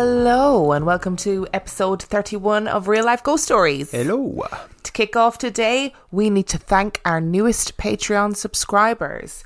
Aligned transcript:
Hello, 0.00 0.70
and 0.70 0.86
welcome 0.86 1.16
to 1.16 1.48
episode 1.52 2.00
31 2.00 2.68
of 2.68 2.86
Real 2.86 3.04
Life 3.04 3.24
Ghost 3.24 3.42
Stories. 3.42 3.90
Hello. 3.90 4.46
To 4.84 4.92
kick 4.92 5.16
off 5.16 5.38
today, 5.38 5.92
we 6.12 6.30
need 6.30 6.46
to 6.46 6.56
thank 6.56 7.00
our 7.04 7.20
newest 7.20 7.76
Patreon 7.78 8.36
subscribers. 8.36 9.42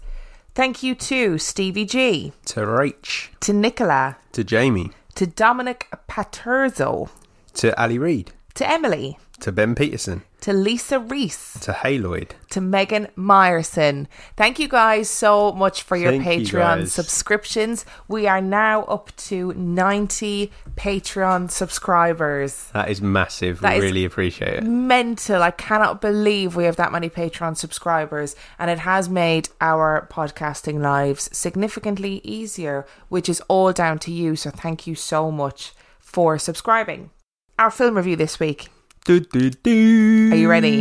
Thank 0.54 0.82
you 0.82 0.94
to 0.94 1.38
Stevie 1.38 1.86
G, 1.86 2.34
To 2.44 2.60
Rach. 2.66 3.28
to 3.40 3.54
Nicola, 3.54 4.18
To 4.32 4.44
Jamie. 4.44 4.90
to 5.14 5.26
Dominic 5.26 5.88
Paterzo, 6.06 7.08
To 7.54 7.82
Ali 7.82 7.96
Reid. 7.98 8.32
to 8.52 8.70
Emily, 8.70 9.18
To 9.42 9.50
Ben 9.50 9.74
Peterson. 9.74 10.22
to 10.42 10.52
Lisa 10.52 11.00
Reese, 11.00 11.58
To 11.62 11.72
Haloid. 11.72 12.36
to 12.50 12.60
Megan 12.60 13.08
Myerson. 13.16 14.06
Thank 14.36 14.60
you 14.60 14.68
guys 14.68 15.10
so 15.10 15.50
much 15.50 15.82
for 15.82 15.96
your 15.96 16.12
Thank 16.12 16.24
Patreon 16.24 16.78
guys. 16.78 16.92
subscriptions. 16.92 17.84
We 18.06 18.28
are 18.28 18.40
now 18.40 18.84
up 18.84 19.10
to 19.28 19.52
90 19.54 20.52
Patreon 20.76 21.50
subscribers. 21.50 22.70
That 22.72 22.88
is 22.88 23.02
massive. 23.02 23.60
That 23.60 23.78
we 23.78 23.80
really 23.82 24.04
appreciate 24.04 24.54
it. 24.54 24.62
mental. 24.64 25.42
I 25.42 25.50
cannot 25.50 26.00
believe 26.00 26.54
we 26.54 26.64
have 26.64 26.76
that 26.76 26.92
many 26.92 27.10
Patreon 27.10 27.56
subscribers, 27.56 28.36
and 28.60 28.70
it 28.70 28.78
has 28.80 29.08
made 29.08 29.48
our 29.60 30.08
podcasting 30.10 30.80
lives 30.80 31.28
significantly 31.36 32.20
easier, 32.22 32.86
which 33.08 33.28
is 33.28 33.40
all 33.48 33.72
down 33.72 33.98
to 34.00 34.12
you. 34.12 34.36
So, 34.36 34.50
thank 34.50 34.86
you 34.86 34.94
so 34.94 35.32
much 35.32 35.72
for 35.98 36.38
subscribing. 36.38 37.10
Our 37.58 37.70
film 37.72 37.96
review 37.96 38.16
this 38.16 38.38
week 38.40 38.68
Do, 39.04 39.20
do, 39.20 39.50
do. 39.50 40.28
Are 40.32 40.36
you 40.36 40.48
ready? 40.48 40.78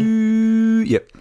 Yep. 0.90 1.12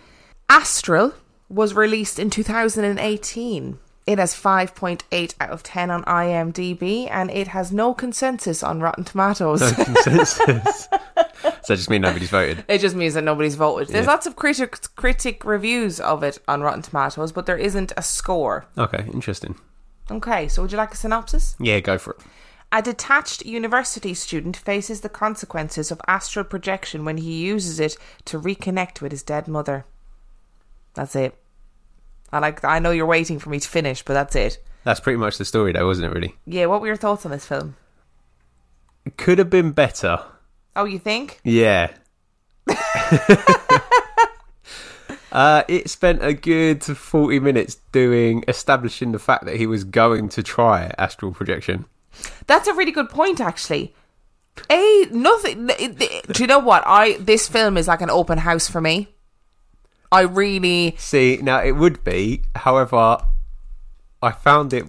Astral 0.51 1.15
was 1.49 1.73
released 1.75 2.19
in 2.19 2.29
2018. 2.31 3.79
It 4.07 4.19
has 4.19 4.35
5.8 4.35 5.35
out 5.41 5.51
of 5.51 5.63
10 5.63 5.91
on 5.91 6.03
IMDb, 6.05 7.09
and 7.11 7.31
it 7.31 7.49
has 7.49 7.71
no 7.73 7.95
consensus 7.95 8.63
on 8.63 8.81
Rotten 8.81 9.05
Tomatoes. 9.05 9.61
No 9.61 9.73
consensus. 9.85 10.39
Does 10.89 10.89
that 11.69 11.77
just 11.77 11.89
mean 11.91 12.03
nobody's 12.03 12.31
voted? 12.31 12.65
It 12.69 12.79
just 12.79 12.97
means 12.97 13.15
that 13.15 13.23
nobody's 13.25 13.55
voted. 13.55 13.89
There's 13.89 14.05
Yeah. 14.07 14.11
lots 14.13 14.27
of 14.27 14.37
critic 14.37 14.77
critic 14.97 15.45
reviews 15.45 16.01
of 16.01 16.23
it 16.23 16.39
on 16.49 16.61
Rotten 16.61 16.83
Tomatoes, 16.83 17.31
but 17.33 17.47
there 17.47 17.57
isn't 17.57 17.93
a 17.97 18.03
score. 18.03 18.67
Okay, 18.77 19.07
interesting. 19.13 19.55
Okay, 20.11 20.49
so 20.49 20.63
would 20.63 20.73
you 20.73 20.79
like 20.79 20.93
a 20.93 20.97
synopsis? 20.97 21.55
Yeah, 21.61 21.79
go 21.81 21.97
for 21.97 22.13
it. 22.15 22.19
A 22.73 22.81
detached 22.81 23.45
university 23.45 24.15
student 24.15 24.57
faces 24.57 25.01
the 25.01 25.09
consequences 25.09 25.91
of 25.91 26.01
astral 26.07 26.45
projection 26.45 27.05
when 27.05 27.17
he 27.17 27.41
uses 27.41 27.81
it 27.81 27.97
to 28.27 28.41
reconnect 28.41 29.01
with 29.01 29.11
his 29.11 29.25
dead 29.25 29.49
mother. 29.49 29.87
That's 30.95 31.17
it. 31.17 31.35
I 32.33 32.39
like. 32.39 32.65
I 32.65 32.79
know 32.79 32.93
you're 32.93 33.07
waiting 33.07 33.41
for 33.41 33.51
me 33.51 33.59
to 33.59 33.69
finish, 33.69 34.05
but 34.05 34.15
that's 34.15 34.37
it. 34.37 34.63
That's 34.85 35.01
pretty 35.01 35.19
much 35.19 35.37
the 35.37 35.45
story, 35.45 35.73
though, 35.73 35.87
wasn't 35.87 36.13
it, 36.13 36.15
really? 36.15 36.37
Yeah. 36.47 36.67
What 36.67 36.81
were 36.81 36.87
your 36.87 36.97
thoughts 36.97 37.27
on 37.27 37.33
this 37.33 37.45
film? 37.45 37.75
It 39.05 39.17
could 39.17 39.39
have 39.39 39.51
been 39.51 39.73
better. 39.73 40.23
Oh, 40.77 40.85
you 40.85 41.01
think? 41.01 41.41
Yeah. 41.43 41.93
uh, 45.33 45.65
it 45.67 45.91
spent 45.91 46.25
a 46.25 46.33
good 46.35 46.85
40 46.85 47.41
minutes 47.41 47.79
doing 47.91 48.45
establishing 48.47 49.11
the 49.11 49.19
fact 49.19 49.45
that 49.47 49.57
he 49.57 49.67
was 49.67 49.83
going 49.83 50.29
to 50.31 50.43
try 50.45 50.95
astral 50.97 51.33
projection. 51.33 51.87
That's 52.47 52.69
a 52.69 52.75
really 52.75 52.93
good 52.93 53.09
point, 53.09 53.41
actually. 53.41 53.95
A 54.69 55.07
nothing. 55.11 55.69
Do 55.69 56.43
you 56.43 56.47
know 56.47 56.59
what? 56.59 56.83
I 56.87 57.15
this 57.19 57.49
film 57.49 57.77
is 57.77 57.89
like 57.89 58.01
an 58.01 58.11
open 58.11 58.39
house 58.39 58.69
for 58.69 58.81
me. 58.81 59.09
I 60.13 60.23
really 60.23 60.97
See, 60.99 61.39
now 61.41 61.63
it 61.63 61.73
would 61.73 62.03
be, 62.03 62.43
however, 62.57 63.19
I 64.23 64.33
found 64.33 64.73
it, 64.73 64.87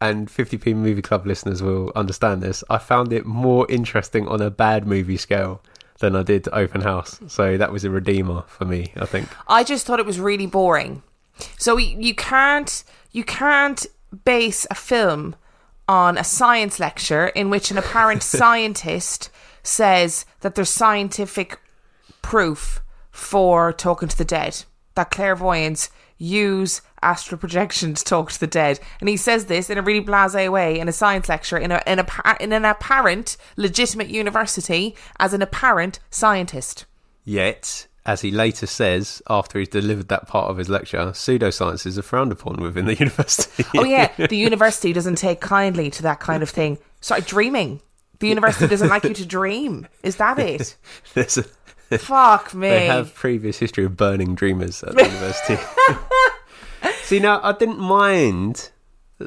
and 0.00 0.28
50p 0.28 0.74
Movie 0.74 1.02
Club 1.02 1.26
listeners 1.26 1.62
will 1.62 1.90
understand 1.96 2.42
this, 2.42 2.62
I 2.68 2.76
found 2.76 3.12
it 3.12 3.24
more 3.24 3.66
interesting 3.70 4.28
on 4.28 4.42
a 4.42 4.50
bad 4.50 4.86
movie 4.86 5.16
scale 5.16 5.62
than 6.00 6.14
I 6.14 6.22
did 6.22 6.48
Open 6.52 6.82
House. 6.82 7.18
So 7.28 7.56
that 7.56 7.72
was 7.72 7.84
a 7.84 7.90
redeemer 7.90 8.44
for 8.46 8.66
me, 8.66 8.92
I 8.96 9.06
think. 9.06 9.28
I 9.48 9.64
just 9.64 9.86
thought 9.86 10.00
it 10.00 10.06
was 10.06 10.20
really 10.20 10.46
boring. 10.46 11.02
So 11.56 11.76
you 11.76 12.14
can't 12.14 12.84
you 13.12 13.24
can't 13.24 13.86
base 14.24 14.66
a 14.70 14.74
film 14.74 15.34
on 15.88 16.18
a 16.18 16.24
science 16.24 16.78
lecture 16.78 17.28
in 17.28 17.50
which 17.50 17.70
an 17.70 17.78
apparent 17.78 18.22
scientist 18.36 19.30
says 19.62 20.24
that 20.40 20.54
there's 20.54 20.70
scientific 20.70 21.58
proof 22.22 22.82
for 23.10 23.72
talking 23.72 24.08
to 24.08 24.16
the 24.16 24.24
dead. 24.24 24.64
That 24.94 25.10
clairvoyants 25.10 25.90
use 26.18 26.82
astral 27.02 27.38
projection 27.38 27.94
to 27.94 28.04
talk 28.04 28.30
to 28.32 28.40
the 28.40 28.46
dead, 28.46 28.80
and 29.00 29.08
he 29.08 29.16
says 29.16 29.46
this 29.46 29.70
in 29.70 29.78
a 29.78 29.82
really 29.82 30.04
blasé 30.04 30.50
way 30.50 30.78
in 30.78 30.88
a 30.88 30.92
science 30.92 31.28
lecture 31.28 31.58
in 31.58 31.70
a 31.70 31.82
in 31.86 32.00
a 32.00 32.36
in 32.40 32.52
an 32.52 32.64
apparent 32.64 33.36
legitimate 33.56 34.08
university 34.08 34.96
as 35.18 35.32
an 35.32 35.42
apparent 35.42 36.00
scientist. 36.10 36.86
Yet, 37.24 37.87
as 38.08 38.22
he 38.22 38.30
later 38.30 38.66
says, 38.66 39.20
after 39.28 39.58
he's 39.58 39.68
delivered 39.68 40.08
that 40.08 40.26
part 40.26 40.50
of 40.50 40.56
his 40.56 40.70
lecture, 40.70 41.08
pseudosciences 41.12 41.98
are 41.98 42.02
frowned 42.02 42.32
upon 42.32 42.56
within 42.62 42.86
the 42.86 42.94
university. 42.98 43.64
Oh 43.76 43.84
yeah, 43.84 44.10
the 44.28 44.36
university 44.36 44.94
doesn't 44.94 45.16
take 45.16 45.40
kindly 45.42 45.90
to 45.90 46.02
that 46.04 46.18
kind 46.18 46.42
of 46.42 46.48
thing. 46.48 46.78
Sorry, 47.02 47.20
dreaming. 47.20 47.82
The 48.20 48.28
university 48.28 48.66
doesn't 48.66 48.88
like 48.88 49.04
you 49.04 49.12
to 49.12 49.26
dream. 49.26 49.86
Is 50.02 50.16
that 50.16 50.38
it? 50.38 50.74
A, 51.90 51.98
Fuck 51.98 52.54
me. 52.54 52.68
they 52.68 52.86
have 52.86 53.14
previous 53.14 53.58
history 53.58 53.84
of 53.84 53.96
burning 53.96 54.34
dreamers 54.34 54.82
at 54.82 54.94
the 54.96 55.04
university. 55.04 55.56
See, 57.02 57.18
now 57.18 57.40
I 57.42 57.52
didn't 57.52 57.78
mind 57.78 58.70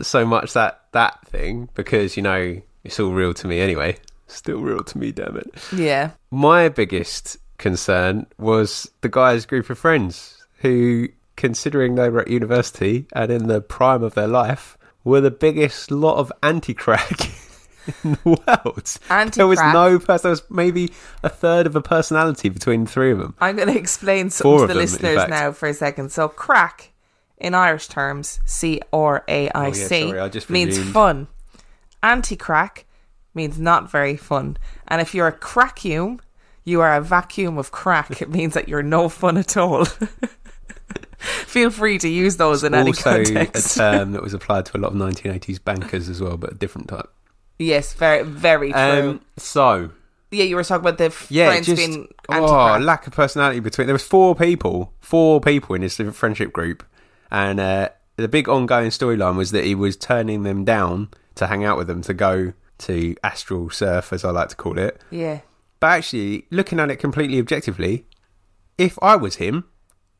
so 0.01 0.25
much 0.25 0.53
that 0.53 0.81
that 0.91 1.25
thing 1.27 1.69
because 1.73 2.15
you 2.17 2.23
know 2.23 2.61
it's 2.83 2.99
all 2.99 3.11
real 3.13 3.33
to 3.35 3.47
me 3.47 3.59
anyway. 3.59 3.97
Still 4.27 4.59
real 4.61 4.83
to 4.83 4.97
me, 4.97 5.11
damn 5.11 5.37
it. 5.37 5.51
yeah. 5.75 6.11
My 6.31 6.69
biggest 6.69 7.37
concern 7.61 8.25
was 8.37 8.91
the 9.01 9.09
guy's 9.09 9.45
group 9.45 9.69
of 9.69 9.77
friends 9.77 10.45
who, 10.57 11.07
considering 11.37 11.95
they 11.95 12.09
were 12.09 12.21
at 12.21 12.27
university 12.27 13.05
and 13.13 13.31
in 13.31 13.47
the 13.47 13.61
prime 13.61 14.03
of 14.03 14.15
their 14.15 14.27
life, 14.27 14.77
were 15.03 15.21
the 15.21 15.31
biggest 15.31 15.89
lot 15.89 16.17
of 16.17 16.31
anti-crack 16.43 17.19
in 18.03 18.11
the 18.11 18.19
world. 18.25 18.99
Anti-crack. 19.09 19.33
There 19.33 19.47
was 19.47 19.59
no 19.59 19.97
person. 19.99 20.23
There 20.23 20.31
was 20.31 20.43
maybe 20.49 20.91
a 21.23 21.29
third 21.29 21.65
of 21.65 21.75
a 21.75 21.81
personality 21.81 22.49
between 22.49 22.83
the 22.83 22.91
three 22.91 23.11
of 23.11 23.19
them. 23.19 23.35
I'm 23.39 23.55
going 23.55 23.69
to 23.69 23.77
explain 23.77 24.29
Four 24.29 24.31
something 24.31 24.53
of 24.53 24.61
to 24.61 24.67
the 24.67 24.73
them, 24.73 24.81
listeners 24.81 25.29
now 25.29 25.51
for 25.51 25.69
a 25.69 25.73
second. 25.73 26.11
So, 26.11 26.27
crack 26.27 26.91
in 27.37 27.55
Irish 27.55 27.87
terms, 27.87 28.39
C 28.45 28.81
R 28.93 29.23
A 29.27 29.49
I 29.49 29.67
Oh, 29.67 29.71
C, 29.71 30.13
just 30.29 30.49
means 30.49 30.77
fun. 30.91 31.27
Anti 32.03 32.35
crack 32.35 32.85
means 33.33 33.57
not 33.59 33.89
very 33.89 34.15
fun. 34.15 34.57
And 34.87 35.01
if 35.01 35.15
you're 35.15 35.27
a 35.27 35.37
crackume, 35.37 36.19
you 36.63 36.81
are 36.81 36.95
a 36.95 37.01
vacuum 37.01 37.57
of 37.57 37.71
crack. 37.71 38.21
It 38.21 38.29
means 38.29 38.53
that 38.53 38.67
you're 38.67 38.83
no 38.83 39.09
fun 39.09 39.37
at 39.37 39.57
all. 39.57 39.85
Feel 41.19 41.69
free 41.69 41.97
to 41.99 42.09
use 42.09 42.37
those 42.37 42.63
in 42.63 42.73
any 42.73 42.89
also, 42.89 43.21
a 43.21 43.45
term 43.45 44.13
that 44.13 44.23
was 44.23 44.33
applied 44.33 44.65
to 44.67 44.77
a 44.77 44.79
lot 44.79 44.93
of 44.93 44.97
1980s 44.97 45.63
bankers 45.63 46.09
as 46.09 46.21
well, 46.21 46.37
but 46.37 46.53
a 46.53 46.55
different 46.55 46.87
type. 46.87 47.09
yes, 47.59 47.93
very, 47.93 48.23
very 48.23 48.71
true. 48.71 48.79
Um, 48.81 49.21
so 49.37 49.91
yeah, 50.31 50.45
you 50.45 50.55
were 50.55 50.63
talking 50.63 50.87
about 50.87 50.97
the 50.97 51.13
yeah, 51.29 51.47
friends 51.47 51.67
just 51.67 51.77
being 51.77 52.07
oh, 52.29 52.77
lack 52.79 53.05
of 53.05 53.13
personality 53.13 53.59
between. 53.59 53.85
There 53.85 53.93
was 53.93 54.03
four 54.03 54.33
people, 54.33 54.93
four 54.99 55.41
people 55.41 55.75
in 55.75 55.81
this 55.81 55.97
friendship 55.97 56.53
group, 56.53 56.83
and 57.29 57.59
uh, 57.59 57.89
the 58.15 58.29
big 58.29 58.47
ongoing 58.47 58.89
storyline 58.89 59.35
was 59.35 59.51
that 59.51 59.65
he 59.65 59.75
was 59.75 59.97
turning 59.97 60.43
them 60.43 60.63
down 60.63 61.09
to 61.35 61.47
hang 61.47 61.65
out 61.65 61.77
with 61.77 61.87
them 61.87 62.01
to 62.03 62.13
go 62.13 62.53
to 62.79 63.15
astral 63.23 63.69
surf, 63.69 64.13
as 64.13 64.23
I 64.23 64.31
like 64.31 64.49
to 64.49 64.55
call 64.55 64.79
it. 64.79 65.01
yeah. 65.11 65.41
But 65.81 65.87
actually, 65.87 66.45
looking 66.51 66.79
at 66.79 66.89
it 66.89 66.95
completely 66.97 67.39
objectively, 67.39 68.05
if 68.77 68.97
I 69.01 69.17
was 69.17 69.35
him, 69.35 69.65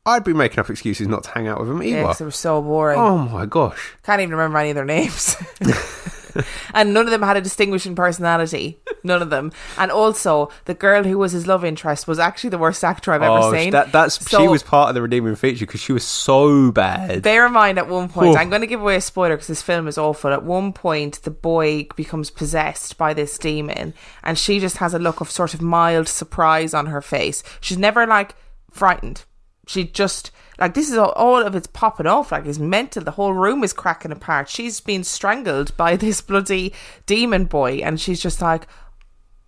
I'd 0.04 0.24
be 0.24 0.34
making 0.34 0.58
up 0.58 0.68
excuses 0.68 1.06
not 1.06 1.22
to 1.24 1.30
hang 1.30 1.46
out 1.48 1.60
with 1.60 1.70
him 1.70 1.82
either. 1.82 1.96
Yeah, 1.98 2.02
'cause 2.04 2.18
they 2.18 2.24
were 2.26 2.30
so 2.32 2.60
boring. 2.60 2.98
oh 2.98 3.16
my 3.16 3.46
gosh. 3.46 3.94
Can't 4.02 4.20
even 4.20 4.32
remember 4.32 4.58
any 4.58 4.70
of 4.70 4.74
their 4.74 4.84
names. 4.84 5.36
and 6.74 6.94
none 6.94 7.04
of 7.06 7.10
them 7.10 7.22
had 7.22 7.36
a 7.36 7.40
distinguishing 7.40 7.94
personality. 7.94 8.78
None 9.04 9.22
of 9.22 9.30
them. 9.30 9.52
And 9.78 9.90
also, 9.90 10.50
the 10.66 10.74
girl 10.74 11.04
who 11.04 11.18
was 11.18 11.32
his 11.32 11.46
love 11.46 11.64
interest 11.64 12.06
was 12.06 12.18
actually 12.18 12.50
the 12.50 12.58
worst 12.58 12.84
actor 12.84 13.12
I've 13.12 13.22
ever 13.22 13.38
Oh, 13.38 13.52
seen. 13.52 13.70
that, 13.72 13.92
that's 13.92 14.28
she 14.28 14.46
was 14.48 14.62
part 14.62 14.88
of 14.88 14.94
the 14.94 15.02
redeeming 15.02 15.34
feature 15.34 15.66
because 15.66 15.80
she 15.80 15.92
was 15.92 16.04
so 16.04 16.70
bad. 16.70 17.22
Bear 17.22 17.46
in 17.46 17.52
mind, 17.52 17.78
at 17.78 17.88
one 17.88 18.08
point, 18.08 18.36
Oh. 18.36 18.38
I'm 18.38 18.48
going 18.50 18.60
to 18.60 18.66
give 18.66 18.80
away 18.80 18.96
a 18.96 19.00
spoiler 19.00 19.34
because 19.36 19.48
this 19.48 19.62
film 19.62 19.88
is 19.88 19.98
awful. 19.98 20.32
At 20.32 20.44
one 20.44 20.72
point, 20.72 21.22
the 21.22 21.30
boy 21.30 21.86
becomes 21.96 22.30
possessed 22.30 22.96
by 22.98 23.14
this 23.14 23.36
demon, 23.38 23.94
and 24.22 24.38
she 24.38 24.60
just 24.60 24.76
has 24.78 24.94
a 24.94 24.98
look 24.98 25.20
of 25.20 25.30
sort 25.30 25.54
of 25.54 25.60
mild 25.62 26.08
surprise 26.08 26.74
on 26.74 26.86
her 26.86 27.02
face. 27.02 27.42
She's 27.60 27.78
never 27.78 28.06
like 28.06 28.34
frightened. 28.70 29.24
She 29.66 29.84
just 29.84 30.30
like 30.62 30.74
this 30.74 30.90
is 30.90 30.96
all, 30.96 31.10
all 31.12 31.42
of 31.42 31.54
it's 31.54 31.66
popping 31.66 32.06
off 32.06 32.32
like 32.32 32.46
it's 32.46 32.58
mental. 32.58 33.02
The 33.04 33.10
whole 33.12 33.32
room 33.32 33.62
is 33.64 33.72
cracking 33.72 34.12
apart. 34.12 34.48
She's 34.48 34.80
been 34.80 35.04
strangled 35.04 35.76
by 35.76 35.96
this 36.04 36.20
bloody 36.22 36.72
demon 37.06 37.44
boy, 37.46 37.80
and 37.84 38.00
she's 38.00 38.22
just 38.22 38.40
like, 38.40 38.66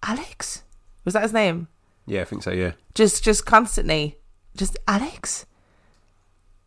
Alex, 0.03 0.63
was 1.05 1.15
that 1.15 1.23
his 1.23 1.33
name? 1.33 1.69
yeah, 2.07 2.21
I 2.21 2.25
think 2.25 2.43
so. 2.43 2.51
Yeah. 2.51 2.73
just 2.95 3.25
just 3.25 3.47
constantly 3.47 4.19
just 4.57 4.77
alex 4.87 5.47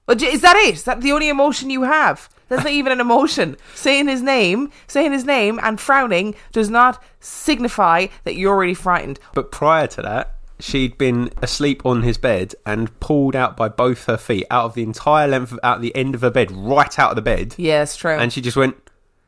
is 0.09 0.41
that 0.41 0.55
it 0.55 0.73
is 0.73 0.83
that 0.83 1.01
the 1.01 1.11
only 1.11 1.29
emotion 1.29 1.69
you 1.69 1.83
have 1.83 2.27
that's 2.50 2.63
not 2.63 2.73
even 2.73 2.91
an 2.91 3.00
emotion 3.00 3.55
saying 3.75 4.07
his 4.07 4.21
name 4.21 4.71
saying 4.88 5.11
his 5.11 5.25
name 5.25 5.59
and 5.61 5.79
frowning 5.79 6.33
does 6.51 6.69
not 6.69 7.01
signify 7.19 8.07
that 8.23 8.35
you're 8.35 8.57
really 8.57 8.73
frightened 8.73 9.19
But 9.33 9.51
prior 9.51 9.88
to 9.88 10.01
that, 10.01 10.37
she'd 10.59 10.98
been 10.98 11.30
asleep 11.42 11.86
on 11.86 12.01
his 12.04 12.18
bed 12.18 12.56
and 12.65 13.00
pulled 13.00 13.36
out 13.36 13.56
by 13.56 13.69
both 13.69 14.06
her 14.06 14.18
feet 14.18 14.45
out 14.50 14.65
of 14.65 14.74
the 14.74 14.83
entire 14.83 15.27
length 15.27 15.51
of 15.51 15.59
out 15.63 15.81
the 15.81 15.95
end 15.95 16.15
of 16.15 16.21
her 16.21 16.31
bed, 16.31 16.51
right 16.51 16.98
out 16.98 17.12
of 17.12 17.15
the 17.15 17.21
bed. 17.21 17.54
yeah 17.57 17.83
it's 17.83 17.95
true 17.95 18.12
And 18.18 18.31
she 18.33 18.42
just 18.42 18.57
went, 18.57 18.75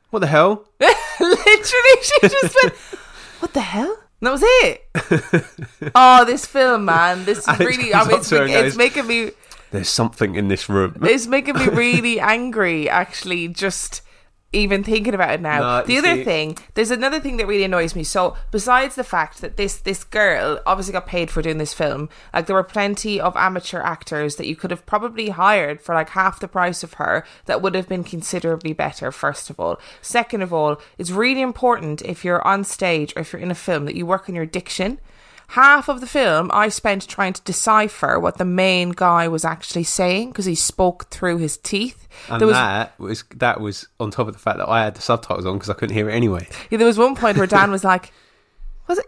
"What 0.09 0.19
the 0.19 0.27
hell?" 0.27 0.65
literally 0.79 1.95
she 2.01 2.19
just 2.29 2.55
went 2.63 2.73
what 3.39 3.53
the 3.53 3.61
hell 3.61 3.97
and 4.21 4.27
that 4.27 4.31
was 4.31 4.41
it 4.43 5.91
oh 5.95 6.25
this 6.25 6.45
film 6.45 6.85
man 6.85 7.25
this 7.25 7.47
is 7.47 7.59
really, 7.59 7.93
I 7.93 8.05
mean, 8.05 8.17
it's, 8.19 8.31
make- 8.31 8.49
it's 8.51 8.75
making 8.75 9.07
me 9.07 9.31
There's 9.71 9.89
something 9.89 10.35
in 10.35 10.47
this 10.47 10.67
room. 10.67 10.97
It's 11.03 11.27
making 11.27 11.55
me 11.55 11.67
really 11.67 12.19
angry, 12.19 12.89
actually, 12.89 13.47
just 13.49 14.01
even 14.51 14.83
thinking 14.83 15.13
about 15.13 15.31
it 15.31 15.41
now. 15.41 15.59
No, 15.59 15.85
the 15.85 15.97
other 15.97 16.15
see- 16.15 16.23
thing, 16.23 16.57
there's 16.73 16.91
another 16.91 17.19
thing 17.19 17.37
that 17.37 17.47
really 17.47 17.63
annoys 17.63 17.95
me. 17.95 18.03
So, 18.03 18.35
besides 18.51 18.95
the 18.95 19.03
fact 19.03 19.41
that 19.41 19.57
this 19.57 19.77
this 19.77 20.03
girl 20.03 20.59
obviously 20.65 20.93
got 20.93 21.05
paid 21.05 21.29
for 21.29 21.41
doing 21.41 21.59
this 21.59 21.73
film, 21.73 22.09
like 22.33 22.47
there 22.47 22.55
were 22.55 22.63
plenty 22.63 23.21
of 23.21 23.35
amateur 23.35 23.79
actors 23.81 24.37
that 24.37 24.47
you 24.47 24.55
could 24.55 24.71
have 24.71 24.85
probably 24.85 25.29
hired 25.29 25.81
for 25.81 25.93
like 25.93 26.09
half 26.09 26.39
the 26.39 26.47
price 26.47 26.83
of 26.83 26.93
her 26.93 27.23
that 27.45 27.61
would 27.61 27.75
have 27.75 27.87
been 27.87 28.03
considerably 28.03 28.73
better. 28.73 29.11
First 29.11 29.49
of 29.49 29.59
all, 29.59 29.79
second 30.01 30.41
of 30.41 30.51
all, 30.51 30.81
it's 30.97 31.11
really 31.11 31.41
important 31.41 32.01
if 32.01 32.25
you're 32.25 32.45
on 32.47 32.63
stage 32.63 33.13
or 33.15 33.21
if 33.21 33.33
you're 33.33 33.41
in 33.41 33.51
a 33.51 33.55
film 33.55 33.85
that 33.85 33.95
you 33.95 34.05
work 34.05 34.27
on 34.27 34.35
your 34.35 34.45
diction 34.45 34.99
half 35.49 35.89
of 35.89 35.99
the 35.99 36.07
film 36.07 36.51
I 36.53 36.69
spent 36.69 37.07
trying 37.07 37.33
to 37.33 37.41
decipher 37.41 38.19
what 38.19 38.37
the 38.37 38.45
main 38.45 38.91
guy 38.91 39.27
was 39.27 39.43
actually 39.43 39.83
saying 39.83 40.29
because 40.29 40.45
he 40.45 40.55
spoke 40.55 41.09
through 41.09 41.37
his 41.37 41.57
teeth. 41.57 42.07
And 42.29 42.39
there 42.39 42.47
was 42.47 42.55
that 42.55 42.99
was 42.99 43.23
that 43.35 43.59
was 43.59 43.87
on 43.99 44.11
top 44.11 44.27
of 44.27 44.33
the 44.33 44.39
fact 44.39 44.59
that 44.59 44.69
I 44.69 44.83
had 44.83 44.95
the 44.95 45.01
subtitles 45.01 45.45
on 45.45 45.55
because 45.55 45.69
I 45.69 45.73
couldn't 45.73 45.95
hear 45.95 46.09
it 46.09 46.13
anyway. 46.13 46.47
yeah, 46.69 46.77
there 46.77 46.87
was 46.87 46.97
one 46.97 47.15
point 47.15 47.37
where 47.37 47.47
Dan 47.47 47.71
was 47.71 47.83
like, 47.83 48.11
"Was 48.87 48.99
it? 48.99 49.05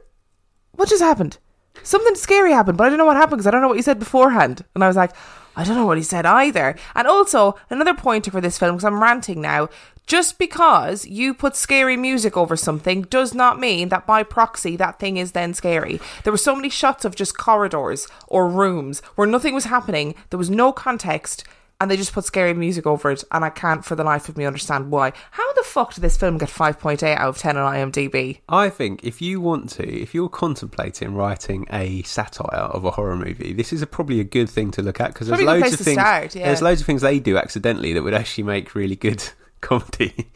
What 0.72 0.90
just 0.90 1.02
happened? 1.02 1.38
Something 1.84 2.16
scary 2.16 2.52
happened, 2.52 2.78
but 2.78 2.86
I 2.86 2.90
don't 2.90 2.98
know 2.98 3.06
what 3.06 3.18
happened 3.18 3.38
because 3.38 3.48
I 3.48 3.52
don't 3.52 3.62
know 3.62 3.68
what 3.68 3.78
you 3.78 3.84
said 3.84 4.00
beforehand." 4.00 4.66
And 4.74 4.84
I 4.84 4.88
was 4.88 4.96
like, 4.98 5.12
"I 5.56 5.64
don't 5.64 5.76
know 5.76 5.86
what 5.86 5.98
he 5.98 6.04
said 6.04 6.26
either." 6.26 6.76
And 6.96 7.08
also 7.08 7.56
another 7.70 7.94
pointer 7.94 8.32
for 8.32 8.42
this 8.42 8.58
film 8.58 8.76
because 8.76 8.86
I'm 8.86 9.02
ranting 9.02 9.42
now. 9.42 9.70
Just 10.08 10.38
because 10.38 11.06
you 11.06 11.34
put 11.34 11.56
scary 11.56 11.96
music 11.96 12.36
over 12.36 12.58
something 12.58 13.04
does 13.04 13.34
not 13.34 13.60
mean 13.60 13.90
that 13.90 14.06
by 14.06 14.24
proxy 14.24 14.76
that 14.76 15.00
thing 15.00 15.18
is 15.18 15.32
then 15.32 15.54
scary. 15.54 16.02
There 16.24 16.34
were 16.34 16.38
so 16.38 16.56
many 16.56 16.70
shots 16.70 17.06
of 17.06 17.16
just 17.16 17.38
corridors 17.38 18.08
or 18.28 18.50
rooms 18.50 19.02
where 19.16 19.28
nothing 19.28 19.54
was 19.54 19.66
happening, 19.66 20.16
there 20.30 20.40
was 20.40 20.50
no 20.50 20.72
context, 20.74 21.46
and 21.82 21.90
they 21.90 21.98
just 21.98 22.14
put 22.14 22.26
scary 22.26 22.54
music 22.54 22.86
over 22.86 23.10
it, 23.10 23.24
and 23.32 23.44
I 23.44 23.50
can't 23.50 23.84
for 23.84 23.96
the 23.96 24.04
life 24.04 24.30
of 24.30 24.38
me 24.38 24.46
understand 24.46 24.92
why. 24.92 25.14
How 25.32 25.54
the 25.54 25.64
fuck 25.64 25.96
did 25.96 26.02
this 26.02 26.16
film 26.16 26.38
get 26.38 26.50
5.8 26.50 27.02
out 27.02 27.30
of 27.30 27.40
10 27.40 27.58
on 27.58 27.74
IMDb? 27.74 28.42
I 28.48 28.70
think 28.70 29.04
if 29.04 29.20
you 29.20 29.42
want 29.42 29.72
to, 29.72 29.90
if 29.90 30.14
you're 30.14 30.30
contemplating 30.30 31.16
writing 31.16 31.66
a 31.72 32.04
satire 32.04 32.66
of 32.66 32.86
a 32.86 32.92
horror 32.92 33.16
movie, 33.16 33.54
this 33.54 33.74
is 33.74 33.82
a, 33.82 33.88
probably 33.88 34.20
a 34.20 34.24
good 34.24 34.48
thing 34.48 34.70
to 34.72 34.84
look 34.84 35.02
at 35.02 35.14
because 35.14 35.28
there's 35.28 35.42
loads 35.42 35.74
of 35.74 35.80
things. 35.80 36.00
start, 36.00 36.36
yeah. 36.36 36.46
There's 36.48 36.62
loads 36.62 36.82
of 36.82 36.86
things 36.86 37.02
they 37.02 37.20
do 37.20 37.38
accidentally 37.38 37.94
that 37.94 38.04
would 38.04 38.14
actually 38.14 38.44
make 38.44 38.76
really 38.76 38.96
good 38.96 39.28
comedy. 39.62 40.30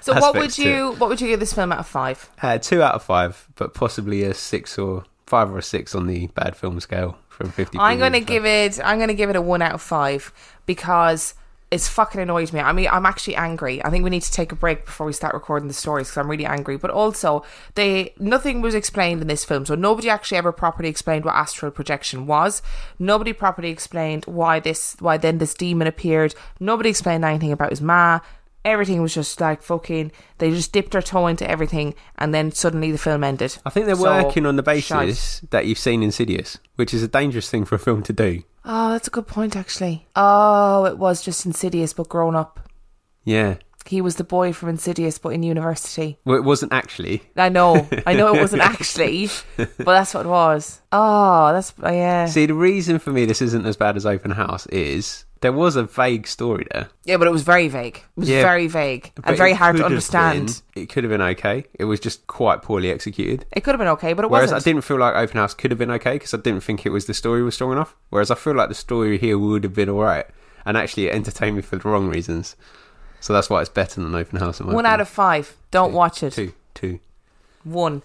So 0.00 0.14
what 0.14 0.34
would 0.34 0.58
you 0.58 0.92
what 0.98 1.08
would 1.08 1.20
you 1.20 1.28
give 1.28 1.40
this 1.40 1.52
film 1.52 1.70
out 1.72 1.78
of 1.78 1.86
5? 1.86 2.30
Uh, 2.42 2.58
two 2.58 2.82
out 2.82 2.94
of 2.94 3.04
five, 3.04 3.48
but 3.54 3.72
possibly 3.72 4.24
a 4.24 4.34
six 4.34 4.76
or 4.76 5.04
five 5.26 5.50
or 5.50 5.58
a 5.58 5.62
six 5.62 5.94
on 5.94 6.06
the 6.08 6.26
bad 6.28 6.56
film 6.56 6.80
scale 6.80 7.18
from 7.28 7.50
fifty. 7.50 7.78
I'm 7.78 7.98
going 7.98 8.12
to 8.12 8.20
give 8.20 8.44
it 8.44 8.80
I'm 8.84 8.98
going 8.98 9.08
to 9.08 9.14
give 9.14 9.30
it 9.30 9.36
a 9.36 9.42
1 9.42 9.62
out 9.62 9.74
of 9.74 9.82
5 9.82 10.32
because 10.66 11.34
it's 11.72 11.88
fucking 11.88 12.20
annoyed 12.20 12.52
me. 12.52 12.60
I 12.60 12.72
mean, 12.72 12.86
I'm 12.92 13.06
actually 13.06 13.34
angry. 13.34 13.82
I 13.82 13.88
think 13.88 14.04
we 14.04 14.10
need 14.10 14.20
to 14.22 14.30
take 14.30 14.52
a 14.52 14.54
break 14.54 14.84
before 14.84 15.06
we 15.06 15.14
start 15.14 15.32
recording 15.32 15.68
the 15.68 15.74
stories 15.74 16.08
because 16.08 16.18
I'm 16.18 16.30
really 16.30 16.44
angry. 16.44 16.76
But 16.76 16.90
also, 16.90 17.44
they 17.76 18.12
nothing 18.18 18.60
was 18.60 18.74
explained 18.74 19.22
in 19.22 19.26
this 19.26 19.42
film, 19.42 19.64
so 19.64 19.74
nobody 19.74 20.10
actually 20.10 20.36
ever 20.36 20.52
properly 20.52 20.90
explained 20.90 21.24
what 21.24 21.34
astral 21.34 21.72
projection 21.72 22.26
was. 22.26 22.60
Nobody 22.98 23.32
properly 23.32 23.70
explained 23.70 24.26
why 24.26 24.60
this, 24.60 24.96
why 24.98 25.16
then 25.16 25.38
this 25.38 25.54
demon 25.54 25.86
appeared. 25.86 26.34
Nobody 26.60 26.90
explained 26.90 27.24
anything 27.24 27.52
about 27.52 27.70
his 27.70 27.80
ma. 27.80 28.20
Everything 28.64 29.02
was 29.02 29.12
just 29.14 29.40
like 29.40 29.62
fucking. 29.62 30.12
They 30.38 30.50
just 30.50 30.72
dipped 30.72 30.92
their 30.92 31.02
toe 31.02 31.26
into 31.26 31.48
everything, 31.50 31.94
and 32.16 32.32
then 32.32 32.52
suddenly 32.52 32.92
the 32.92 32.98
film 32.98 33.24
ended. 33.24 33.58
I 33.66 33.70
think 33.70 33.86
they're 33.86 33.96
So, 33.96 34.04
working 34.24 34.46
on 34.46 34.56
the 34.56 34.62
basis 34.62 35.38
shite. 35.40 35.50
that 35.50 35.66
you've 35.66 35.78
seen 35.78 36.02
Insidious, 36.02 36.58
which 36.76 36.94
is 36.94 37.02
a 37.02 37.08
dangerous 37.08 37.50
thing 37.50 37.64
for 37.64 37.74
a 37.74 37.78
film 37.80 38.02
to 38.04 38.12
do. 38.12 38.42
Oh, 38.64 38.90
that's 38.92 39.08
a 39.08 39.10
good 39.10 39.26
point, 39.26 39.56
actually. 39.56 40.06
Oh, 40.14 40.84
it 40.84 40.96
was 40.96 41.22
just 41.22 41.44
Insidious, 41.44 41.92
but 41.92 42.08
grown 42.08 42.36
up. 42.36 42.68
Yeah. 43.24 43.56
He 43.84 44.00
was 44.00 44.14
the 44.14 44.22
boy 44.22 44.52
from 44.52 44.68
Insidious, 44.68 45.18
but 45.18 45.30
in 45.30 45.42
university. 45.42 46.18
Well, 46.24 46.36
it 46.36 46.44
wasn't 46.44 46.72
actually. 46.72 47.24
I 47.36 47.48
know, 47.48 47.88
I 48.06 48.12
know 48.14 48.32
it 48.32 48.40
wasn't 48.40 48.62
actually, 48.64 49.28
but 49.56 49.84
that's 49.84 50.14
what 50.14 50.24
it 50.24 50.28
was. 50.28 50.80
Oh, 50.92 51.52
that's 51.52 51.74
yeah, 51.82 52.26
See, 52.26 52.46
the 52.46 52.54
reason 52.54 53.00
for 53.00 53.10
me 53.10 53.24
this 53.26 53.42
isn't 53.42 53.66
as 53.66 53.76
bad 53.76 53.96
as 53.96 54.06
Open 54.06 54.30
House 54.30 54.66
is 54.68 55.24
there 55.42 55.52
was 55.52 55.76
a 55.76 55.82
vague 55.84 56.26
story 56.26 56.66
there. 56.72 56.88
yeah, 57.04 57.18
but 57.18 57.26
it 57.28 57.30
was 57.30 57.42
very 57.42 57.68
vague. 57.68 57.96
It 57.98 58.02
was 58.16 58.28
Yeah, 58.28 58.42
very 58.42 58.66
vague 58.68 59.12
and 59.22 59.36
very 59.36 59.52
hard 59.52 59.76
to 59.76 59.84
understand. 59.84 60.62
been- 60.74 60.84
it 60.84 60.88
could 60.88 61.04
have 61.04 61.10
been 61.10 61.20
okay. 61.20 61.64
It 61.78 61.84
was 61.84 62.00
just 62.00 62.26
quite 62.26 62.62
poorly 62.62 62.90
executed. 62.90 63.44
It 63.52 63.60
could 63.62 63.72
have 63.74 63.78
been 63.78 63.88
okay, 63.88 64.14
but 64.14 64.24
it 64.24 64.30
Whereas 64.30 64.44
wasn't. 64.50 64.54
Whereas 64.54 64.66
I 64.66 64.70
didn't 64.70 64.84
feel 64.84 64.98
like 64.98 65.14
Open 65.14 65.36
House 65.36 65.52
could 65.54 65.70
have 65.70 65.78
been 65.78 65.90
okay 65.92 66.14
because 66.14 66.32
I 66.32 66.38
didn't 66.38 66.62
think 66.62 66.86
it 66.86 66.90
was 66.90 67.04
the 67.06 67.14
story 67.14 67.42
was 67.42 67.54
strong 67.54 67.72
enough. 67.72 67.94
Whereas 68.10 68.30
I 68.30 68.34
feel 68.34 68.54
like 68.54 68.68
the 68.70 68.74
story 68.74 69.18
here 69.18 69.38
would 69.38 69.64
have 69.64 69.74
been 69.74 69.88
alright 69.90 70.26
and 70.64 70.76
actually 70.76 71.08
it 71.08 71.14
entertained 71.14 71.56
me 71.56 71.62
for 71.62 71.76
the 71.76 71.88
wrong 71.88 72.08
reasons. 72.08 72.56
So 73.20 73.32
that's 73.32 73.48
why 73.50 73.60
it's 73.60 73.68
better 73.70 74.00
than 74.00 74.14
Open 74.14 74.38
House. 74.40 74.60
in 74.60 74.66
my 74.66 74.74
One 74.74 74.86
out 74.86 75.00
of 75.00 75.08
five. 75.08 75.54
Don't 75.70 75.90
Two. 75.90 75.96
watch 75.96 76.22
it. 76.22 76.32
two, 76.32 76.52
two. 76.74 76.98
One. 77.64 78.02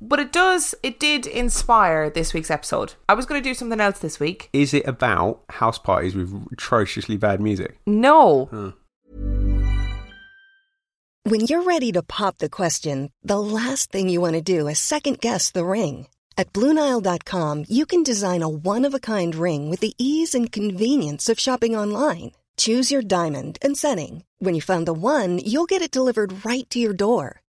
But 0.00 0.20
it 0.20 0.32
does. 0.32 0.74
It 0.82 1.00
did 1.00 1.26
inspire 1.26 2.08
this 2.08 2.32
week's 2.32 2.50
episode. 2.50 2.94
I 3.08 3.14
was 3.14 3.26
going 3.26 3.42
to 3.42 3.48
do 3.48 3.54
something 3.54 3.80
else 3.80 3.98
this 3.98 4.20
week. 4.20 4.48
Is 4.52 4.72
it 4.72 4.86
about 4.86 5.42
house 5.48 5.78
parties 5.78 6.14
with 6.14 6.32
atrociously 6.52 7.16
bad 7.16 7.40
music? 7.40 7.78
No, 7.86 8.46
hmm. 8.46 8.70
When 11.24 11.42
you're 11.42 11.64
ready 11.64 11.92
to 11.92 12.02
pop 12.02 12.38
the 12.38 12.48
question, 12.48 13.12
the 13.22 13.38
last 13.38 13.92
thing 13.92 14.08
you 14.08 14.18
want 14.18 14.34
to 14.34 14.40
do 14.40 14.66
is 14.66 14.78
second 14.78 15.20
guess 15.20 15.50
the 15.50 15.64
ring. 15.66 16.06
At 16.38 16.52
Bluenile.com, 16.52 17.64
you 17.68 17.84
can 17.84 18.02
design 18.02 18.42
a 18.42 18.48
one 18.48 18.86
of 18.86 18.94
a 18.94 19.00
kind 19.00 19.34
ring 19.34 19.68
with 19.68 19.80
the 19.80 19.94
ease 19.98 20.34
and 20.34 20.50
convenience 20.50 21.28
of 21.28 21.38
shopping 21.38 21.76
online. 21.76 22.32
Choose 22.56 22.90
your 22.90 23.02
diamond 23.02 23.58
and 23.60 23.76
setting. 23.76 24.24
When 24.38 24.54
you 24.54 24.62
find 24.62 24.86
the 24.86 24.92
one, 24.94 25.38
you'll 25.38 25.66
get 25.66 25.82
it 25.82 25.90
delivered 25.90 26.46
right 26.46 26.68
to 26.70 26.78
your 26.78 26.94
door. 26.94 27.42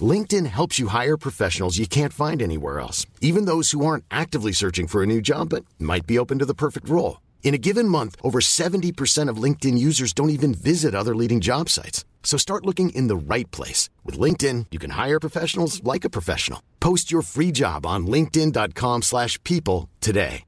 LinkedIn 0.00 0.46
helps 0.46 0.78
you 0.80 0.88
hire 0.88 1.16
professionals 1.16 1.78
you 1.78 1.86
can't 1.86 2.12
find 2.12 2.42
anywhere 2.42 2.80
else, 2.80 3.06
even 3.20 3.44
those 3.44 3.70
who 3.70 3.86
aren't 3.86 4.04
actively 4.10 4.50
searching 4.50 4.88
for 4.88 5.02
a 5.02 5.06
new 5.06 5.20
job 5.20 5.50
but 5.50 5.64
might 5.78 6.06
be 6.06 6.18
open 6.18 6.40
to 6.40 6.44
the 6.44 6.54
perfect 6.54 6.88
role. 6.88 7.20
In 7.44 7.54
a 7.54 7.58
given 7.58 7.86
month, 7.88 8.16
over 8.22 8.40
70% 8.40 9.28
of 9.28 9.36
LinkedIn 9.36 9.78
users 9.78 10.12
don't 10.12 10.30
even 10.38 10.52
visit 10.54 10.94
other 10.94 11.14
leading 11.14 11.40
job 11.40 11.68
sites. 11.68 12.04
So 12.24 12.36
start 12.36 12.66
looking 12.66 12.90
in 12.90 13.06
the 13.06 13.16
right 13.16 13.48
place. 13.52 13.90
With 14.02 14.18
LinkedIn, 14.18 14.66
you 14.72 14.80
can 14.80 14.90
hire 14.90 15.20
professionals 15.20 15.84
like 15.84 16.04
a 16.04 16.10
professional. 16.10 16.60
Post 16.80 17.12
your 17.12 17.22
free 17.22 17.52
job 17.52 17.86
on 17.86 18.06
linkedin.com/people 18.06 19.02
slash 19.02 19.38
people 19.44 19.88
today. 20.00 20.44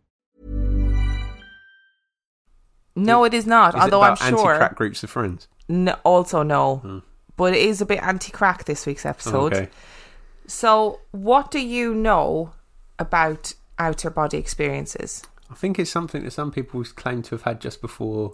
No, 2.98 3.24
it 3.24 3.34
is 3.34 3.46
not. 3.46 3.74
Is 3.74 3.82
although 3.82 4.02
it 4.02 4.06
I'm 4.06 4.12
about 4.12 4.38
sure. 4.38 4.48
anti-crack 4.52 4.74
groups 4.74 5.02
of 5.04 5.10
friends? 5.10 5.48
No, 5.68 5.96
also 6.02 6.42
no. 6.42 6.76
Hmm. 6.76 6.98
But 7.36 7.54
it 7.54 7.60
is 7.62 7.80
a 7.80 7.86
bit 7.86 8.02
anti-crack 8.02 8.64
this 8.64 8.86
week's 8.86 9.04
episode. 9.06 9.52
okay. 9.54 9.68
So, 10.46 11.00
what 11.10 11.50
do 11.50 11.58
you 11.58 11.92
know 11.94 12.52
about 12.98 13.54
outer 13.78 14.10
body 14.10 14.38
experiences? 14.38 15.22
I 15.50 15.54
think 15.54 15.78
it's 15.78 15.90
something 15.90 16.24
that 16.24 16.30
some 16.32 16.50
people 16.50 16.82
claim 16.84 17.22
to 17.22 17.30
have 17.34 17.42
had 17.42 17.60
just 17.60 17.80
before 17.80 18.32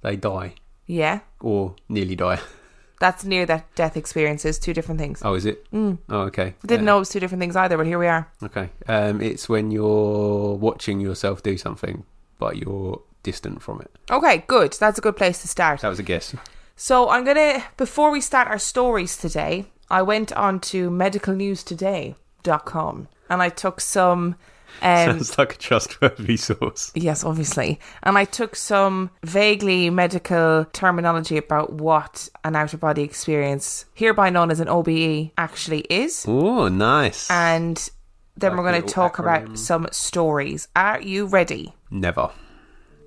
they 0.00 0.16
die 0.16 0.54
Yeah, 0.86 1.20
or 1.40 1.74
nearly 1.88 2.16
die. 2.16 2.40
that's 3.00 3.24
near 3.24 3.46
that 3.46 3.72
death 3.74 3.96
experiences. 3.96 4.58
Two 4.58 4.74
different 4.74 4.98
things. 5.00 5.20
Oh, 5.24 5.34
is 5.34 5.46
it? 5.46 5.70
Mm. 5.70 5.98
Oh, 6.08 6.20
okay. 6.22 6.54
Didn't 6.66 6.80
Yeah. 6.82 6.86
know 6.86 6.96
it 6.96 7.00
was 7.00 7.08
two 7.10 7.20
different 7.20 7.40
things 7.40 7.56
either, 7.56 7.76
but 7.76 7.86
here 7.86 7.98
we 7.98 8.06
are. 8.08 8.28
Okay. 8.42 8.70
Um, 8.88 9.20
it's 9.20 9.48
when 9.48 9.70
you're 9.70 10.54
watching 10.56 11.00
yourself 11.00 11.42
do 11.42 11.56
something, 11.56 12.04
but 12.38 12.56
you're 12.56 13.00
distant 13.22 13.62
from 13.62 13.80
it. 13.80 13.90
Okay, 14.10 14.44
good. 14.46 14.72
That's 14.80 14.98
a 14.98 15.02
good 15.02 15.16
place 15.16 15.40
to 15.42 15.48
start. 15.48 15.80
That 15.82 15.88
was 15.88 15.98
a 15.98 16.02
guess. 16.02 16.34
So 16.80 17.08
I'm 17.10 17.24
gonna 17.24 17.64
before 17.76 18.12
we 18.12 18.20
start 18.20 18.46
our 18.46 18.58
stories 18.58 19.16
today, 19.16 19.64
I 19.90 20.02
went 20.02 20.32
on 20.32 20.60
to 20.70 20.90
medicalnewstoday.com 20.90 23.08
and 23.28 23.42
I 23.42 23.48
took 23.48 23.80
some 23.80 24.36
um 24.82 25.10
Sounds 25.10 25.36
like 25.36 25.54
a 25.54 25.58
trustworthy 25.58 26.36
source. 26.36 26.92
Yes, 26.94 27.24
obviously. 27.24 27.80
And 28.04 28.16
I 28.16 28.24
took 28.24 28.54
some 28.54 29.10
vaguely 29.24 29.90
medical 29.90 30.66
terminology 30.72 31.36
about 31.36 31.72
what 31.72 32.28
an 32.44 32.54
outer 32.54 32.76
body 32.76 33.02
experience, 33.02 33.84
hereby 33.94 34.30
known 34.30 34.52
as 34.52 34.60
an 34.60 34.68
OBE, 34.68 35.32
actually 35.36 35.80
is. 35.90 36.26
Oh, 36.28 36.68
nice. 36.68 37.28
And 37.28 37.90
then 38.36 38.52
Like 38.52 38.58
we're 38.58 38.70
going 38.70 38.82
to 38.82 38.88
talk 38.88 39.18
about 39.18 39.58
some 39.58 39.88
stories. 39.90 40.68
Are 40.76 41.00
you 41.00 41.26
ready? 41.26 41.74
Never. 41.90 42.30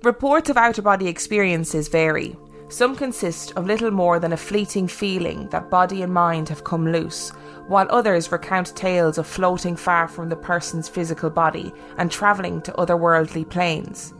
Reports 0.02 0.50
of 0.50 0.58
outer 0.58 0.82
body 0.82 1.08
experiences 1.08 1.88
vary. 1.88 2.36
Some 2.72 2.96
consist 2.96 3.52
of 3.54 3.66
little 3.66 3.90
more 3.90 4.18
than 4.18 4.32
a 4.32 4.36
fleeting 4.38 4.88
feeling 4.88 5.46
that 5.48 5.68
body 5.68 6.00
and 6.00 6.10
mind 6.10 6.48
have 6.48 6.64
come 6.64 6.90
loose, 6.90 7.28
while 7.66 7.86
others 7.90 8.32
recount 8.32 8.74
tales 8.74 9.18
of 9.18 9.26
floating 9.26 9.76
far 9.76 10.08
from 10.08 10.30
the 10.30 10.36
person's 10.36 10.88
physical 10.88 11.28
body 11.28 11.70
and 11.98 12.10
travelling 12.10 12.62
to 12.62 12.72
otherworldly 12.72 13.46
planes. 13.46 14.14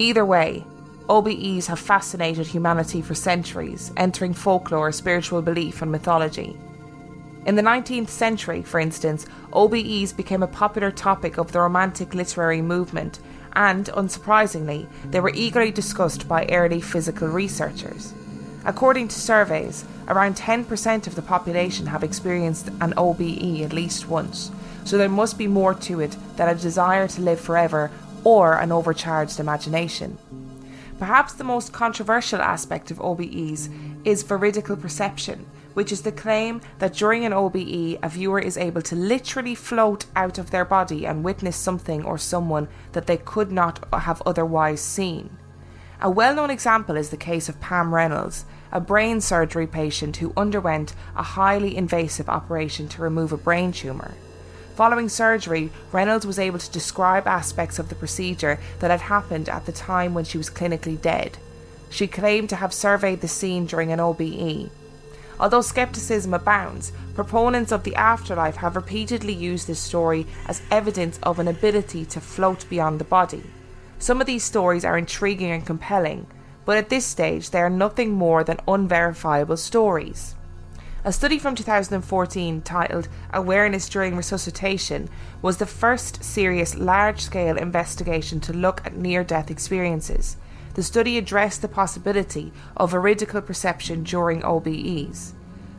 Either 0.00 0.24
way, 0.24 0.66
OBEs 1.08 1.66
have 1.66 1.78
fascinated 1.78 2.48
humanity 2.48 3.00
for 3.00 3.14
centuries, 3.14 3.92
entering 3.96 4.34
folklore, 4.34 4.90
spiritual 4.90 5.40
belief, 5.40 5.80
and 5.80 5.92
mythology. 5.92 6.58
In 7.46 7.54
the 7.54 7.62
19th 7.62 8.08
century, 8.08 8.62
for 8.62 8.80
instance, 8.80 9.26
OBEs 9.52 10.12
became 10.12 10.42
a 10.42 10.48
popular 10.48 10.90
topic 10.90 11.38
of 11.38 11.52
the 11.52 11.60
Romantic 11.60 12.12
literary 12.12 12.60
movement, 12.60 13.20
and, 13.56 13.86
unsurprisingly, 13.86 14.86
they 15.10 15.20
were 15.20 15.32
eagerly 15.34 15.70
discussed 15.70 16.28
by 16.28 16.46
early 16.46 16.80
psychical 16.80 17.28
researchers. 17.28 18.12
According 18.64 19.08
to 19.08 19.20
surveys, 19.20 19.84
around 20.08 20.36
10% 20.36 21.06
of 21.06 21.14
the 21.14 21.22
population 21.22 21.86
have 21.86 22.02
experienced 22.02 22.68
an 22.80 22.94
OBE 22.96 23.62
at 23.62 23.72
least 23.72 24.08
once, 24.08 24.50
so 24.84 24.96
there 24.96 25.08
must 25.08 25.38
be 25.38 25.46
more 25.46 25.74
to 25.74 26.00
it 26.00 26.16
than 26.36 26.48
a 26.48 26.54
desire 26.54 27.08
to 27.08 27.20
live 27.20 27.40
forever 27.40 27.90
or 28.24 28.54
an 28.54 28.72
overcharged 28.72 29.38
imagination. 29.38 30.18
Perhaps 30.98 31.34
the 31.34 31.44
most 31.44 31.72
controversial 31.72 32.40
aspect 32.40 32.90
of 32.90 32.98
OBEs 32.98 33.68
is 34.04 34.22
veridical 34.22 34.76
perception, 34.76 35.44
which 35.74 35.92
is 35.92 36.02
the 36.02 36.12
claim 36.12 36.60
that 36.78 36.94
during 36.94 37.24
an 37.24 37.32
OBE, 37.32 37.98
a 38.02 38.08
viewer 38.08 38.38
is 38.40 38.56
able 38.56 38.82
to 38.82 38.96
literally 38.96 39.54
float 39.54 40.06
out 40.16 40.38
of 40.38 40.50
their 40.50 40.64
body 40.64 41.06
and 41.06 41.24
witness 41.24 41.56
something 41.56 42.04
or 42.04 42.16
someone 42.16 42.68
that 42.92 43.06
they 43.06 43.16
could 43.16 43.52
not 43.52 43.84
have 43.92 44.22
otherwise 44.24 44.80
seen. 44.80 45.36
A 46.00 46.10
well 46.10 46.34
known 46.34 46.50
example 46.50 46.96
is 46.96 47.10
the 47.10 47.16
case 47.16 47.48
of 47.48 47.60
Pam 47.60 47.94
Reynolds, 47.94 48.44
a 48.72 48.80
brain 48.80 49.20
surgery 49.20 49.66
patient 49.66 50.16
who 50.16 50.32
underwent 50.36 50.94
a 51.16 51.22
highly 51.22 51.76
invasive 51.76 52.28
operation 52.28 52.88
to 52.88 53.02
remove 53.02 53.32
a 53.32 53.36
brain 53.36 53.72
tumour. 53.72 54.14
Following 54.74 55.08
surgery, 55.08 55.70
Reynolds 55.92 56.26
was 56.26 56.38
able 56.38 56.58
to 56.58 56.70
describe 56.70 57.28
aspects 57.28 57.78
of 57.78 57.88
the 57.88 57.94
procedure 57.94 58.58
that 58.80 58.90
had 58.90 59.02
happened 59.02 59.48
at 59.48 59.66
the 59.66 59.72
time 59.72 60.14
when 60.14 60.24
she 60.24 60.36
was 60.36 60.50
clinically 60.50 61.00
dead. 61.00 61.38
She 61.90 62.08
claimed 62.08 62.48
to 62.48 62.56
have 62.56 62.74
surveyed 62.74 63.20
the 63.20 63.28
scene 63.28 63.66
during 63.66 63.92
an 63.92 64.00
OBE. 64.00 64.70
Although 65.40 65.62
skepticism 65.62 66.32
abounds, 66.32 66.92
proponents 67.14 67.72
of 67.72 67.82
the 67.82 67.96
afterlife 67.96 68.56
have 68.56 68.76
repeatedly 68.76 69.32
used 69.32 69.66
this 69.66 69.80
story 69.80 70.26
as 70.46 70.62
evidence 70.70 71.18
of 71.22 71.38
an 71.38 71.48
ability 71.48 72.04
to 72.06 72.20
float 72.20 72.68
beyond 72.68 73.00
the 73.00 73.04
body. 73.04 73.42
Some 73.98 74.20
of 74.20 74.26
these 74.26 74.44
stories 74.44 74.84
are 74.84 74.98
intriguing 74.98 75.50
and 75.50 75.66
compelling, 75.66 76.26
but 76.64 76.76
at 76.76 76.88
this 76.88 77.04
stage 77.04 77.50
they 77.50 77.60
are 77.60 77.70
nothing 77.70 78.12
more 78.12 78.44
than 78.44 78.60
unverifiable 78.68 79.56
stories. 79.56 80.34
A 81.06 81.12
study 81.12 81.38
from 81.38 81.54
2014 81.54 82.62
titled 82.62 83.08
Awareness 83.32 83.90
During 83.90 84.16
Resuscitation 84.16 85.10
was 85.42 85.58
the 85.58 85.66
first 85.66 86.24
serious 86.24 86.76
large 86.76 87.20
scale 87.20 87.58
investigation 87.58 88.40
to 88.40 88.54
look 88.54 88.80
at 88.86 88.96
near 88.96 89.22
death 89.22 89.50
experiences. 89.50 90.38
The 90.74 90.82
study 90.82 91.16
addressed 91.16 91.62
the 91.62 91.68
possibility 91.68 92.52
of 92.76 92.90
veridical 92.90 93.40
perception 93.40 94.02
during 94.02 94.42
OBEs. 94.42 95.34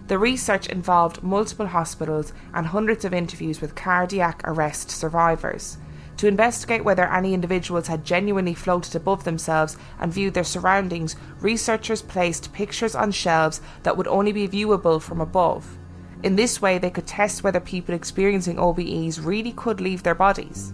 The 0.07 0.17
research 0.17 0.67
involved 0.67 1.21
multiple 1.21 1.67
hospitals 1.67 2.31
and 2.53 2.67
hundreds 2.67 3.03
of 3.03 3.13
interviews 3.13 3.59
with 3.59 3.75
cardiac 3.75 4.41
arrest 4.45 4.89
survivors. 4.89 5.77
To 6.17 6.27
investigate 6.27 6.85
whether 6.85 7.11
any 7.11 7.33
individuals 7.33 7.87
had 7.87 8.05
genuinely 8.05 8.53
floated 8.53 8.95
above 8.95 9.25
themselves 9.25 9.75
and 9.99 10.13
viewed 10.13 10.33
their 10.33 10.45
surroundings, 10.45 11.17
researchers 11.41 12.01
placed 12.01 12.53
pictures 12.53 12.95
on 12.95 13.11
shelves 13.11 13.59
that 13.83 13.97
would 13.97 14.07
only 14.07 14.31
be 14.31 14.47
viewable 14.47 15.01
from 15.01 15.19
above. 15.19 15.77
In 16.23 16.37
this 16.37 16.61
way, 16.61 16.77
they 16.77 16.89
could 16.89 17.05
test 17.05 17.43
whether 17.43 17.59
people 17.59 17.93
experiencing 17.93 18.57
OBEs 18.57 19.19
really 19.19 19.51
could 19.51 19.81
leave 19.81 20.03
their 20.03 20.15
bodies. 20.15 20.71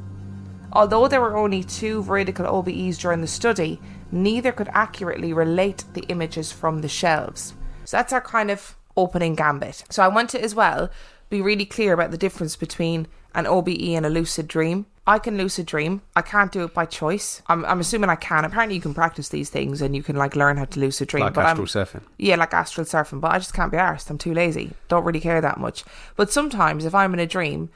Although 0.74 1.08
there 1.08 1.22
were 1.22 1.36
only 1.36 1.64
two 1.64 2.04
veridical 2.04 2.46
OBEs 2.46 3.00
during 3.00 3.22
the 3.22 3.28
study, 3.28 3.82
neither 4.12 4.52
could 4.52 4.70
accurately 4.74 5.34
relate 5.34 5.84
the 5.94 6.02
images 6.04 6.52
from 6.52 6.82
the 6.82 6.90
shelves. 6.90 7.54
So 7.86 7.98
that's 7.98 8.14
our 8.14 8.22
kind 8.22 8.52
of 8.52 8.76
opening 8.98 9.36
gambit. 9.36 9.84
So 9.90 10.04
I 10.04 10.08
want 10.08 10.30
to 10.32 10.44
as 10.44 10.54
well 10.56 10.90
be 11.30 11.42
really 11.42 11.66
clear 11.66 11.94
about 11.94 12.12
the 12.12 12.18
difference 12.18 12.56
between 12.56 13.08
an 13.34 13.48
OBE 13.48 13.96
and 13.96 14.06
a 14.06 14.10
lucid 14.10 14.48
dream. 14.48 14.86
I 15.08 15.18
can 15.18 15.38
lucid 15.38 15.66
dream. 15.66 16.02
I 16.16 16.22
can't 16.22 16.52
do 16.52 16.64
it 16.64 16.74
by 16.74 16.86
choice. 16.86 17.42
I'm, 17.48 17.66
I'm 17.66 17.80
assuming 17.80 18.10
I 18.10 18.16
can. 18.16 18.46
Apparently, 18.46 18.76
you 18.76 18.82
can 18.82 18.94
practice 18.94 19.30
these 19.30 19.50
things 19.50 19.82
and 19.82 19.96
you 19.96 20.04
can 20.04 20.16
like 20.16 20.36
learn 20.36 20.58
how 20.58 20.66
to 20.66 20.80
lucid 20.80 21.08
dream. 21.08 21.24
Like 21.24 21.34
but 21.34 21.46
I'm- 21.46 21.60
astral 21.60 21.86
surfing. 21.86 22.04
yeah, 22.18 22.36
like 22.36 22.54
astral 22.54 22.86
surfing, 22.86 23.20
but 23.22 23.32
I 23.32 23.40
just 23.40 23.54
can't 23.54 23.72
be 23.72 23.78
arsed. 23.78 24.10
I'm 24.10 24.18
too 24.18 24.34
lazy. 24.34 24.72
Don't 24.90 25.04
really 25.04 25.20
care 25.20 25.42
that 25.42 25.60
much. 25.60 25.84
But 26.16 26.32
sometimes 26.32 26.86
if 26.86 26.94
I'm 26.94 27.14
in 27.14 27.20
a 27.20 27.26
dream, 27.26 27.70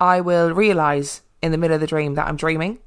I 0.00 0.20
will 0.20 0.52
realise 0.52 1.22
in 1.40 1.52
the 1.52 1.58
middle 1.58 1.74
of 1.74 1.80
the 1.80 1.86
dream 1.86 2.14
that 2.14 2.26
I'm 2.26 2.36
dreaming 2.36 2.78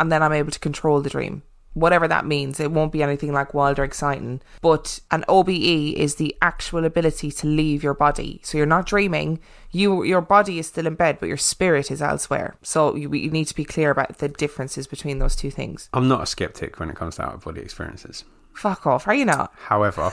and 0.00 0.10
then 0.10 0.22
I'm 0.22 0.32
able 0.32 0.50
to 0.50 0.58
control 0.58 1.00
the 1.02 1.10
dream. 1.10 1.42
Whatever 1.74 2.08
that 2.08 2.24
means, 2.24 2.60
it 2.60 2.70
won't 2.70 2.92
be 2.92 3.02
anything 3.02 3.32
like 3.32 3.52
wild 3.52 3.78
or 3.78 3.84
exciting. 3.84 4.40
But 4.62 5.00
an 5.10 5.24
OBE 5.28 5.48
is 5.96 6.14
the 6.14 6.34
actual 6.40 6.84
ability 6.84 7.30
to 7.32 7.46
leave 7.46 7.82
your 7.82 7.94
body. 7.94 8.40
So 8.44 8.56
you're 8.56 8.66
not 8.66 8.86
dreaming. 8.86 9.40
You 9.70 10.04
your 10.04 10.20
body 10.20 10.58
is 10.58 10.68
still 10.68 10.86
in 10.86 10.94
bed, 10.94 11.18
but 11.20 11.28
your 11.28 11.36
spirit 11.36 11.90
is 11.90 12.00
elsewhere. 12.00 12.56
So 12.62 12.94
you, 12.94 13.12
you 13.12 13.30
need 13.30 13.46
to 13.46 13.54
be 13.54 13.64
clear 13.64 13.90
about 13.90 14.18
the 14.18 14.28
differences 14.28 14.86
between 14.86 15.18
those 15.18 15.36
two 15.36 15.50
things. 15.50 15.88
I'm 15.92 16.08
not 16.08 16.22
a 16.22 16.26
skeptic 16.26 16.78
when 16.78 16.90
it 16.90 16.96
comes 16.96 17.16
to 17.16 17.22
out 17.26 17.34
of 17.34 17.44
body 17.44 17.60
experiences. 17.60 18.24
Fuck 18.54 18.86
off, 18.86 19.08
are 19.08 19.14
you 19.14 19.24
not? 19.24 19.52
However, 19.56 20.12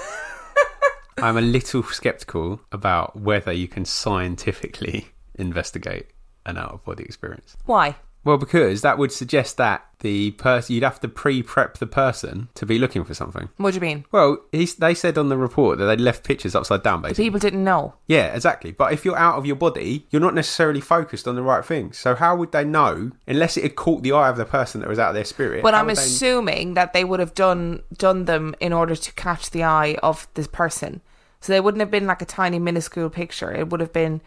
I'm 1.18 1.38
a 1.38 1.42
little 1.42 1.84
skeptical 1.84 2.62
about 2.72 3.16
whether 3.16 3.52
you 3.52 3.68
can 3.68 3.86
scientifically 3.86 5.10
investigate 5.36 6.08
an 6.46 6.58
out 6.58 6.72
of 6.72 6.84
body 6.84 7.04
experience. 7.04 7.56
Why? 7.66 7.98
Well, 8.24 8.38
because 8.38 8.82
that 8.82 8.98
would 8.98 9.12
suggest 9.12 9.58
that 9.58 9.86
the 10.00 10.32
person 10.32 10.76
you'd 10.76 10.84
have 10.84 11.00
to 11.00 11.08
pre-prep 11.08 11.78
the 11.78 11.88
person 11.88 12.50
to 12.56 12.66
be 12.66 12.78
looking 12.78 13.04
for 13.04 13.14
something. 13.14 13.50
What 13.58 13.72
do 13.72 13.76
you 13.76 13.82
mean? 13.82 14.06
Well, 14.12 14.38
he's, 14.52 14.76
they 14.76 14.94
said 14.94 15.18
on 15.18 15.30
the 15.30 15.38
report 15.38 15.80
that 15.80 15.86
they'd 15.86 16.02
left 16.02 16.24
pictures 16.24 16.54
upside 16.56 16.84
down, 16.84 17.02
The 17.02 17.14
people 17.16 17.40
didn't 17.40 17.64
know. 17.64 17.96
Yeah, 18.08 18.34
exactly. 18.36 18.72
But 18.72 18.94
if 18.94 19.06
you're 19.06 19.18
out 19.18 19.36
of 19.36 19.46
your 19.46 19.56
body, 19.56 20.06
you're 20.12 20.22
not 20.22 20.36
necessarily 20.36 20.82
focused 20.82 21.28
on 21.28 21.36
the 21.36 21.42
right 21.42 21.66
things. 21.66 21.98
So 21.98 22.16
how 22.16 22.36
would 22.36 22.52
they 22.52 22.64
know 22.64 23.12
unless 23.28 23.58
it 23.58 23.64
had 23.64 23.76
caught 23.76 24.04
the 24.04 24.12
eye 24.12 24.30
of 24.30 24.38
the 24.38 24.46
person 24.46 24.82
that 24.82 24.90
was 24.90 25.00
out 25.00 25.10
of 25.10 25.16
their 25.16 25.26
spirit? 25.26 25.64
But 25.64 25.74
how 25.74 25.82
I'm 25.82 25.88
would 25.88 25.98
they- 25.98 26.02
assuming 26.02 26.74
that 26.76 26.94
they 26.94 27.04
would 27.04 27.20
have 27.20 27.34
done 27.34 27.84
done 27.98 28.26
them 28.26 28.56
in 28.60 28.74
order 28.74 28.96
to 28.96 29.14
catch 29.14 29.50
the 29.52 29.64
eye 29.64 29.98
of 30.04 30.28
this 30.36 30.48
person. 30.48 31.02
So 31.40 31.54
they 31.54 31.60
wouldn't 31.60 31.80
have 31.80 31.90
been 31.92 32.06
like 32.06 32.22
a 32.22 32.26
tiny 32.26 32.60
minuscule 32.60 33.10
picture. 33.10 33.52
It 33.52 33.70
would 33.70 33.80
have 33.80 33.94
been 33.94 34.22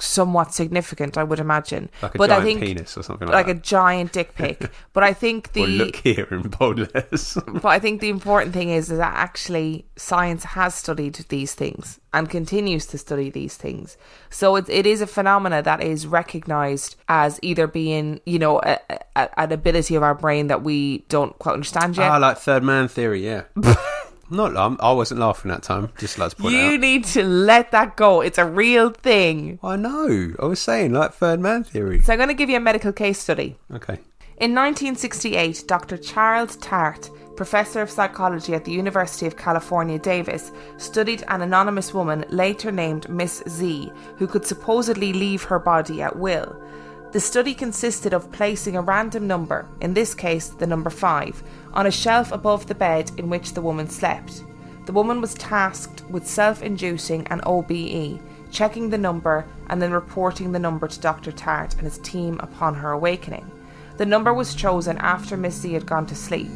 somewhat 0.00 0.54
significant, 0.54 1.16
I 1.18 1.24
would 1.24 1.40
imagine. 1.40 1.90
Like 2.02 2.14
a 2.14 2.18
but 2.18 2.28
giant 2.28 2.42
I 2.42 2.44
think 2.44 2.60
penis 2.60 2.96
or 2.96 3.02
something 3.02 3.28
like, 3.28 3.46
like 3.46 3.56
a 3.56 3.60
giant 3.60 4.12
dick 4.12 4.34
pic. 4.34 4.70
but 4.92 5.02
I 5.02 5.12
think 5.12 5.52
the 5.52 5.62
or 5.62 5.66
look 5.66 5.96
here 5.96 6.28
in 6.30 6.42
bold 6.42 6.78
but 6.92 7.64
I 7.64 7.78
think 7.78 8.00
the 8.00 8.08
important 8.08 8.54
thing 8.54 8.70
is, 8.70 8.90
is 8.90 8.98
that 8.98 9.14
actually 9.16 9.86
science 9.96 10.44
has 10.44 10.74
studied 10.74 11.14
these 11.28 11.54
things 11.54 12.00
and 12.12 12.30
continues 12.30 12.86
to 12.86 12.98
study 12.98 13.30
these 13.30 13.56
things. 13.56 13.96
So 14.30 14.56
it, 14.56 14.68
it 14.68 14.86
is 14.86 15.00
a 15.00 15.06
phenomena 15.06 15.62
that 15.62 15.82
is 15.82 16.06
recognized 16.06 16.96
as 17.08 17.38
either 17.42 17.66
being, 17.66 18.20
you 18.24 18.38
know, 18.38 18.60
a, 18.62 18.78
a, 19.16 19.40
an 19.40 19.52
ability 19.52 19.94
of 19.94 20.02
our 20.02 20.14
brain 20.14 20.46
that 20.46 20.62
we 20.62 20.98
don't 21.08 21.38
quite 21.38 21.52
understand 21.52 21.96
yet. 21.96 22.10
Ah, 22.10 22.16
like 22.16 22.38
third 22.38 22.62
man 22.62 22.88
theory, 22.88 23.24
yeah. 23.24 23.44
Not, 24.30 24.56
I'm, 24.56 24.76
I 24.80 24.92
wasn't 24.92 25.20
laughing 25.20 25.50
that 25.50 25.62
time. 25.62 25.90
Just 25.98 26.18
like 26.18 26.30
to 26.30 26.36
point 26.36 26.54
you 26.54 26.60
out. 26.60 26.80
need 26.80 27.04
to 27.04 27.22
let 27.22 27.70
that 27.72 27.96
go. 27.96 28.20
It's 28.20 28.38
a 28.38 28.44
real 28.44 28.90
thing. 28.90 29.58
I 29.62 29.76
know. 29.76 30.32
I 30.38 30.44
was 30.44 30.60
saying 30.60 30.92
like 30.92 31.14
third 31.14 31.40
man 31.40 31.64
theory. 31.64 32.00
So 32.00 32.12
I'm 32.12 32.18
going 32.18 32.28
to 32.28 32.34
give 32.34 32.50
you 32.50 32.56
a 32.56 32.60
medical 32.60 32.92
case 32.92 33.18
study. 33.18 33.56
Okay. 33.72 33.98
In 34.40 34.54
1968, 34.54 35.64
Dr. 35.66 35.96
Charles 35.96 36.56
Tart, 36.56 37.10
professor 37.36 37.82
of 37.82 37.90
psychology 37.90 38.54
at 38.54 38.64
the 38.64 38.70
University 38.70 39.26
of 39.26 39.36
California, 39.36 39.98
Davis, 39.98 40.52
studied 40.76 41.24
an 41.28 41.42
anonymous 41.42 41.92
woman 41.92 42.24
later 42.28 42.70
named 42.70 43.08
Miss 43.08 43.42
Z, 43.48 43.90
who 44.16 44.26
could 44.26 44.46
supposedly 44.46 45.12
leave 45.12 45.42
her 45.42 45.58
body 45.58 46.02
at 46.02 46.16
will. 46.16 46.62
The 47.10 47.20
study 47.20 47.54
consisted 47.54 48.12
of 48.12 48.30
placing 48.30 48.76
a 48.76 48.82
random 48.82 49.26
number, 49.26 49.66
in 49.80 49.94
this 49.94 50.14
case 50.14 50.48
the 50.48 50.66
number 50.66 50.90
5, 50.90 51.42
on 51.72 51.86
a 51.86 51.90
shelf 51.90 52.32
above 52.32 52.66
the 52.66 52.74
bed 52.74 53.10
in 53.16 53.28
which 53.28 53.54
the 53.54 53.62
woman 53.62 53.88
slept. 53.88 54.44
The 54.86 54.92
woman 54.92 55.20
was 55.20 55.34
tasked 55.34 56.02
with 56.08 56.26
self 56.26 56.62
inducing 56.62 57.26
an 57.26 57.40
OBE, 57.44 58.20
checking 58.50 58.90
the 58.90 58.98
number, 58.98 59.44
and 59.68 59.82
then 59.82 59.92
reporting 59.92 60.52
the 60.52 60.58
number 60.58 60.88
to 60.88 61.00
Dr. 61.00 61.30
Tart 61.30 61.74
and 61.74 61.82
his 61.82 61.98
team 61.98 62.40
upon 62.40 62.74
her 62.76 62.92
awakening. 62.92 63.50
The 63.98 64.06
number 64.06 64.32
was 64.32 64.54
chosen 64.54 64.96
after 64.98 65.36
Miss 65.36 65.56
Z 65.56 65.72
had 65.72 65.84
gone 65.84 66.06
to 66.06 66.14
sleep. 66.14 66.50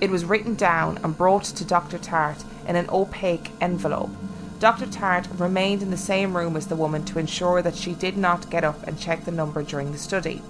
It 0.00 0.10
was 0.10 0.24
written 0.24 0.54
down 0.54 0.98
and 1.04 1.16
brought 1.16 1.44
to 1.44 1.64
Dr. 1.64 1.98
Tart 1.98 2.44
in 2.66 2.76
an 2.76 2.88
opaque 2.90 3.50
envelope. 3.60 4.10
Dr. 4.58 4.86
Tart 4.86 5.26
remained 5.38 5.82
in 5.82 5.90
the 5.90 5.96
same 5.96 6.36
room 6.36 6.56
as 6.56 6.66
the 6.66 6.76
woman 6.76 7.04
to 7.06 7.18
ensure 7.18 7.62
that 7.62 7.76
she 7.76 7.94
did 7.94 8.16
not 8.16 8.50
get 8.50 8.64
up 8.64 8.86
and 8.86 8.98
check 8.98 9.24
the 9.24 9.30
number 9.30 9.62
during 9.62 9.92
the 9.92 9.98
study. 9.98 10.42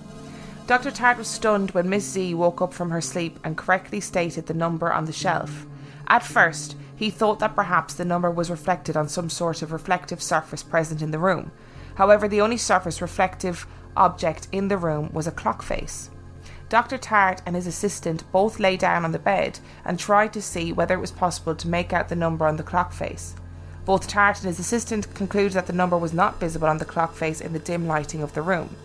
Dr. 0.71 0.93
Tart 0.93 1.19
was 1.19 1.27
stunned 1.27 1.73
when 1.73 1.89
Miss 1.91 2.09
Z 2.09 2.33
woke 2.35 2.63
up 2.63 2.73
from 2.73 2.91
her 2.91 3.01
sleep 3.01 3.41
and 3.43 3.57
correctly 3.57 3.99
stated 3.99 4.47
the 4.47 4.55
number 4.55 4.93
on 4.93 5.05
the 5.05 5.13
shelf. 5.13 5.67
At 6.07 6.23
first, 6.23 6.77
he 6.95 7.11
thought 7.11 7.41
that 7.41 7.57
perhaps 7.57 7.95
the 7.95 8.05
number 8.05 8.31
was 8.31 8.53
reflected 8.53 8.97
on 8.97 9.09
some 9.09 9.29
sort 9.31 9.63
of 9.63 9.73
reflective 9.73 10.23
surface 10.23 10.63
present 10.63 11.03
in 11.03 11.11
the 11.11 11.19
room. 11.19 11.51
However, 11.97 12.29
the 12.29 12.41
only 12.41 12.57
surface 12.57 13.03
reflective 13.03 13.67
object 13.97 14.47
in 14.53 14.69
the 14.69 14.77
room 14.77 15.11
was 15.13 15.27
a 15.27 15.33
clock 15.33 15.63
face. 15.63 16.09
Dr. 16.69 16.99
Tart 16.99 17.43
and 17.45 17.57
his 17.57 17.67
assistant 17.67 18.23
both 18.31 18.61
lay 18.61 18.77
down 18.77 19.05
on 19.05 19.11
the 19.11 19.19
bed 19.19 19.59
and 19.85 19.99
tried 19.99 20.33
to 20.35 20.41
see 20.41 20.73
whether 20.73 20.95
it 20.95 21.01
was 21.01 21.11
possible 21.11 21.57
to 21.57 21.67
make 21.67 21.93
out 21.93 22.09
the 22.09 22.15
number 22.15 22.47
on 22.47 22.55
the 22.55 22.63
clock 22.63 22.93
face. 22.93 23.35
Both 23.85 24.07
Tart 24.07 24.39
and 24.39 24.47
his 24.47 24.61
assistant 24.61 25.13
concluded 25.15 25.55
that 25.55 25.67
the 25.67 25.73
number 25.73 25.99
was 25.99 26.13
not 26.13 26.39
visible 26.39 26.69
on 26.69 26.79
the 26.79 26.85
clock 26.85 27.17
face 27.17 27.41
in 27.41 27.55
the 27.55 27.59
dim 27.59 27.89
lighting 27.89 28.23
of 28.23 28.35
the 28.35 28.43
room. 28.43 28.77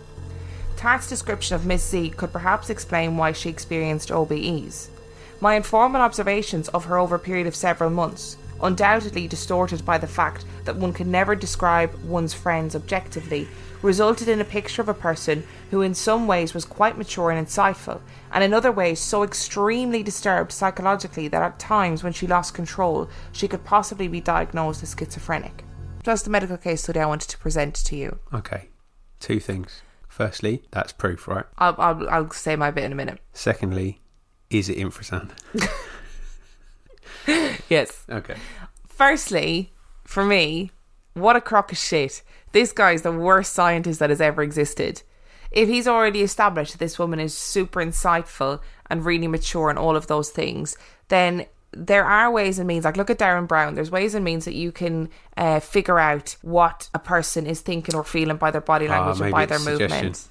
Tart's 0.76 1.08
description 1.08 1.56
of 1.56 1.66
Miss 1.66 1.88
Z 1.88 2.10
could 2.10 2.32
perhaps 2.32 2.70
explain 2.70 3.16
why 3.16 3.32
she 3.32 3.48
experienced 3.48 4.10
OBEs. 4.10 4.88
My 5.40 5.54
informal 5.54 6.02
observations 6.02 6.68
of 6.68 6.84
her 6.84 6.98
over 6.98 7.16
a 7.16 7.18
period 7.18 7.46
of 7.46 7.54
several 7.54 7.90
months, 7.90 8.36
undoubtedly 8.62 9.28
distorted 9.28 9.84
by 9.84 9.98
the 9.98 10.06
fact 10.06 10.44
that 10.64 10.76
one 10.76 10.92
can 10.92 11.10
never 11.10 11.34
describe 11.34 11.94
one's 12.04 12.34
friends 12.34 12.74
objectively, 12.74 13.48
resulted 13.82 14.28
in 14.28 14.40
a 14.40 14.44
picture 14.44 14.82
of 14.82 14.88
a 14.88 14.94
person 14.94 15.44
who 15.70 15.82
in 15.82 15.94
some 15.94 16.26
ways 16.26 16.54
was 16.54 16.64
quite 16.64 16.96
mature 16.96 17.30
and 17.30 17.46
insightful, 17.46 18.00
and 18.32 18.42
in 18.42 18.54
other 18.54 18.72
ways 18.72 19.00
so 19.00 19.22
extremely 19.22 20.02
disturbed 20.02 20.52
psychologically 20.52 21.28
that 21.28 21.42
at 21.42 21.58
times 21.58 22.02
when 22.02 22.12
she 22.12 22.26
lost 22.26 22.54
control, 22.54 23.08
she 23.32 23.48
could 23.48 23.64
possibly 23.64 24.08
be 24.08 24.20
diagnosed 24.20 24.82
as 24.82 24.94
schizophrenic. 24.98 25.64
That's 26.04 26.22
the 26.22 26.30
medical 26.30 26.56
case 26.56 26.82
study 26.82 27.00
I 27.00 27.06
wanted 27.06 27.28
to 27.30 27.38
present 27.38 27.74
to 27.74 27.96
you. 27.96 28.20
Okay. 28.32 28.68
Two 29.20 29.40
things. 29.40 29.82
Firstly, 30.16 30.62
that's 30.70 30.92
proof, 30.92 31.28
right? 31.28 31.44
I'll, 31.58 31.74
I'll, 31.76 32.08
I'll 32.08 32.30
say 32.30 32.56
my 32.56 32.70
bit 32.70 32.84
in 32.84 32.92
a 32.92 32.94
minute. 32.94 33.18
Secondly, 33.34 34.00
is 34.48 34.70
it 34.70 34.78
infrasound? 34.78 35.32
Yes. 37.68 38.04
Okay. 38.08 38.36
Firstly, 38.88 39.72
for 40.04 40.24
me, 40.24 40.70
what 41.14 41.36
a 41.36 41.40
crock 41.40 41.72
of 41.72 41.78
shit. 41.78 42.22
This 42.52 42.72
guy's 42.72 43.02
the 43.02 43.12
worst 43.12 43.52
scientist 43.52 43.98
that 43.98 44.10
has 44.10 44.20
ever 44.20 44.42
existed. 44.42 45.02
If 45.50 45.68
he's 45.68 45.88
already 45.88 46.22
established 46.22 46.72
that 46.72 46.78
this 46.78 46.98
woman 46.98 47.18
is 47.18 47.36
super 47.36 47.80
insightful 47.80 48.60
and 48.88 49.04
really 49.04 49.26
mature 49.26 49.68
and 49.68 49.78
all 49.78 49.96
of 49.96 50.06
those 50.06 50.30
things, 50.30 50.76
then 51.08 51.46
there 51.76 52.04
are 52.04 52.30
ways 52.30 52.58
and 52.58 52.66
means. 52.66 52.84
Like, 52.84 52.96
look 52.96 53.10
at 53.10 53.18
Derren 53.18 53.46
Brown. 53.46 53.74
There's 53.74 53.90
ways 53.90 54.14
and 54.14 54.24
means 54.24 54.44
that 54.46 54.54
you 54.54 54.72
can 54.72 55.08
uh, 55.36 55.60
figure 55.60 55.98
out 55.98 56.36
what 56.42 56.88
a 56.94 56.98
person 56.98 57.46
is 57.46 57.60
thinking 57.60 57.94
or 57.94 58.04
feeling 58.04 58.36
by 58.38 58.50
their 58.50 58.60
body 58.60 58.88
Ah, 58.88 58.92
language 58.92 59.16
and 59.16 59.20
maybe 59.26 59.32
by 59.32 59.46
their 59.46 59.58
movements. 59.58 60.28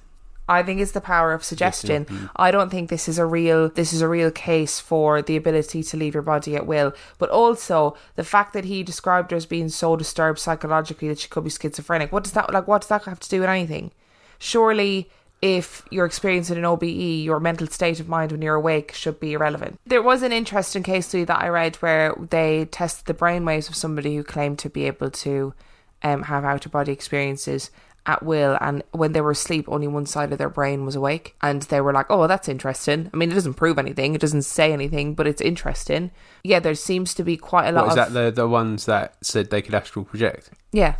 I 0.48 0.62
think 0.62 0.80
it's 0.80 0.92
the 0.92 1.00
power 1.00 1.32
of 1.32 1.42
suggestion. 1.42 2.06
I 2.36 2.50
don't 2.50 2.70
think 2.70 2.88
this 2.88 3.08
is 3.08 3.18
a 3.18 3.26
real 3.26 3.68
this 3.68 3.92
is 3.92 4.00
a 4.00 4.08
real 4.08 4.30
case 4.30 4.78
for 4.78 5.20
the 5.20 5.36
ability 5.36 5.82
to 5.82 5.96
leave 5.96 6.14
your 6.14 6.22
body 6.22 6.54
at 6.54 6.66
will. 6.66 6.92
But 7.18 7.30
also 7.30 7.96
the 8.14 8.22
fact 8.22 8.52
that 8.52 8.64
he 8.64 8.84
described 8.84 9.32
her 9.32 9.36
as 9.36 9.46
being 9.46 9.68
so 9.68 9.96
disturbed 9.96 10.38
psychologically 10.38 11.08
that 11.08 11.18
she 11.18 11.28
could 11.28 11.42
be 11.42 11.50
schizophrenic. 11.50 12.12
What 12.12 12.22
does 12.22 12.32
that 12.32 12.52
like 12.52 12.68
what 12.68 12.82
does 12.82 12.88
that 12.90 13.04
have 13.04 13.20
to 13.20 13.28
do 13.28 13.40
with 13.40 13.48
anything? 13.48 13.90
Surely 14.38 15.10
if 15.54 15.82
you're 15.90 16.06
experiencing 16.06 16.56
an 16.58 16.64
OBE, 16.64 16.84
your 16.84 17.40
mental 17.40 17.66
state 17.68 18.00
of 18.00 18.08
mind 18.08 18.32
when 18.32 18.42
you're 18.42 18.54
awake 18.56 18.92
should 18.92 19.20
be 19.20 19.32
irrelevant. 19.32 19.78
There 19.86 20.02
was 20.02 20.22
an 20.22 20.32
interesting 20.32 20.82
case 20.82 21.06
study 21.08 21.24
that 21.24 21.40
I 21.40 21.48
read 21.48 21.76
where 21.76 22.14
they 22.30 22.66
tested 22.66 23.06
the 23.06 23.14
brainwaves 23.14 23.68
of 23.68 23.76
somebody 23.76 24.16
who 24.16 24.22
claimed 24.24 24.58
to 24.60 24.68
be 24.70 24.84
able 24.84 25.10
to 25.10 25.54
um, 26.02 26.22
have 26.24 26.44
out 26.44 26.66
of 26.66 26.72
body 26.72 26.92
experiences 26.92 27.70
at 28.08 28.22
will 28.22 28.56
and 28.60 28.84
when 28.92 29.10
they 29.12 29.20
were 29.20 29.32
asleep 29.32 29.64
only 29.68 29.88
one 29.88 30.06
side 30.06 30.30
of 30.30 30.38
their 30.38 30.48
brain 30.48 30.84
was 30.84 30.94
awake 30.94 31.34
and 31.42 31.62
they 31.62 31.80
were 31.80 31.92
like 31.92 32.06
oh 32.08 32.18
well, 32.20 32.28
that's 32.28 32.48
interesting 32.48 33.10
i 33.12 33.16
mean 33.16 33.32
it 33.32 33.34
doesn't 33.34 33.54
prove 33.54 33.80
anything 33.80 34.14
it 34.14 34.20
doesn't 34.20 34.42
say 34.42 34.72
anything 34.72 35.12
but 35.12 35.26
it's 35.26 35.40
interesting 35.40 36.12
yeah 36.44 36.60
there 36.60 36.72
seems 36.76 37.12
to 37.14 37.24
be 37.24 37.36
quite 37.36 37.66
a 37.66 37.72
lot 37.72 37.86
What 37.86 37.98
is 37.98 38.06
of 38.06 38.12
that? 38.12 38.24
The 38.26 38.30
the 38.42 38.48
ones 38.48 38.86
that 38.86 39.16
said 39.22 39.50
they 39.50 39.60
could 39.60 39.74
astral 39.74 40.04
project. 40.04 40.50
yeah 40.70 40.94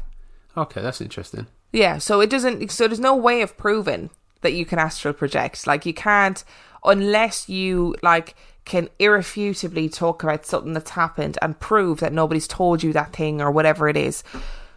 Okay, 0.57 0.81
that's 0.83 1.01
interesting. 1.01 1.47
yeah 1.73 1.99
so 1.99 2.21
it 2.21 2.29
doesn't 2.29 2.69
so 2.73 2.89
there's 2.89 2.99
no 2.99 3.15
way 3.15 3.41
of 3.41 3.57
proving 3.57 4.11
that 4.42 4.53
you 4.53 4.64
can 4.64 4.79
astral 4.79 5.14
project 5.14 5.66
like 5.66 5.87
you 5.87 5.94
can't 5.94 6.44
unless 6.85 7.49
you 7.49 7.94
like 8.03 8.35
can 8.64 8.88
irrefutably 8.99 9.88
talk 9.88 10.22
about 10.25 10.44
something 10.44 10.72
that's 10.72 10.90
happened 10.90 11.38
and 11.40 11.59
prove 11.61 12.01
that 12.01 12.12
nobody's 12.12 12.49
told 12.49 12.83
you 12.83 12.92
that 12.92 13.12
thing 13.14 13.40
or 13.40 13.51
whatever 13.51 13.88
it 13.88 13.96
is 13.96 14.22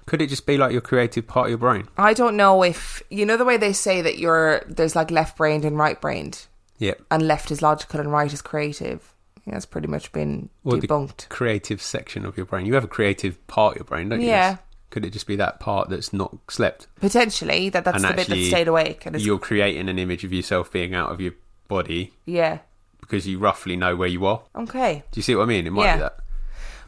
Could 0.05 0.21
it 0.21 0.27
just 0.29 0.45
be 0.45 0.57
like 0.57 0.71
your 0.71 0.81
creative 0.81 1.27
part 1.27 1.47
of 1.47 1.49
your 1.51 1.57
brain? 1.59 1.87
I 1.97 2.13
don't 2.13 2.35
know 2.37 2.63
if 2.63 3.01
you 3.09 3.25
know 3.25 3.37
the 3.37 3.45
way 3.45 3.57
they 3.57 3.73
say 3.73 4.01
that 4.01 4.17
you're 4.17 4.61
there's 4.67 4.95
like 4.95 5.11
left 5.11 5.37
brained 5.37 5.65
and 5.65 5.77
right 5.77 5.99
brained, 5.99 6.47
Yep. 6.79 7.01
and 7.11 7.27
left 7.27 7.51
is 7.51 7.61
logical 7.61 7.99
and 7.99 8.11
right 8.11 8.31
is 8.33 8.41
creative. 8.41 9.13
That's 9.45 9.65
pretty 9.65 9.87
much 9.87 10.11
been 10.11 10.49
Or 10.63 10.73
debunked. 10.73 11.27
creative 11.29 11.81
section 11.81 12.23
of 12.25 12.37
your 12.37 12.45
brain. 12.45 12.65
You 12.67 12.75
have 12.75 12.83
a 12.83 12.87
creative 12.87 13.35
part 13.47 13.73
of 13.73 13.77
your 13.79 13.85
brain, 13.85 14.09
don't 14.09 14.21
you? 14.21 14.27
Yeah. 14.27 14.49
Yes. 14.51 14.59
Could 14.89 15.05
it 15.05 15.11
just 15.11 15.27
be 15.27 15.35
that 15.35 15.59
part 15.59 15.89
that's 15.89 16.11
not 16.13 16.35
slept? 16.49 16.87
Potentially, 16.99 17.69
that 17.69 17.83
that's 17.85 18.03
and 18.03 18.11
the 18.11 18.15
bit 18.17 18.27
that 18.27 18.43
stayed 18.45 18.67
awake. 18.67 19.05
And 19.05 19.19
You're 19.21 19.37
creating 19.39 19.87
an 19.89 19.99
image 19.99 20.23
of 20.23 20.33
yourself 20.33 20.71
being 20.71 20.95
out 20.95 21.11
of 21.11 21.21
your 21.21 21.33
body 21.67 22.13
yeah, 22.25 22.59
because 23.01 23.27
you 23.27 23.37
roughly 23.37 23.75
know 23.75 23.95
where 23.95 24.07
you 24.07 24.25
are. 24.25 24.41
okay. 24.55 25.03
Do 25.11 25.19
you 25.19 25.23
see 25.23 25.35
what 25.35 25.43
I 25.43 25.45
mean? 25.45 25.67
It 25.67 25.71
might 25.71 25.83
Yeah. 25.83 25.95
be 25.95 26.01
that. 26.01 26.17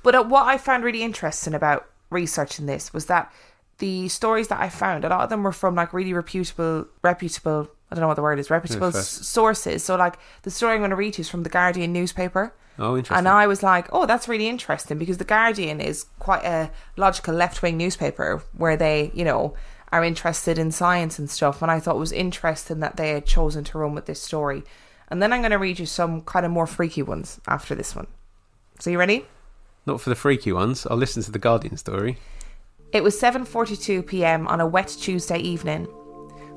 But 0.03 0.15
uh, 0.15 0.23
what 0.23 0.47
I 0.47 0.57
found 0.57 0.83
really 0.83 1.03
interesting 1.03 1.53
about 1.53 1.87
researching 2.09 2.65
this 2.65 2.91
was 2.91 3.05
that 3.05 3.31
the 3.77 4.07
stories 4.09 4.47
that 4.47 4.59
I 4.59 4.69
found, 4.69 5.05
a 5.05 5.09
lot 5.09 5.21
of 5.21 5.29
them 5.29 5.43
were 5.43 5.51
from 5.51 5.75
like 5.75 5.93
really 5.93 6.13
reputable, 6.13 6.87
reputable. 7.03 7.69
I 7.91 7.95
don't 7.95 8.01
know 8.01 8.07
what 8.07 8.15
the 8.15 8.21
word 8.23 8.39
is, 8.39 8.49
reputable 8.49 8.87
s- 8.87 9.07
sources. 9.07 9.83
So, 9.83 9.95
like 9.95 10.17
the 10.43 10.49
story 10.51 10.73
I'm 10.73 10.79
going 10.79 10.89
to 10.91 10.95
read 10.95 11.17
you 11.17 11.21
is 11.21 11.29
from 11.29 11.43
the 11.43 11.49
Guardian 11.49 11.93
newspaper. 11.93 12.53
Oh, 12.81 12.97
interesting. 12.97 13.17
And 13.19 13.27
I 13.27 13.45
was 13.45 13.61
like, 13.61 13.87
oh, 13.93 14.07
that's 14.07 14.27
really 14.27 14.47
interesting 14.47 14.97
because 14.97 15.19
The 15.19 15.23
Guardian 15.23 15.79
is 15.79 16.07
quite 16.17 16.43
a 16.43 16.71
logical 16.97 17.35
left 17.35 17.61
wing 17.61 17.77
newspaper 17.77 18.41
where 18.57 18.75
they, 18.75 19.11
you 19.13 19.23
know, 19.23 19.53
are 19.91 20.03
interested 20.03 20.57
in 20.57 20.71
science 20.71 21.19
and 21.19 21.29
stuff. 21.29 21.61
And 21.61 21.69
I 21.69 21.79
thought 21.79 21.95
it 21.95 21.99
was 21.99 22.11
interesting 22.11 22.79
that 22.79 22.97
they 22.97 23.11
had 23.11 23.27
chosen 23.27 23.63
to 23.65 23.77
run 23.77 23.93
with 23.93 24.07
this 24.07 24.19
story. 24.21 24.63
And 25.09 25.21
then 25.21 25.31
I'm 25.31 25.41
going 25.41 25.51
to 25.51 25.57
read 25.57 25.77
you 25.77 25.85
some 25.85 26.21
kind 26.21 26.43
of 26.43 26.51
more 26.51 26.65
freaky 26.65 27.03
ones 27.03 27.39
after 27.47 27.75
this 27.75 27.95
one. 27.95 28.07
So 28.79 28.89
you 28.89 28.97
ready? 28.97 29.27
Not 29.85 30.01
for 30.01 30.09
the 30.09 30.15
freaky 30.15 30.51
ones. 30.51 30.87
I'll 30.89 30.97
listen 30.97 31.21
to 31.21 31.31
the 31.31 31.37
Guardian 31.37 31.77
story. 31.77 32.17
It 32.93 33.03
was 33.03 33.19
7:42 33.21 34.07
p.m. 34.07 34.47
on 34.47 34.59
a 34.59 34.65
wet 34.65 34.87
Tuesday 34.99 35.37
evening. 35.37 35.87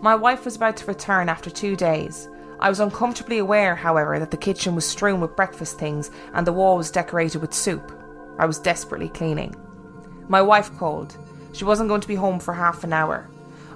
My 0.00 0.14
wife 0.14 0.44
was 0.44 0.56
about 0.56 0.76
to 0.78 0.86
return 0.86 1.28
after 1.28 1.50
2 1.50 1.76
days. 1.76 2.28
I 2.60 2.68
was 2.68 2.80
uncomfortably 2.80 3.38
aware, 3.38 3.74
however, 3.74 4.18
that 4.18 4.30
the 4.30 4.36
kitchen 4.36 4.74
was 4.74 4.86
strewn 4.86 5.20
with 5.20 5.36
breakfast 5.36 5.78
things 5.78 6.10
and 6.32 6.46
the 6.46 6.52
wall 6.52 6.76
was 6.76 6.90
decorated 6.90 7.40
with 7.40 7.52
soup. 7.52 7.92
I 8.38 8.46
was 8.46 8.58
desperately 8.58 9.08
cleaning. 9.08 9.54
My 10.28 10.42
wife 10.42 10.76
called. 10.78 11.16
She 11.52 11.64
wasn't 11.64 11.88
going 11.88 12.00
to 12.00 12.08
be 12.08 12.14
home 12.14 12.40
for 12.40 12.54
half 12.54 12.84
an 12.84 12.92
hour. 12.92 13.28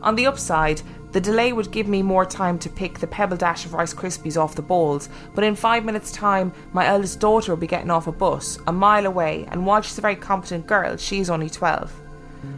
On 0.02 0.14
the 0.14 0.26
upside, 0.26 0.82
the 1.12 1.20
delay 1.20 1.52
would 1.52 1.70
give 1.70 1.88
me 1.88 2.02
more 2.02 2.26
time 2.26 2.58
to 2.60 2.68
pick 2.68 2.98
the 2.98 3.06
pebble 3.06 3.36
dash 3.36 3.64
of 3.64 3.74
Rice 3.74 3.94
Krispies 3.94 4.40
off 4.40 4.54
the 4.54 4.62
bowls, 4.62 5.08
but 5.34 5.44
in 5.44 5.56
five 5.56 5.84
minutes' 5.84 6.12
time, 6.12 6.52
my 6.72 6.86
eldest 6.86 7.18
daughter 7.18 7.52
will 7.52 7.56
be 7.56 7.66
getting 7.66 7.90
off 7.90 8.06
a 8.06 8.12
bus 8.12 8.58
a 8.66 8.72
mile 8.72 9.06
away, 9.06 9.46
and 9.50 9.64
while 9.64 9.80
she's 9.80 9.98
a 9.98 10.02
very 10.02 10.16
competent 10.16 10.66
girl, 10.66 10.96
she's 10.96 11.30
only 11.30 11.48
12. 11.48 11.92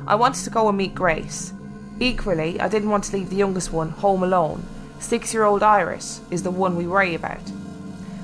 I 0.06 0.14
wanted 0.14 0.44
to 0.44 0.50
go 0.50 0.68
and 0.68 0.76
meet 0.76 0.94
Grace. 0.94 1.52
Equally, 2.00 2.60
I 2.60 2.68
didn't 2.68 2.90
want 2.90 3.04
to 3.04 3.16
leave 3.16 3.30
the 3.30 3.36
youngest 3.36 3.72
one 3.72 3.90
home 3.90 4.22
alone. 4.22 4.62
Six 5.00 5.32
year 5.32 5.44
old 5.44 5.62
Iris 5.62 6.20
is 6.30 6.42
the 6.42 6.50
one 6.50 6.76
we 6.76 6.86
worry 6.86 7.14
about. 7.14 7.40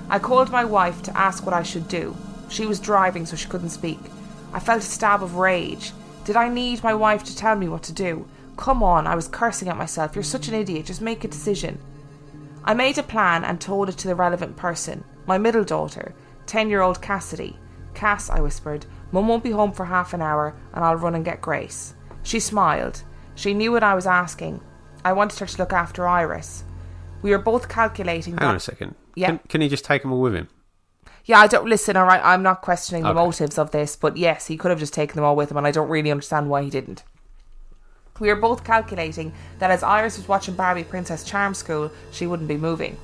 I 0.09 0.19
called 0.19 0.51
my 0.51 0.65
wife 0.65 1.03
to 1.05 1.19
ask 1.19 1.45
what 1.45 1.55
I 1.55 1.63
should 1.65 1.89
do. 1.89 2.15
She 2.49 2.67
was 2.67 2.79
driving, 2.79 3.27
so 3.27 3.35
she 3.35 3.49
couldn't 3.49 3.71
speak. 3.71 3.99
I 4.53 4.61
felt 4.61 4.83
a 4.83 4.87
stab 4.87 5.23
of 5.23 5.37
rage. 5.37 5.93
Did 6.25 6.37
I 6.37 6.49
need 6.49 6.85
my 6.85 6.95
wife 6.95 7.25
to 7.25 7.35
tell 7.35 7.57
me 7.57 7.67
what 7.69 7.83
to 7.85 7.93
do? 7.93 8.29
Come 8.57 8.83
on, 8.83 9.07
I 9.07 9.17
was 9.17 9.27
cursing 9.27 9.69
at 9.69 9.77
myself. 9.77 10.15
You're 10.15 10.23
such 10.23 10.49
an 10.49 10.55
idiot. 10.55 10.87
Just 10.87 11.01
make 11.01 11.25
a 11.25 11.29
decision. 11.29 11.79
I 12.63 12.75
made 12.75 12.99
a 12.99 13.03
plan 13.03 13.43
and 13.43 13.61
told 13.61 13.89
it 13.89 13.97
to 13.99 14.09
the 14.09 14.15
relevant 14.15 14.57
person, 14.57 15.03
my 15.27 15.39
middle 15.39 15.65
daughter, 15.65 16.15
10 16.47 16.69
year 16.69 16.83
old 16.83 17.01
Cassidy. 17.01 17.59
Cass, 17.95 18.29
I 18.29 18.41
whispered, 18.41 18.85
Mum 19.11 19.29
won't 19.29 19.43
be 19.43 19.51
home 19.51 19.73
for 19.73 19.87
half 19.87 20.13
an 20.13 20.21
hour 20.21 20.55
and 20.75 20.85
I'll 20.85 20.97
run 20.97 21.15
and 21.15 21.25
get 21.25 21.41
Grace. 21.41 21.95
She 22.23 22.39
smiled. 22.39 23.03
She 23.35 23.55
knew 23.55 23.73
what 23.73 23.83
I 23.83 23.95
was 23.95 24.07
asking. 24.07 24.61
I 25.05 25.13
wanted 25.15 25.39
her 25.39 25.47
to 25.47 25.59
look 25.59 25.73
after 25.73 26.07
Iris. 26.07 26.65
We 27.23 27.31
were 27.31 27.39
both 27.39 27.69
calculating. 27.69 28.35
Hang 28.35 28.41
that- 28.41 28.49
on 28.49 28.57
a 28.57 28.61
second. 28.61 28.95
Yeah. 29.15 29.29
Can, 29.29 29.39
can 29.49 29.61
he 29.63 29.69
just 29.69 29.85
take 29.85 30.03
them 30.03 30.13
all 30.13 30.21
with 30.21 30.35
him? 30.35 30.49
Yeah, 31.25 31.41
I 31.41 31.47
don't 31.49 31.69
listen. 31.69 31.97
All 31.97 32.07
right, 32.07 32.21
I'm 32.23 32.43
not 32.43 32.63
questioning 32.63 33.03
the 33.03 33.09
Okay. 33.11 33.19
motives 33.19 33.59
of 33.59 33.71
this, 33.73 33.97
but 33.97 34.17
yes, 34.17 34.47
he 34.47 34.57
could 34.57 34.71
have 34.71 34.79
just 34.79 34.95
taken 34.95 35.17
them 35.17 35.25
all 35.25 35.35
with 35.35 35.51
him, 35.51 35.57
and 35.57 35.67
I 35.67 35.73
don't 35.73 35.89
really 35.89 36.11
understand 36.11 36.49
why 36.49 36.63
he 36.63 36.71
didn't. 36.71 37.03
We 38.21 38.29
were 38.29 38.37
both 38.37 38.63
calculating 38.65 39.33
that 39.59 39.71
as 39.71 39.83
Iris 39.83 40.17
was 40.19 40.29
watching 40.29 40.55
Barbie 40.55 40.85
Princess 40.85 41.25
Charm 41.25 41.53
School, 41.55 41.91
she 42.13 42.27
wouldn't 42.27 42.49
be 42.49 42.57
moving. 42.57 42.97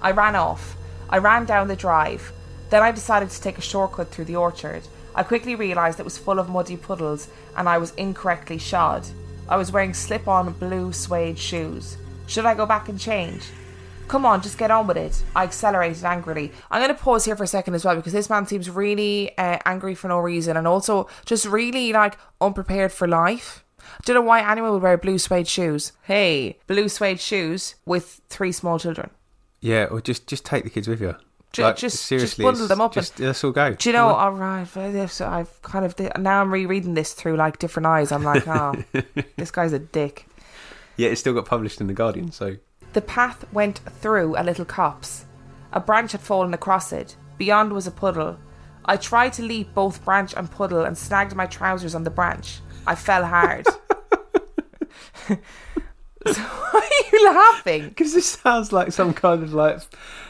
I 0.00 0.12
ran 0.12 0.36
off. 0.36 0.76
I 1.10 1.18
ran 1.18 1.44
down 1.44 1.68
the 1.68 1.76
drive. 1.76 2.32
Then 2.70 2.82
I 2.82 2.90
decided 2.92 3.30
to 3.30 3.40
take 3.42 3.58
a 3.58 3.62
shortcut 3.62 4.10
through 4.10 4.24
the 4.26 4.36
orchard. 4.36 4.82
I 5.14 5.22
quickly 5.24 5.54
realised 5.54 5.98
it 5.98 6.04
was 6.04 6.18
full 6.18 6.38
of 6.38 6.48
muddy 6.48 6.76
puddles 6.76 7.28
and 7.56 7.68
I 7.68 7.78
was 7.78 7.94
incorrectly 7.94 8.58
shod. 8.58 9.06
I 9.48 9.56
was 9.56 9.72
wearing 9.72 9.94
slip 9.94 10.26
on 10.28 10.52
blue 10.52 10.92
suede 10.92 11.38
shoes. 11.38 11.96
Should 12.26 12.44
I 12.46 12.54
go 12.54 12.66
back 12.66 12.88
and 12.88 12.98
change? 12.98 13.44
Come 14.08 14.24
on, 14.24 14.40
just 14.40 14.56
get 14.58 14.70
on 14.70 14.86
with 14.86 14.96
it. 14.96 15.22
I 15.34 15.44
accelerated 15.44 16.04
angrily. 16.04 16.52
I'm 16.70 16.80
going 16.80 16.94
to 16.96 17.02
pause 17.02 17.24
here 17.24 17.34
for 17.36 17.42
a 17.44 17.48
second 17.48 17.74
as 17.74 17.84
well 17.84 17.96
because 17.96 18.12
this 18.12 18.30
man 18.30 18.46
seems 18.46 18.70
really 18.70 19.36
uh, 19.36 19.58
angry 19.66 19.94
for 19.96 20.06
no 20.08 20.18
reason 20.18 20.56
and 20.56 20.66
also 20.66 21.08
just 21.24 21.44
really 21.44 21.92
like 21.92 22.16
unprepared 22.40 22.92
for 22.92 23.08
life. 23.08 23.64
I 23.80 23.98
Don't 24.04 24.14
know 24.14 24.20
why 24.22 24.48
anyone 24.48 24.72
would 24.72 24.82
wear 24.82 24.96
blue 24.96 25.18
suede 25.18 25.48
shoes. 25.48 25.92
Hey, 26.02 26.58
blue 26.66 26.88
suede 26.88 27.18
shoes 27.20 27.74
with 27.84 28.20
three 28.28 28.52
small 28.52 28.78
children. 28.78 29.10
Yeah, 29.60 29.84
or 29.84 30.00
just 30.00 30.26
just 30.28 30.44
take 30.44 30.62
the 30.64 30.70
kids 30.70 30.86
with 30.86 31.00
you. 31.00 31.14
Like, 31.58 31.76
just- 31.76 31.94
just 31.96 32.06
seriously, 32.06 32.44
bundle 32.44 32.66
them 32.68 32.80
up 32.82 32.94
and- 32.96 33.02
Just, 33.06 33.18
let's 33.18 33.42
all 33.42 33.50
go. 33.52 33.72
Do 33.74 33.88
you 33.88 33.92
know? 33.94 34.08
All 34.08 34.32
right, 34.32 34.66
well, 34.76 34.92
yes, 34.92 35.14
so 35.14 35.26
I've 35.26 35.62
kind 35.62 35.84
of 35.84 35.98
now 36.20 36.42
I'm 36.42 36.52
rereading 36.52 36.94
this 36.94 37.12
through 37.14 37.36
like 37.36 37.58
different 37.58 37.86
eyes. 37.86 38.12
I'm 38.12 38.22
like, 38.24 38.46
oh, 38.46 38.74
this 39.36 39.50
guy's 39.50 39.72
a 39.72 39.78
dick. 39.78 40.26
Yeah, 40.96 41.08
it 41.08 41.16
still 41.16 41.34
got 41.34 41.44
published 41.46 41.80
in 41.80 41.86
the 41.86 41.92
Guardian, 41.92 42.32
so 42.32 42.56
The 42.92 43.00
path 43.02 43.44
went 43.52 43.78
through 44.00 44.36
a 44.36 44.42
little 44.42 44.64
copse. 44.64 45.26
A 45.72 45.80
branch 45.80 46.12
had 46.12 46.20
fallen 46.20 46.54
across 46.54 46.92
it. 46.92 47.16
Beyond 47.38 47.72
was 47.72 47.86
a 47.86 47.90
puddle. 47.90 48.38
I 48.84 48.96
tried 48.96 49.32
to 49.34 49.42
leap 49.42 49.74
both 49.74 50.04
branch 50.04 50.32
and 50.34 50.50
puddle 50.50 50.84
and 50.84 50.96
snagged 50.96 51.34
my 51.34 51.46
trousers 51.46 51.94
on 51.94 52.04
the 52.04 52.10
branch. 52.10 52.60
I 52.86 52.94
fell 52.94 53.24
hard. 53.24 53.66
so 55.28 56.42
why 56.42 56.90
are 56.90 57.16
you 57.16 57.26
laughing? 57.26 57.88
because 57.88 58.14
this 58.14 58.26
sounds 58.26 58.72
like 58.72 58.92
some 58.92 59.12
kind 59.12 59.42
of 59.42 59.52
like 59.52 59.80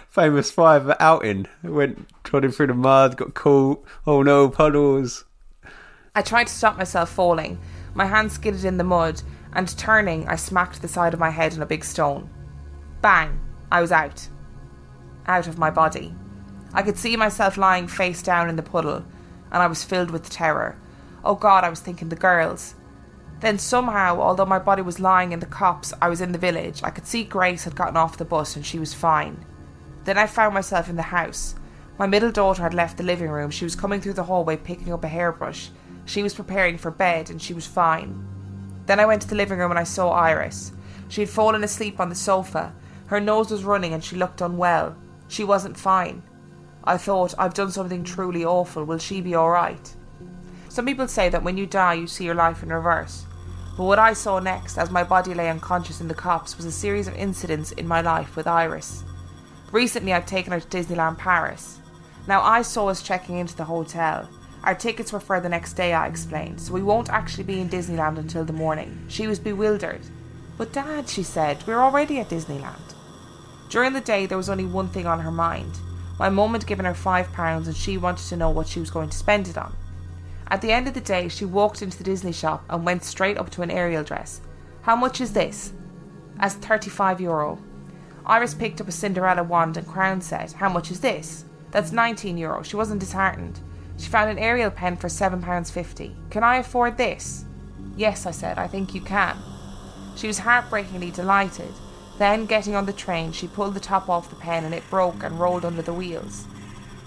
famous 0.09 0.51
five 0.51 0.91
outing. 1.01 1.47
Went 1.63 2.09
trotting 2.25 2.51
through 2.51 2.69
the 2.69 2.75
mud, 2.75 3.17
got 3.17 3.35
caught. 3.35 3.85
Oh 4.07 4.23
no, 4.23 4.49
puddles. 4.49 5.25
I 6.15 6.23
tried 6.23 6.47
to 6.47 6.53
stop 6.53 6.79
myself 6.79 7.11
falling. 7.11 7.59
My 7.95 8.07
hand 8.07 8.33
skidded 8.33 8.65
in 8.65 8.79
the 8.79 8.85
mud, 8.85 9.23
and 9.57 9.77
turning, 9.79 10.29
I 10.29 10.37
smacked 10.37 10.83
the 10.83 10.89
side 10.89 11.15
of 11.15 11.19
my 11.19 11.31
head 11.31 11.55
on 11.55 11.63
a 11.63 11.67
big 11.67 11.83
stone. 11.83 12.29
Bang! 13.01 13.41
I 13.73 13.81
was 13.81 13.91
out. 13.91 14.29
Out 15.27 15.49
of 15.49 15.59
my 15.59 15.71
body. 15.71 16.15
I 16.75 16.83
could 16.83 16.99
see 16.99 17.17
myself 17.17 17.57
lying 17.57 17.89
face 17.89 18.23
down 18.23 18.51
in 18.51 18.57
the 18.57 18.63
puddle, 18.63 19.03
and 19.51 19.63
I 19.63 19.67
was 19.67 19.83
filled 19.83 20.11
with 20.11 20.29
terror. 20.29 20.77
Oh 21.25 21.37
God, 21.37 21.65
I 21.65 21.71
was 21.71 21.81
thinking 21.81 22.11
the 22.11 22.17
girls. 22.17 22.75
Then 23.41 23.59
somehow, 23.59 24.21
although 24.21 24.45
my 24.45 24.59
body 24.59 24.83
was 24.83 25.01
lying 25.01 25.33
in 25.33 25.41
the 25.41 25.47
copse, 25.47 25.95
I 26.03 26.11
was 26.11 26.21
in 26.21 26.33
the 26.33 26.39
village. 26.39 26.83
I 26.85 26.91
could 26.91 27.07
see 27.07 27.25
Grace 27.25 27.65
had 27.65 27.75
gotten 27.75 27.97
off 27.97 28.19
the 28.19 28.27
bus 28.27 28.57
and 28.57 28.65
she 28.65 28.79
was 28.79 28.93
fine. 28.93 29.47
Then 30.05 30.19
I 30.19 30.27
found 30.27 30.53
myself 30.53 30.91
in 30.91 30.97
the 30.97 31.03
house. 31.03 31.55
My 31.99 32.07
middle 32.07 32.31
daughter 32.31 32.63
had 32.63 32.75
left 32.75 32.99
the 32.99 33.05
living 33.05 33.31
room. 33.31 33.51
She 33.51 33.65
was 33.65 33.75
coming 33.75 34.03
through 34.03 34.15
the 34.15 34.25
hallway 34.25 34.59
picking 34.59 34.93
up 34.93 35.03
a 35.03 35.09
hairbrush. 35.09 35.71
She 36.05 36.23
was 36.23 36.35
preparing 36.35 36.77
for 36.77 36.91
bed 36.91 37.31
and 37.31 37.41
she 37.41 37.55
was 37.55 37.67
fine. 37.67 38.36
Then 38.87 39.01
I 39.01 39.07
went 39.07 39.23
to 39.23 39.29
the 39.29 39.35
living 39.35 39.59
room 39.59 39.71
and 39.71 39.79
I 39.79 39.85
saw 39.85 40.11
Iris. 40.11 40.73
She 41.09 41.21
had 41.21 41.31
fallen 41.31 41.65
asleep 41.65 42.01
on 42.01 42.09
the 42.09 42.15
sofa. 42.15 42.75
Her 43.07 43.21
nose 43.21 43.51
was 43.51 43.65
running 43.65 43.93
and 43.93 44.03
she 44.03 44.17
looked 44.17 44.41
unwell. 44.41 44.97
She 45.29 45.45
wasn't 45.45 45.77
fine. 45.77 46.23
I 46.85 46.97
thought, 46.97 47.35
I've 47.39 47.55
done 47.55 47.71
something 47.73 48.05
truly 48.05 48.45
awful. 48.45 48.85
Will 48.85 48.99
she 48.99 49.21
be 49.21 49.35
alright? 49.35 49.95
Some 50.69 50.87
people 50.87 51.09
say 51.09 51.29
that 51.29 51.43
when 51.43 51.57
you 51.57 51.67
die, 51.67 51.95
you 51.95 52.07
see 52.07 52.25
your 52.25 52.35
life 52.35 52.63
in 52.63 52.69
reverse. 52.69 53.27
But 53.77 53.85
what 53.85 53.99
I 53.99 54.13
saw 54.13 54.39
next, 54.39 54.79
as 54.79 54.91
my 54.91 55.05
body 55.05 55.35
lay 55.35 55.51
unconscious 55.51 56.01
in 56.01 56.09
the 56.09 56.15
copse, 56.15 56.57
was 56.57 56.65
a 56.65 56.73
series 56.73 57.09
of 57.09 57.15
incidents 57.15 57.73
in 57.73 57.87
my 57.87 58.01
life 58.01 58.37
with 58.37 58.47
Iris. 58.47 59.05
Recently, 59.73 60.13
I'd 60.13 60.27
taken 60.27 60.53
her 60.53 60.61
to 60.61 60.69
Disneyland 60.69 61.19
Paris. 61.19 61.81
Now, 62.27 62.43
I 62.43 62.63
saw 62.63 62.89
us 62.89 63.03
checking 63.03 63.39
into 63.39 63.57
the 63.57 63.65
hotel. 63.65 64.29
Our 64.67 64.75
tickets 64.75 65.13
were 65.13 65.21
for 65.21 65.39
the 65.39 65.49
next 65.49 65.75
day, 65.75 65.95
I 65.95 66.09
explained, 66.09 66.61
so 66.61 66.73
we 66.75 66.83
won't 66.83 67.09
actually 67.09 67.45
be 67.45 67.61
in 67.61 67.69
Disneyland 67.69 68.19
until 68.19 68.45
the 68.45 68.53
morning. 68.53 69.07
She 69.07 69.29
was 69.29 69.39
bewildered. 69.39 70.01
But, 70.59 70.73
Dad, 70.73 71.09
she 71.09 71.23
said, 71.23 71.65
we're 71.69 71.79
already 71.79 72.19
at 72.19 72.31
Disneyland. 72.31 72.95
During 73.69 73.93
the 73.93 74.01
day, 74.01 74.27
there 74.27 74.37
was 74.37 74.51
only 74.51 74.65
one 74.65 74.89
thing 74.89 75.07
on 75.07 75.21
her 75.21 75.31
mind. 75.31 75.79
My 76.19 76.31
mum 76.31 76.55
had 76.55 76.67
given 76.67 76.85
her 76.85 76.95
five 76.95 77.33
pounds 77.33 77.69
and 77.69 77.77
she 77.77 77.97
wanted 77.97 78.27
to 78.27 78.37
know 78.37 78.51
what 78.51 78.67
she 78.67 78.81
was 78.81 78.91
going 78.91 79.09
to 79.09 79.17
spend 79.17 79.47
it 79.47 79.57
on. 79.57 79.73
At 80.49 80.63
the 80.63 80.73
end 80.73 80.89
of 80.89 80.95
the 80.95 81.01
day, 81.01 81.29
she 81.29 81.45
walked 81.45 81.81
into 81.81 81.97
the 81.97 82.03
Disney 82.03 82.33
shop 82.33 82.65
and 82.69 82.85
went 82.85 83.05
straight 83.05 83.39
up 83.39 83.51
to 83.51 83.63
an 83.63 83.71
Ariel 83.71 84.03
dress. 84.03 84.41
How 84.83 84.97
much 84.97 85.21
is 85.21 85.33
this? 85.33 85.75
As 86.41 86.55
35 86.55 87.21
euro. 87.21 87.63
Iris 88.25 88.55
picked 88.55 88.81
up 88.81 88.89
a 88.89 88.93
Cinderella 88.93 89.45
wand 89.45 89.77
and 89.77 89.87
crown 89.87 90.21
set. 90.21 90.55
How 90.55 90.69
much 90.69 90.91
is 90.91 91.03
this? 91.03 91.45
That's 91.71 91.93
19 91.93 92.37
euro. 92.37 92.65
She 92.65 92.75
wasn't 92.75 92.99
disheartened. 92.99 93.61
She 93.99 94.09
found 94.09 94.31
an 94.31 94.39
Ariel 94.39 94.71
pen 94.71 94.97
for 94.97 95.09
£7.50. 95.09 96.31
Can 96.31 96.45
I 96.45 96.57
afford 96.57 96.97
this? 96.97 97.45
Yes, 97.97 98.27
I 98.27 98.31
said, 98.31 98.59
I 98.59 98.67
think 98.67 98.95
you 98.95 99.01
can. 99.01 99.37
She 100.17 100.27
was 100.27 100.39
heartbreakingly 100.39 101.11
delighted. 101.11 101.73
Then, 102.19 102.47
getting 102.47 102.75
on 102.75 102.87
the 102.87 102.93
train, 102.93 103.33
she 103.33 103.49
pulled 103.49 103.75
the 103.75 103.81
top 103.81 104.09
off 104.09 104.31
the 104.31 104.37
pen 104.37 104.65
and 104.65 104.75
it 104.75 104.89
broke 104.91 105.23
and 105.23 105.39
rolled 105.39 105.65
under 105.65 105.83
the 105.83 105.93
wheels. 105.93 106.47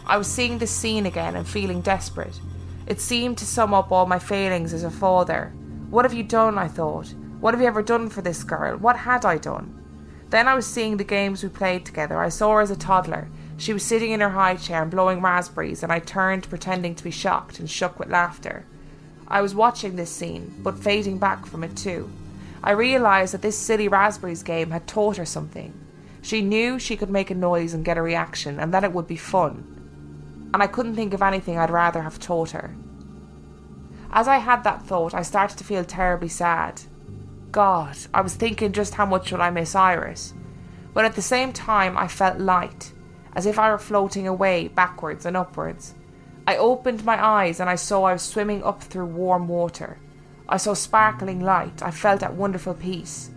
I 0.06 0.18
was 0.18 0.28
seeing 0.28 0.58
this 0.58 0.72
scene 0.72 1.06
again 1.06 1.36
and 1.36 1.48
feeling 1.48 1.82
desperate. 1.82 2.40
It 2.88 3.00
seemed 3.02 3.38
to 3.40 3.46
sum 3.46 3.74
up 3.74 3.92
all 3.92 4.08
my 4.08 4.20
failings 4.20 4.74
as 4.74 4.84
a 4.84 4.90
father. 4.90 5.54
What 5.90 6.06
have 6.06 6.14
you 6.14 6.24
done? 6.24 6.58
I 6.58 6.68
thought. 6.68 7.14
What 7.40 7.54
have 7.54 7.62
you 7.62 7.68
ever 7.68 7.82
done 7.84 8.10
for 8.10 8.22
this 8.22 8.44
girl? 8.44 8.78
What 8.78 8.98
had 8.98 9.26
I 9.26 9.38
done? 9.38 9.76
Then 10.30 10.48
I 10.48 10.56
was 10.56 10.66
seeing 10.66 10.98
the 10.98 11.04
games 11.04 11.44
we 11.44 11.50
played 11.50 11.86
together. 11.86 12.20
I 12.20 12.30
saw 12.30 12.54
her 12.56 12.62
as 12.62 12.72
a 12.72 12.76
toddler. 12.76 13.30
She 13.60 13.74
was 13.74 13.84
sitting 13.84 14.12
in 14.12 14.22
her 14.22 14.30
high 14.30 14.56
chair 14.56 14.82
and 14.82 14.90
blowing 14.90 15.22
raspberries, 15.22 15.84
and 15.84 15.92
I 15.92 16.00
turned, 16.00 16.50
pretending 16.50 16.96
to 16.96 17.04
be 17.04 17.12
shocked 17.12 17.60
and 17.60 17.70
shook 17.70 18.00
with 18.00 18.10
laughter. 18.10 18.66
I 19.28 19.42
was 19.42 19.54
watching 19.54 19.98
this 19.98 20.10
scene, 20.10 20.56
but 20.60 20.80
fading 20.80 21.18
back 21.18 21.46
from 21.46 21.66
it 21.66 21.76
too. 21.76 22.10
I 22.64 22.72
realised 22.72 23.34
that 23.34 23.42
this 23.42 23.58
silly 23.58 23.90
raspberries 23.90 24.44
game 24.44 24.72
had 24.72 24.88
taught 24.88 25.18
her 25.18 25.26
something. 25.26 25.74
She 26.22 26.42
knew 26.42 26.80
she 26.80 26.96
could 26.96 27.10
make 27.10 27.30
a 27.32 27.36
noise 27.36 27.74
and 27.74 27.84
get 27.84 27.98
a 27.98 28.02
reaction, 28.02 28.62
and 28.62 28.74
that 28.74 28.86
it 28.86 28.94
would 28.94 29.08
be 29.08 29.18
fun. 29.18 30.50
And 30.54 30.64
I 30.64 30.68
couldn't 30.68 30.96
think 30.96 31.14
of 31.14 31.22
anything 31.22 31.58
I'd 31.58 31.70
rather 31.70 32.02
have 32.04 32.18
taught 32.18 32.52
her. 32.52 32.74
As 34.10 34.30
I 34.30 34.38
had 34.38 34.64
that 34.64 34.84
thought, 34.84 35.14
I 35.14 35.22
started 35.22 35.58
to 35.58 35.66
feel 35.66 35.84
terribly 35.84 36.30
sad. 36.30 36.84
God, 37.52 37.98
I 38.14 38.22
was 38.22 38.36
thinking 38.36 38.72
just 38.72 38.94
how 38.94 39.06
much 39.06 39.34
would 39.34 39.42
I 39.42 39.50
miss 39.50 39.76
Iris. 39.76 40.34
But 40.94 41.04
at 41.04 41.16
the 41.16 41.22
same 41.22 41.52
time, 41.52 41.98
I 41.98 42.08
felt 42.08 42.40
light, 42.40 42.94
as 43.40 43.46
if 43.46 43.58
I 43.58 43.72
were 43.72 43.78
floating 43.78 44.28
away 44.28 44.68
backwards 44.68 45.26
and 45.26 45.38
upwards. 45.38 45.96
I 46.46 46.58
opened 46.58 47.06
my 47.06 47.18
eyes 47.26 47.62
and 47.62 47.70
I 47.70 47.76
saw 47.76 48.04
I 48.04 48.12
was 48.12 48.22
swimming 48.22 48.62
up 48.66 48.84
through 48.84 49.06
warm 49.06 49.48
water. 49.48 49.98
I 50.50 50.58
saw 50.58 50.74
sparkling 50.74 51.40
light. 51.40 51.82
I 51.82 51.90
felt 51.90 52.22
at 52.22 52.34
wonderful 52.34 52.74
peace. 52.74 53.32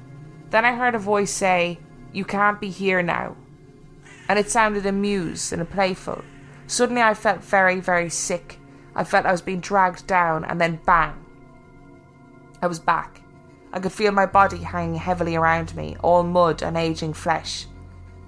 Then 0.51 0.65
I 0.65 0.75
heard 0.75 0.97
a 0.97 0.99
voice 0.99 1.31
say, 1.31 1.79
You 2.13 2.25
can't 2.25 2.61
be 2.61 2.69
here 2.69 3.01
now. 3.01 3.37
And 4.29 4.41
it 4.41 4.51
sounded 4.51 4.87
amused 4.87 5.53
and 5.53 5.71
playful. 5.71 6.25
Suddenly 6.67 7.03
I 7.03 7.15
felt 7.15 7.45
very, 7.45 7.79
very 7.79 8.11
sick. 8.11 8.59
I 8.97 9.05
felt 9.05 9.25
I 9.25 9.31
was 9.31 9.41
being 9.41 9.61
dragged 9.61 10.09
down, 10.09 10.45
and 10.45 10.61
then 10.61 10.81
bang. 10.85 11.15
I 12.61 12.67
was 12.67 12.81
back. 12.81 13.21
I 13.73 13.79
could 13.79 13.93
feel 13.93 14.11
my 14.11 14.27
body 14.27 14.65
hanging 14.65 14.97
heavily 14.97 15.37
around 15.37 15.77
me, 15.77 15.97
all 16.03 16.25
mud 16.25 16.61
and 16.61 16.77
aging 16.77 17.13
flesh. 17.13 17.69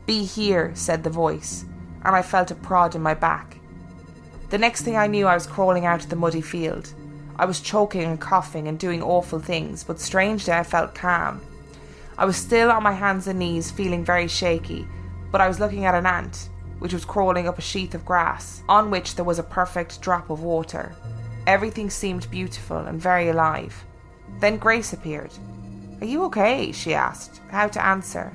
Be 0.07 0.25
here, 0.25 0.73
said 0.75 1.03
the 1.03 1.11
voice, 1.11 1.65
and 2.05 2.15
I 2.15 2.23
felt 2.23 2.51
a 2.51 2.55
prod 2.55 2.95
in 2.95 3.03
my 3.03 3.15
back. 3.15 3.59
The 4.51 4.59
next 4.59 4.83
thing 4.83 4.97
I 4.97 5.07
knew, 5.07 5.27
I 5.27 5.35
was 5.35 5.47
crawling 5.47 5.87
out 5.87 6.05
of 6.05 6.11
the 6.11 6.17
muddy 6.17 6.43
field. 6.43 6.93
I 7.37 7.47
was 7.47 7.61
choking 7.61 8.03
and 8.03 8.21
coughing 8.21 8.69
and 8.69 8.79
doing 8.79 9.03
awful 9.03 9.39
things, 9.39 9.83
but 9.83 9.99
strangely 9.99 10.53
I 10.53 10.63
felt 10.63 10.95
calm. 10.95 11.41
I 12.17 12.27
was 12.27 12.37
still 12.37 12.71
on 12.71 12.83
my 12.83 12.93
hands 12.93 13.27
and 13.27 13.39
knees, 13.39 13.71
feeling 13.71 14.05
very 14.05 14.29
shaky, 14.29 14.87
but 15.33 15.41
I 15.41 15.49
was 15.49 15.59
looking 15.59 15.87
at 15.87 15.95
an 15.95 16.07
ant, 16.07 16.51
which 16.79 16.93
was 16.93 17.05
crawling 17.05 17.49
up 17.49 17.59
a 17.59 17.63
sheath 17.63 17.95
of 17.95 18.05
grass, 18.05 18.63
on 18.69 18.91
which 18.91 19.17
there 19.17 19.25
was 19.25 19.39
a 19.39 19.43
perfect 19.43 20.01
drop 20.01 20.31
of 20.31 20.43
water. 20.43 20.95
Everything 21.47 21.91
seemed 21.91 22.31
beautiful 22.31 22.77
and 22.77 23.01
very 23.01 23.31
alive. 23.31 23.85
Then 24.39 24.59
Grace 24.59 24.93
appeared. 24.93 25.33
Are 26.01 26.07
you 26.07 26.23
okay? 26.25 26.73
she 26.73 26.95
asked. 26.95 27.41
How 27.51 27.69
to 27.69 27.85
answer? 27.85 28.33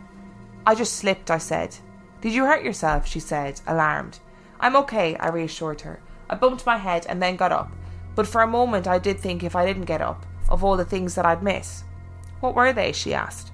I 0.65 0.75
just 0.75 0.93
slipped, 0.93 1.31
I 1.31 1.37
said. 1.37 1.77
Did 2.21 2.33
you 2.33 2.45
hurt 2.45 2.63
yourself? 2.63 3.07
she 3.07 3.19
said, 3.19 3.61
alarmed. 3.65 4.19
I'm 4.59 4.75
okay, 4.75 5.15
I 5.15 5.29
reassured 5.29 5.81
her. 5.81 5.99
I 6.29 6.35
bumped 6.35 6.65
my 6.65 6.77
head 6.77 7.05
and 7.07 7.21
then 7.21 7.37
got 7.37 7.51
up, 7.51 7.71
but 8.15 8.27
for 8.27 8.41
a 8.41 8.47
moment 8.47 8.87
I 8.87 8.99
did 8.99 9.19
think 9.19 9.43
if 9.43 9.55
I 9.55 9.65
didn't 9.65 9.85
get 9.85 10.01
up, 10.01 10.25
of 10.49 10.63
all 10.63 10.77
the 10.77 10.85
things 10.85 11.15
that 11.15 11.25
I'd 11.25 11.41
miss. 11.41 11.83
What 12.39 12.55
were 12.55 12.73
they? 12.73 12.91
she 12.91 13.13
asked. 13.13 13.51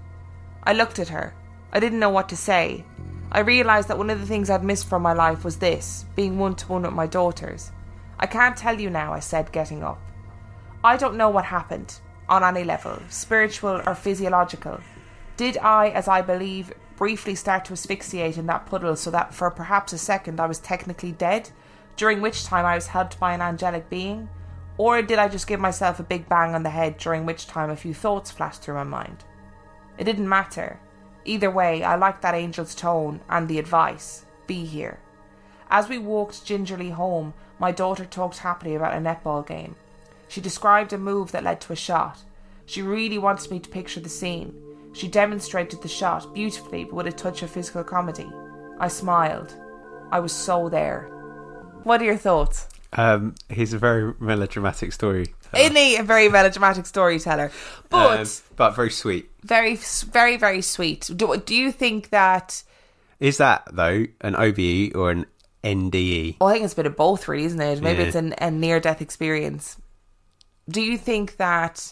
I 0.64 0.74
looked 0.74 1.00
at 1.00 1.10
her. 1.10 1.34
I 1.72 1.80
didn't 1.80 2.00
know 2.00 2.10
what 2.10 2.30
to 2.30 2.38
say. 2.38 2.86
I 3.32 3.40
realised 3.40 3.88
that 3.90 3.98
one 3.98 4.10
of 4.10 4.20
the 4.20 4.26
things 4.26 4.50
I'd 4.50 4.64
missed 4.64 4.88
from 4.88 5.02
my 5.02 5.14
life 5.14 5.44
was 5.44 5.58
this 5.58 6.06
being 6.16 6.40
one 6.40 6.56
to 6.56 6.68
one 6.68 6.84
with 6.84 6.94
my 6.94 7.08
daughters. 7.08 7.72
I 8.20 8.28
can't 8.28 8.56
tell 8.56 8.80
you 8.80 8.90
now, 8.90 9.14
I 9.14 9.20
said, 9.20 9.52
getting 9.52 9.84
up. 9.84 10.00
I 10.84 10.98
don't 10.98 11.18
know 11.18 11.30
what 11.30 11.46
happened, 11.46 12.00
on 12.30 12.44
any 12.44 12.64
level, 12.64 13.00
spiritual 13.10 13.82
or 13.86 13.96
physiological. 13.96 14.80
Did 15.38 15.58
I, 15.58 15.90
as 15.90 16.08
I 16.08 16.22
believe, 16.22 16.72
briefly 16.98 17.36
start 17.36 17.66
to 17.66 17.74
asphyxiate 17.74 18.38
in 18.38 18.48
that 18.48 18.66
puddle 18.66 18.96
so 18.96 19.12
that 19.12 19.34
for 19.34 19.50
perhaps 19.52 19.94
a 19.94 19.98
second 19.98 20.40
I 20.40 20.46
was 20.46 20.60
technically 20.60 21.12
dead, 21.12 21.50
during 21.96 22.22
which 22.22 22.46
time 22.46 22.66
I 22.66 22.76
was 22.76 22.88
helped 22.88 23.20
by 23.20 23.34
an 23.34 23.42
angelic 23.42 23.90
being? 23.90 24.30
Or 24.78 25.02
did 25.02 25.20
I 25.20 25.28
just 25.28 25.48
give 25.48 25.60
myself 25.60 26.00
a 26.00 26.04
big 26.04 26.28
bang 26.28 26.54
on 26.54 26.64
the 26.64 26.70
head, 26.70 26.98
during 26.98 27.26
which 27.26 27.48
time 27.48 27.70
a 27.70 27.76
few 27.76 27.94
thoughts 27.94 28.32
flashed 28.32 28.62
through 28.62 28.76
my 28.76 28.84
mind? 28.84 29.24
It 29.98 30.04
didn't 30.04 30.28
matter. 30.28 30.80
Either 31.24 31.50
way, 31.50 31.84
I 31.84 31.96
liked 31.96 32.22
that 32.22 32.36
angel's 32.36 32.76
tone 32.76 33.22
and 33.30 33.48
the 33.48 33.60
advice 33.60 34.26
be 34.48 34.66
here. 34.66 35.00
As 35.70 35.90
we 35.90 35.98
walked 35.98 36.46
gingerly 36.46 36.92
home, 36.92 37.34
my 37.58 37.72
daughter 37.72 38.06
talked 38.06 38.40
happily 38.40 38.76
about 38.76 38.94
a 38.94 38.98
netball 38.98 39.46
game. 39.46 39.76
She 40.28 40.42
described 40.42 40.94
a 40.94 40.98
move 40.98 41.32
that 41.32 41.44
led 41.44 41.62
to 41.62 41.74
a 41.74 41.76
shot. 41.76 42.20
She 42.66 42.82
really 42.82 43.18
wanted 43.18 43.50
me 43.50 43.60
to 43.60 43.70
picture 43.70 44.00
the 44.00 44.10
scene. 44.10 44.62
She 44.96 45.08
demonstrated 45.10 45.82
the 45.82 45.88
shot 45.90 46.34
beautifully, 46.34 46.86
but 46.86 46.94
with 46.94 47.08
a 47.08 47.12
touch 47.12 47.44
of 47.44 47.52
physical 47.52 47.84
comedy. 47.84 48.32
I 48.80 48.88
smiled. 48.88 49.54
I 50.12 50.20
was 50.20 50.32
so 50.32 50.70
there. 50.70 51.04
What 51.84 52.02
are 52.02 52.06
your 52.06 52.18
thoughts? 52.18 52.70
Um, 52.94 53.36
he's 53.50 53.74
a 53.74 53.78
very 53.78 54.14
melodramatic 54.20 54.94
story. 54.94 55.36
Isn't 55.56 55.76
he 55.76 55.98
a 55.98 56.04
very 56.04 56.30
melodramatic 56.30 56.86
storyteller? 56.86 57.52
But 57.90 58.20
Um, 58.22 58.28
but 58.56 58.72
very 58.76 58.90
sweet. 58.90 59.30
very, 59.44 59.76
very, 59.76 60.38
very 60.38 60.62
sweet. 60.62 61.10
Do, 61.14 61.36
do 61.46 61.54
you 61.56 61.72
think 61.74 62.10
that? 62.12 62.64
Is 63.20 63.38
that 63.38 63.68
though 63.74 64.06
an 64.22 64.36
OBE 64.36 64.96
or 64.96 65.12
an? 65.12 65.26
NDE? 65.64 66.38
Well, 66.40 66.50
I 66.50 66.54
think 66.54 66.64
it's 66.66 66.74
a 66.74 66.76
bit 66.78 66.86
of 66.86 66.96
both, 66.96 67.28
really, 67.28 67.46
isn't 67.46 67.60
it? 67.60 67.82
Maybe 67.82 68.02
Yeah. 68.04 68.06
it's 68.08 68.16
an, 68.16 68.36
a 68.38 68.52
near-death 68.52 69.02
experience. 69.02 69.78
Do 70.70 70.80
you 70.80 70.96
think 70.96 71.38
that 71.38 71.92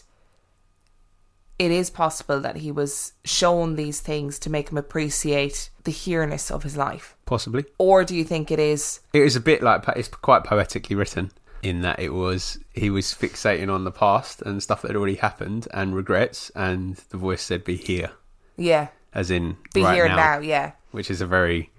it 1.58 1.70
is 1.70 1.88
possible 1.90 2.40
that 2.40 2.56
he 2.56 2.70
was 2.72 3.12
shown 3.24 3.76
these 3.76 4.00
things 4.00 4.38
to 4.40 4.50
make 4.50 4.70
him 4.70 4.78
appreciate 4.78 5.70
the 5.84 5.90
here-ness 5.92 6.50
of 6.50 6.62
his 6.64 6.76
life, 6.76 7.16
Possibly. 7.26 7.64
or 7.78 8.04
do 8.04 8.16
you 8.16 8.24
think 8.24 8.50
it 8.50 8.58
is? 8.58 9.00
It 9.12 9.22
is 9.22 9.36
a 9.36 9.40
bit 9.40 9.62
like 9.62 9.84
it's 9.96 10.08
quite 10.08 10.44
poetically 10.44 10.96
written 10.96 11.30
in 11.62 11.80
that 11.82 11.98
it 12.00 12.10
was 12.12 12.58
he 12.74 12.90
was 12.90 13.06
fixating 13.14 13.72
on 13.72 13.84
the 13.84 13.90
past 13.92 14.42
and 14.42 14.62
stuff 14.62 14.82
that 14.82 14.88
had 14.88 14.96
already 14.96 15.14
happened 15.16 15.68
and 15.72 15.94
regrets, 15.94 16.50
and 16.54 16.96
the 17.10 17.16
voice 17.16 17.42
said, 17.42 17.64
"Be 17.64 17.76
here," 17.76 18.10
Yeah, 18.56 18.88
as 19.14 19.30
in 19.30 19.56
be 19.72 19.82
right 19.82 19.94
here 19.94 20.08
now, 20.08 20.16
now. 20.16 20.38
Yeah. 20.40 20.72
which 20.90 21.10
is 21.10 21.20
a 21.20 21.26
very 21.26 21.70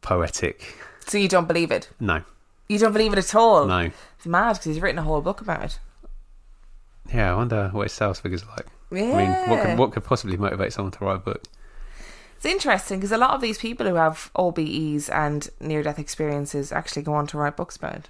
poetic. 0.00 0.76
So 1.06 1.18
you 1.18 1.28
don't 1.28 1.46
believe 1.48 1.70
it? 1.70 1.90
No, 2.00 2.22
You 2.68 2.78
don't 2.78 2.92
believe 2.92 3.12
it 3.12 3.18
at 3.18 3.34
all? 3.34 3.66
no. 3.66 3.90
It's 4.16 4.26
mad 4.26 4.54
because 4.54 4.64
he's 4.64 4.80
written 4.80 4.98
a 4.98 5.02
whole 5.02 5.20
book 5.20 5.40
about 5.40 5.62
it. 5.64 5.78
Yeah, 7.12 7.32
I 7.32 7.36
wonder 7.36 7.68
what 7.72 7.84
his 7.84 7.92
sales 7.92 8.20
figures 8.20 8.42
are 8.42 8.50
like. 8.50 8.66
Yeah. 8.90 9.14
I 9.14 9.16
mean, 9.16 9.50
what 9.50 9.62
could 9.64 9.78
what 9.78 9.92
could 9.92 10.04
possibly 10.04 10.36
motivate 10.36 10.72
someone 10.72 10.92
to 10.92 11.04
write 11.04 11.16
a 11.16 11.18
book? 11.18 11.42
It's 12.36 12.46
interesting 12.46 12.98
because 12.98 13.12
a 13.12 13.18
lot 13.18 13.30
of 13.30 13.40
these 13.40 13.58
people 13.58 13.86
who 13.86 13.94
have 13.94 14.30
OBEs 14.36 15.08
and 15.08 15.48
near 15.60 15.82
death 15.82 15.98
experiences 15.98 16.72
actually 16.72 17.02
go 17.02 17.14
on 17.14 17.26
to 17.28 17.38
write 17.38 17.56
books 17.56 17.76
about 17.76 17.96
it. 17.96 18.08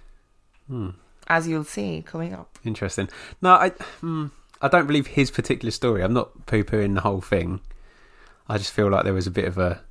Hmm. 0.69 0.91
As 1.29 1.49
you'll 1.49 1.65
see 1.65 2.03
coming 2.05 2.35
up. 2.35 2.59
Interesting. 2.65 3.09
No, 3.41 3.53
I 3.53 3.69
hmm, 4.01 4.27
I 4.61 4.69
don't 4.69 4.87
believe 4.87 5.07
his 5.07 5.31
particular 5.31 5.71
story. 5.71 6.03
I'm 6.03 6.13
not 6.13 6.47
poo 6.47 6.65
pooing 6.65 6.95
the 6.95 7.01
whole 7.03 7.21
thing. 7.21 7.61
I 8.49 8.59
just 8.59 8.73
feel 8.73 8.91
like 8.91 9.05
there 9.05 9.15
was 9.15 9.27
a 9.27 9.31
bit 9.31 9.47
of 9.47 9.57
a. 9.57 9.83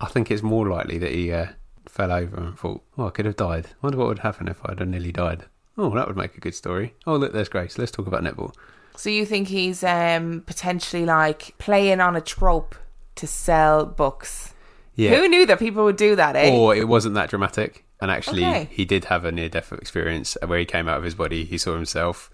I 0.00 0.06
think 0.06 0.30
it's 0.30 0.42
more 0.42 0.68
likely 0.68 0.98
that 0.98 1.12
he 1.12 1.32
uh, 1.32 1.48
fell 1.86 2.12
over 2.12 2.36
and 2.36 2.58
thought, 2.58 2.82
"Oh, 2.96 3.08
I 3.08 3.10
could 3.10 3.26
have 3.26 3.36
died. 3.36 3.68
wonder 3.82 3.98
what 3.98 4.08
would 4.08 4.18
happen 4.20 4.48
if 4.48 4.60
I'd 4.64 4.78
have 4.78 4.88
nearly 4.88 5.12
died." 5.12 5.44
Oh, 5.78 5.90
that 5.94 6.06
would 6.06 6.16
make 6.16 6.36
a 6.36 6.40
good 6.40 6.54
story. 6.54 6.94
Oh, 7.06 7.16
look, 7.16 7.32
there's 7.32 7.48
Grace. 7.48 7.78
Let's 7.78 7.90
talk 7.90 8.06
about 8.06 8.22
netball. 8.22 8.54
So 8.96 9.08
you 9.08 9.24
think 9.24 9.48
he's 9.48 9.82
um, 9.82 10.42
potentially 10.46 11.06
like 11.06 11.54
playing 11.58 12.00
on 12.00 12.14
a 12.14 12.20
trope 12.20 12.74
to 13.16 13.26
sell 13.26 13.86
books? 13.86 14.52
Yeah. 14.94 15.16
Who 15.16 15.28
knew 15.28 15.46
that 15.46 15.58
people 15.58 15.84
would 15.84 15.96
do 15.96 16.14
that, 16.16 16.36
eh? 16.36 16.50
Or 16.50 16.74
it 16.76 16.86
wasn't 16.88 17.14
that 17.14 17.30
dramatic, 17.30 17.84
and 18.00 18.10
actually 18.10 18.44
Okay. 18.44 18.68
he 18.70 18.84
did 18.84 19.06
have 19.06 19.24
a 19.24 19.32
near 19.32 19.48
death 19.48 19.72
experience 19.72 20.36
where 20.44 20.58
he 20.58 20.66
came 20.66 20.88
out 20.88 20.98
of 20.98 21.04
his 21.04 21.14
body, 21.14 21.44
he 21.44 21.56
saw 21.56 21.72
himself, 21.74 22.30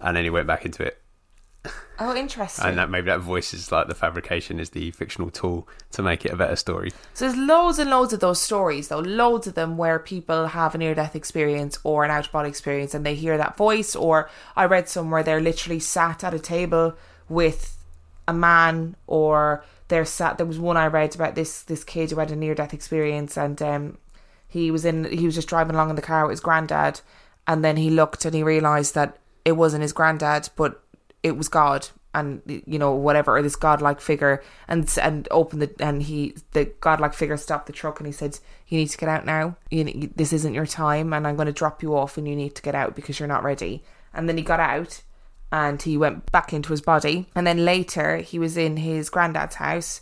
and 0.00 0.16
then 0.16 0.24
he 0.24 0.30
went 0.30 0.46
back 0.46 0.64
into 0.64 0.82
it. 0.82 1.02
Oh, 1.98 2.14
interesting. 2.14 2.64
And 2.64 2.78
that 2.78 2.90
maybe 2.90 3.06
that 3.06 3.20
voice 3.20 3.52
is 3.54 3.70
like 3.72 3.88
the 3.88 3.94
fabrication 3.94 4.60
is 4.60 4.70
the 4.70 4.90
fictional 4.92 5.30
tool 5.30 5.68
to 5.92 6.02
make 6.02 6.24
it 6.24 6.32
a 6.32 6.36
better 6.36 6.56
story. 6.56 6.92
So 7.14 7.26
there's 7.26 7.38
loads 7.38 7.78
and 7.78 7.90
loads 7.90 8.12
of 8.12 8.20
those 8.20 8.40
stories, 8.40 8.88
though. 8.88 9.00
Loads 9.00 9.46
of 9.46 9.54
them 9.54 9.76
where 9.76 9.98
people 9.98 10.48
have 10.48 10.74
a 10.74 10.78
near 10.78 10.94
death 10.94 11.16
experience 11.16 11.78
or 11.84 12.04
an 12.04 12.10
out 12.10 12.26
of 12.26 12.32
body 12.32 12.48
experience 12.48 12.94
and 12.94 13.04
they 13.04 13.14
hear 13.14 13.36
that 13.36 13.56
voice. 13.56 13.94
Or 13.96 14.30
I 14.56 14.64
read 14.64 14.88
somewhere 14.88 15.22
they're 15.22 15.40
literally 15.40 15.80
sat 15.80 16.24
at 16.24 16.34
a 16.34 16.38
table 16.38 16.94
with 17.28 17.76
a 18.28 18.32
man 18.32 18.94
or 19.06 19.64
they're 19.88 20.04
sat 20.04 20.36
there 20.36 20.46
was 20.46 20.58
one 20.58 20.76
I 20.76 20.86
read 20.86 21.14
about 21.14 21.34
this 21.34 21.62
this 21.62 21.82
kid 21.82 22.10
who 22.10 22.20
had 22.20 22.30
a 22.30 22.36
near 22.36 22.54
death 22.54 22.74
experience 22.74 23.36
and 23.36 23.60
um 23.62 23.98
he 24.46 24.70
was 24.70 24.84
in 24.84 25.04
he 25.04 25.24
was 25.26 25.34
just 25.34 25.48
driving 25.48 25.74
along 25.74 25.90
in 25.90 25.96
the 25.96 26.02
car 26.02 26.24
with 26.24 26.32
his 26.32 26.40
granddad 26.40 27.00
and 27.46 27.64
then 27.64 27.78
he 27.78 27.90
looked 27.90 28.24
and 28.26 28.34
he 28.34 28.42
realised 28.42 28.94
that 28.94 29.16
it 29.44 29.52
wasn't 29.52 29.82
his 29.82 29.94
granddad 29.94 30.50
but 30.56 30.82
it 31.22 31.36
was 31.36 31.48
God 31.48 31.88
and 32.14 32.40
you 32.46 32.78
know 32.78 32.92
whatever 32.94 33.36
or 33.36 33.42
this 33.42 33.54
godlike 33.54 34.00
figure 34.00 34.42
and 34.66 34.90
and 35.02 35.28
opened 35.30 35.60
the 35.60 35.70
and 35.78 36.02
he 36.02 36.34
the 36.52 36.64
godlike 36.80 37.12
figure 37.12 37.36
stopped 37.36 37.66
the 37.66 37.72
truck 37.72 38.00
and 38.00 38.06
he 38.06 38.12
said 38.12 38.38
you 38.68 38.78
need 38.78 38.88
to 38.88 38.96
get 38.98 39.08
out 39.10 39.26
now. 39.26 39.56
You, 39.70 40.10
this 40.16 40.32
isn't 40.32 40.54
your 40.54 40.64
time 40.66 41.12
and 41.12 41.26
I'm 41.26 41.36
going 41.36 41.46
to 41.46 41.52
drop 41.52 41.82
you 41.82 41.96
off 41.96 42.16
and 42.16 42.26
you 42.26 42.34
need 42.34 42.54
to 42.54 42.62
get 42.62 42.74
out 42.74 42.96
because 42.96 43.18
you're 43.18 43.28
not 43.28 43.44
ready. 43.44 43.82
And 44.14 44.28
then 44.28 44.36
he 44.38 44.42
got 44.42 44.58
out 44.60 45.02
and 45.52 45.80
he 45.80 45.96
went 45.96 46.30
back 46.32 46.52
into 46.52 46.70
his 46.70 46.80
body. 46.80 47.26
And 47.34 47.46
then 47.46 47.64
later 47.64 48.18
he 48.18 48.38
was 48.38 48.56
in 48.56 48.78
his 48.78 49.10
granddad's 49.10 49.56
house 49.56 50.00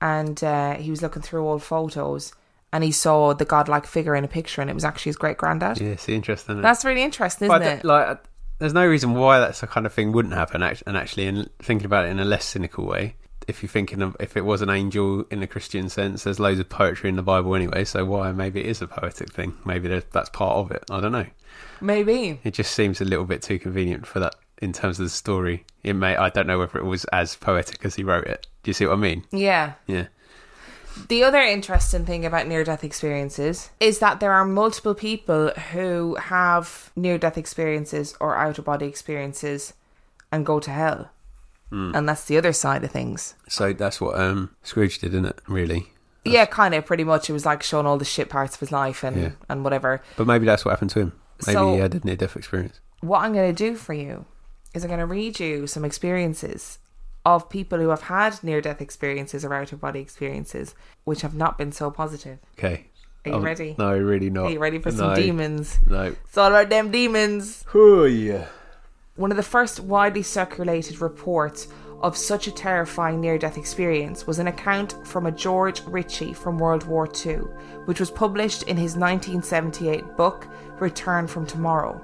and 0.00 0.42
uh, 0.44 0.74
he 0.74 0.90
was 0.90 1.00
looking 1.02 1.22
through 1.22 1.46
old 1.46 1.62
photos 1.62 2.32
and 2.72 2.84
he 2.84 2.92
saw 2.92 3.32
the 3.32 3.44
godlike 3.46 3.86
figure 3.86 4.14
in 4.14 4.24
a 4.24 4.28
picture 4.28 4.60
and 4.60 4.68
it 4.70 4.74
was 4.74 4.84
actually 4.84 5.10
his 5.10 5.16
great 5.16 5.38
granddad 5.38 5.80
Yeah, 5.80 5.88
it's 5.88 6.08
interesting. 6.08 6.60
that's 6.60 6.84
really 6.84 7.02
interesting 7.02 7.46
isn't 7.50 7.58
But 7.60 7.66
it? 7.66 7.84
like, 7.84 8.18
there's 8.58 8.72
no 8.74 8.86
reason 8.86 9.14
why 9.14 9.38
that 9.38 9.58
kind 9.70 9.86
of 9.86 9.92
thing 9.92 10.12
wouldn't 10.12 10.34
happen. 10.34 10.62
And 10.62 10.96
actually, 10.96 11.26
in 11.26 11.48
thinking 11.60 11.86
about 11.86 12.06
it 12.06 12.08
in 12.08 12.18
a 12.20 12.24
less 12.24 12.44
cynical 12.44 12.86
way, 12.86 13.16
if 13.46 13.62
you're 13.62 13.70
thinking 13.70 14.02
of 14.02 14.16
if 14.18 14.36
it 14.36 14.44
was 14.44 14.62
an 14.62 14.70
angel 14.70 15.24
in 15.30 15.42
a 15.42 15.46
Christian 15.46 15.88
sense, 15.88 16.24
there's 16.24 16.40
loads 16.40 16.58
of 16.58 16.68
poetry 16.68 17.08
in 17.08 17.16
the 17.16 17.22
Bible 17.22 17.54
anyway. 17.54 17.84
So 17.84 18.04
why 18.04 18.32
maybe 18.32 18.60
it 18.60 18.66
is 18.66 18.82
a 18.82 18.88
poetic 18.88 19.32
thing? 19.32 19.56
Maybe 19.64 19.88
that's 19.88 20.30
part 20.30 20.56
of 20.56 20.70
it. 20.70 20.84
I 20.90 21.00
don't 21.00 21.12
know. 21.12 21.26
maybe 21.80 22.40
It 22.44 22.54
just 22.54 22.72
seems 22.72 23.00
a 23.00 23.04
little 23.04 23.24
bit 23.24 23.42
too 23.42 23.58
convenient 23.58 24.06
for 24.06 24.20
that 24.20 24.34
in 24.60 24.72
terms 24.72 24.98
of 24.98 25.06
the 25.06 25.10
story. 25.10 25.64
It 25.84 25.92
may. 25.92 26.16
I 26.16 26.30
don't 26.30 26.46
know 26.46 26.58
whether 26.58 26.78
it 26.78 26.84
was 26.84 27.04
as 27.06 27.36
poetic 27.36 27.84
as 27.84 27.94
he 27.94 28.02
wrote 28.02 28.26
it. 28.26 28.46
Do 28.62 28.70
you 28.70 28.74
see 28.74 28.86
what 28.86 28.94
I 28.94 28.96
mean? 28.96 29.24
yeah 29.30 29.74
Yeah. 29.86 30.06
The 31.08 31.22
other 31.24 31.40
interesting 31.40 32.04
thing 32.06 32.24
about 32.24 32.46
near 32.46 32.64
death 32.64 32.82
experiences 32.84 33.70
is 33.80 33.98
that 34.00 34.20
there 34.20 34.32
are 34.32 34.44
multiple 34.44 34.94
people 34.94 35.50
who 35.72 36.14
have 36.16 36.90
near 36.96 37.18
death 37.18 37.36
experiences 37.38 38.14
or 38.20 38.36
out 38.36 38.58
of 38.58 38.64
body 38.64 38.86
experiences 38.86 39.74
and 40.32 40.44
go 40.46 40.58
to 40.60 40.70
hell. 40.70 41.10
And 41.70 42.08
that's 42.08 42.24
the 42.24 42.38
other 42.38 42.52
side 42.54 42.84
of 42.84 42.90
things. 42.90 43.34
So 43.48 43.74
that's 43.74 44.00
what 44.00 44.18
um, 44.18 44.50
Scrooge 44.62 44.98
did, 45.00 45.12
isn't 45.12 45.26
it? 45.26 45.42
Really. 45.46 45.88
yeah, 46.24 46.46
kind 46.46 46.74
of 46.74 46.86
pretty 46.86 47.04
much. 47.04 47.28
It 47.28 47.34
was 47.34 47.44
like 47.44 47.62
showing 47.62 47.84
all 47.86 47.98
the 47.98 48.04
shit 48.04 48.30
parts 48.30 48.54
of 48.54 48.60
his 48.60 48.72
life 48.72 49.04
and, 49.04 49.16
Yeah. 49.20 49.30
and 49.50 49.62
whatever. 49.62 50.00
But 50.16 50.26
maybe 50.26 50.46
that's 50.46 50.64
what 50.64 50.70
happened 50.70 50.90
to 50.92 51.00
him. 51.00 51.12
Maybe 51.46 51.54
So- 51.54 51.74
he 51.74 51.80
had 51.80 51.94
a 51.94 52.00
near 52.06 52.16
death 52.16 52.34
experience. 52.36 52.80
What 53.00 53.18
I'm 53.22 53.34
going 53.34 53.54
to 53.54 53.64
do 53.70 53.76
for 53.76 53.92
you 53.92 54.24
is 54.74 54.84
I'm 54.84 54.88
going 54.88 55.00
to 55.00 55.06
read 55.06 55.38
you 55.38 55.66
some 55.66 55.84
experiences 55.84 56.78
of 57.26 57.50
people 57.50 57.78
who 57.80 57.88
have 57.88 58.02
had 58.02 58.42
near 58.44 58.60
death 58.60 58.80
experiences 58.80 59.44
or 59.44 59.52
out 59.52 59.72
of 59.72 59.80
body 59.80 59.98
experiences 60.00 60.74
which 61.04 61.22
have 61.22 61.34
not 61.34 61.58
been 61.58 61.72
so 61.72 61.90
positive. 61.90 62.38
Okay. 62.56 62.86
Are 63.24 63.30
you 63.30 63.34
Um, 63.34 63.42
ready? 63.44 63.74
No, 63.76 63.98
really 63.98 64.30
not. 64.30 64.46
Are 64.46 64.50
you 64.50 64.60
ready 64.60 64.78
for 64.78 64.92
some 64.92 65.08
No. 65.10 65.16
demons? 65.16 65.78
No. 65.86 66.02
It's 66.24 66.38
all 66.38 66.46
about 66.54 66.70
them 66.70 66.92
demons. 66.92 67.64
Oh 67.74 68.04
yeah. 68.04 68.46
One 69.16 69.32
of 69.32 69.36
the 69.36 69.42
first 69.42 69.80
widely 69.80 70.22
circulated 70.22 71.00
reports 71.00 71.66
of 72.00 72.16
such 72.16 72.46
a 72.46 72.52
terrifying 72.52 73.20
near 73.20 73.38
death 73.38 73.58
experience 73.58 74.26
was 74.26 74.38
an 74.38 74.46
account 74.46 74.94
from 75.04 75.26
a 75.26 75.32
George 75.32 75.82
Ritchie 75.86 76.34
from 76.34 76.58
World 76.58 76.86
War 76.86 77.08
II, 77.26 77.38
which 77.86 77.98
was 77.98 78.10
published 78.10 78.62
in 78.64 78.76
his 78.76 78.94
1978 78.96 80.16
book, 80.16 80.46
Return 80.78 81.26
from 81.26 81.44
Tomorrow. 81.46 82.00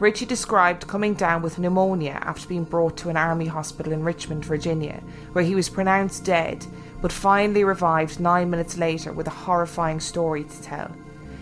Ritchie 0.00 0.26
described 0.26 0.88
coming 0.88 1.14
down 1.14 1.40
with 1.40 1.58
pneumonia 1.58 2.18
after 2.22 2.48
being 2.48 2.64
brought 2.64 2.96
to 2.96 3.10
an 3.10 3.16
army 3.16 3.46
hospital 3.46 3.92
in 3.92 4.02
Richmond, 4.02 4.44
Virginia, 4.44 5.00
where 5.32 5.44
he 5.44 5.54
was 5.54 5.68
pronounced 5.68 6.24
dead, 6.24 6.66
but 7.00 7.12
finally 7.12 7.62
revived 7.62 8.18
nine 8.18 8.50
minutes 8.50 8.76
later 8.76 9.12
with 9.12 9.28
a 9.28 9.30
horrifying 9.30 10.00
story 10.00 10.42
to 10.42 10.62
tell. 10.62 10.90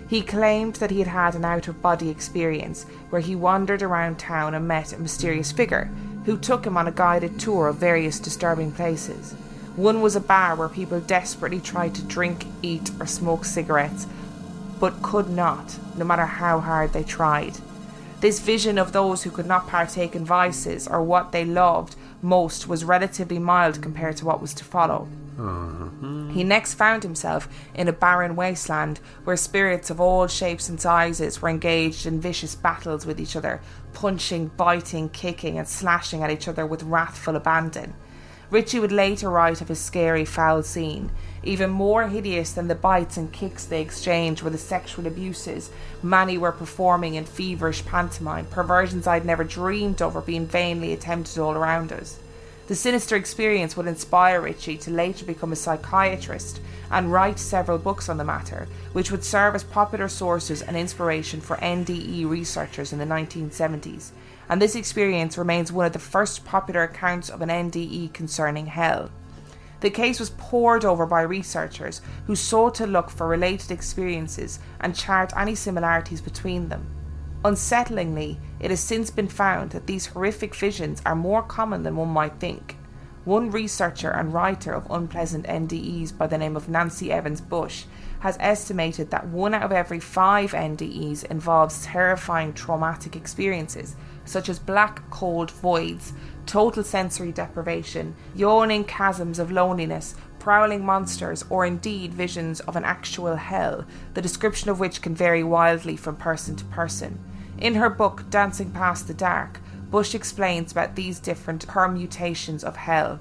He 0.06 0.20
claimed 0.20 0.74
that 0.76 0.90
he 0.90 0.98
had 0.98 1.08
had 1.08 1.34
an 1.34 1.46
out 1.46 1.66
of 1.66 1.80
body 1.80 2.10
experience 2.10 2.84
where 3.08 3.22
he 3.22 3.34
wandered 3.34 3.82
around 3.82 4.18
town 4.18 4.52
and 4.52 4.68
met 4.68 4.92
a 4.92 4.98
mysterious 4.98 5.50
figure 5.50 5.90
who 6.26 6.36
took 6.36 6.66
him 6.66 6.76
on 6.76 6.86
a 6.86 6.92
guided 6.92 7.40
tour 7.40 7.68
of 7.68 7.76
various 7.76 8.20
disturbing 8.20 8.72
places. 8.72 9.32
One 9.76 10.02
was 10.02 10.14
a 10.14 10.20
bar 10.20 10.54
where 10.56 10.68
people 10.68 11.00
desperately 11.00 11.60
tried 11.60 11.94
to 11.94 12.02
drink, 12.02 12.44
eat, 12.60 12.90
or 13.00 13.06
smoke 13.06 13.46
cigarettes, 13.46 14.06
but 14.78 15.00
could 15.00 15.30
not, 15.30 15.78
no 15.96 16.04
matter 16.04 16.26
how 16.26 16.60
hard 16.60 16.92
they 16.92 17.02
tried. 17.02 17.56
This 18.22 18.38
vision 18.38 18.78
of 18.78 18.92
those 18.92 19.24
who 19.24 19.32
could 19.32 19.46
not 19.46 19.66
partake 19.66 20.14
in 20.14 20.24
vices 20.24 20.86
or 20.86 21.02
what 21.02 21.32
they 21.32 21.44
loved 21.44 21.96
most 22.22 22.68
was 22.68 22.84
relatively 22.84 23.40
mild 23.40 23.82
compared 23.82 24.16
to 24.18 24.24
what 24.24 24.40
was 24.40 24.54
to 24.54 24.64
follow. 24.64 25.08
Uh-huh. 25.36 26.28
He 26.28 26.44
next 26.44 26.74
found 26.74 27.02
himself 27.02 27.48
in 27.74 27.88
a 27.88 27.92
barren 27.92 28.36
wasteland 28.36 29.00
where 29.24 29.36
spirits 29.36 29.90
of 29.90 30.00
all 30.00 30.28
shapes 30.28 30.68
and 30.68 30.80
sizes 30.80 31.42
were 31.42 31.48
engaged 31.48 32.06
in 32.06 32.20
vicious 32.20 32.54
battles 32.54 33.04
with 33.04 33.18
each 33.18 33.34
other, 33.34 33.60
punching, 33.92 34.52
biting, 34.56 35.08
kicking, 35.08 35.58
and 35.58 35.66
slashing 35.66 36.22
at 36.22 36.30
each 36.30 36.46
other 36.46 36.64
with 36.64 36.84
wrathful 36.84 37.34
abandon. 37.34 37.92
Ritchie 38.52 38.80
would 38.80 38.92
later 38.92 39.30
write 39.30 39.62
of 39.62 39.68
his 39.68 39.78
scary, 39.78 40.26
foul 40.26 40.62
scene. 40.62 41.10
Even 41.42 41.70
more 41.70 42.08
hideous 42.08 42.52
than 42.52 42.68
the 42.68 42.74
bites 42.74 43.16
and 43.16 43.32
kicks 43.32 43.64
they 43.64 43.80
exchanged 43.80 44.42
were 44.42 44.50
the 44.50 44.58
sexual 44.58 45.06
abuses 45.06 45.70
many 46.02 46.36
were 46.36 46.52
performing 46.52 47.14
in 47.14 47.24
feverish 47.24 47.82
pantomime, 47.86 48.44
perversions 48.44 49.06
I'd 49.06 49.24
never 49.24 49.42
dreamed 49.42 50.02
of 50.02 50.14
or 50.14 50.20
being 50.20 50.46
vainly 50.46 50.92
attempted 50.92 51.38
all 51.38 51.52
around 51.52 51.92
us. 51.92 52.18
The 52.66 52.74
sinister 52.74 53.16
experience 53.16 53.74
would 53.74 53.86
inspire 53.86 54.42
Ritchie 54.42 54.76
to 54.78 54.90
later 54.90 55.24
become 55.24 55.52
a 55.52 55.56
psychiatrist 55.56 56.60
and 56.90 57.10
write 57.10 57.38
several 57.38 57.78
books 57.78 58.10
on 58.10 58.18
the 58.18 58.24
matter, 58.24 58.68
which 58.92 59.10
would 59.10 59.24
serve 59.24 59.54
as 59.54 59.64
popular 59.64 60.08
sources 60.08 60.60
and 60.60 60.76
inspiration 60.76 61.40
for 61.40 61.56
NDE 61.56 62.28
researchers 62.28 62.92
in 62.92 62.98
the 62.98 63.06
1970s. 63.06 64.10
And 64.52 64.60
this 64.60 64.76
experience 64.76 65.38
remains 65.38 65.72
one 65.72 65.86
of 65.86 65.94
the 65.94 65.98
first 65.98 66.44
popular 66.44 66.82
accounts 66.82 67.30
of 67.30 67.40
an 67.40 67.48
NDE 67.48 68.12
concerning 68.12 68.66
hell. 68.66 69.08
The 69.80 69.88
case 69.88 70.20
was 70.20 70.34
pored 70.36 70.84
over 70.84 71.06
by 71.06 71.22
researchers 71.22 72.02
who 72.26 72.36
sought 72.36 72.74
to 72.74 72.86
look 72.86 73.08
for 73.08 73.26
related 73.26 73.70
experiences 73.70 74.58
and 74.78 74.94
chart 74.94 75.32
any 75.38 75.54
similarities 75.54 76.20
between 76.20 76.68
them. 76.68 76.86
Unsettlingly, 77.42 78.36
it 78.60 78.68
has 78.68 78.80
since 78.80 79.10
been 79.10 79.26
found 79.26 79.70
that 79.70 79.86
these 79.86 80.08
horrific 80.08 80.54
visions 80.54 81.00
are 81.06 81.16
more 81.16 81.42
common 81.42 81.82
than 81.82 81.96
one 81.96 82.10
might 82.10 82.38
think. 82.38 82.76
One 83.24 83.50
researcher 83.50 84.10
and 84.10 84.34
writer 84.34 84.74
of 84.74 84.90
unpleasant 84.90 85.46
NDEs 85.46 86.18
by 86.18 86.26
the 86.26 86.36
name 86.36 86.56
of 86.56 86.68
Nancy 86.68 87.10
Evans 87.10 87.40
Bush 87.40 87.84
has 88.22 88.36
estimated 88.38 89.10
that 89.10 89.26
one 89.26 89.52
out 89.52 89.64
of 89.64 89.72
every 89.72 89.98
five 89.98 90.52
NDEs 90.52 91.24
involves 91.24 91.84
terrifying 91.84 92.52
traumatic 92.52 93.16
experiences, 93.16 93.96
such 94.24 94.48
as 94.48 94.60
black, 94.60 95.02
cold 95.10 95.50
voids, 95.50 96.12
total 96.46 96.84
sensory 96.84 97.32
deprivation, 97.32 98.14
yawning 98.36 98.84
chasms 98.84 99.40
of 99.40 99.50
loneliness, 99.50 100.14
prowling 100.38 100.86
monsters, 100.86 101.44
or 101.50 101.66
indeed 101.66 102.14
visions 102.14 102.60
of 102.60 102.76
an 102.76 102.84
actual 102.84 103.34
hell, 103.34 103.84
the 104.14 104.22
description 104.22 104.70
of 104.70 104.78
which 104.78 105.02
can 105.02 105.16
vary 105.16 105.42
wildly 105.42 105.96
from 105.96 106.14
person 106.14 106.54
to 106.54 106.64
person. 106.66 107.18
In 107.58 107.74
her 107.74 107.90
book, 107.90 108.30
Dancing 108.30 108.70
Past 108.70 109.08
the 109.08 109.14
Dark, 109.14 109.58
Bush 109.90 110.14
explains 110.14 110.70
about 110.70 110.94
these 110.94 111.18
different 111.18 111.66
permutations 111.66 112.62
of 112.62 112.76
hell. 112.76 113.18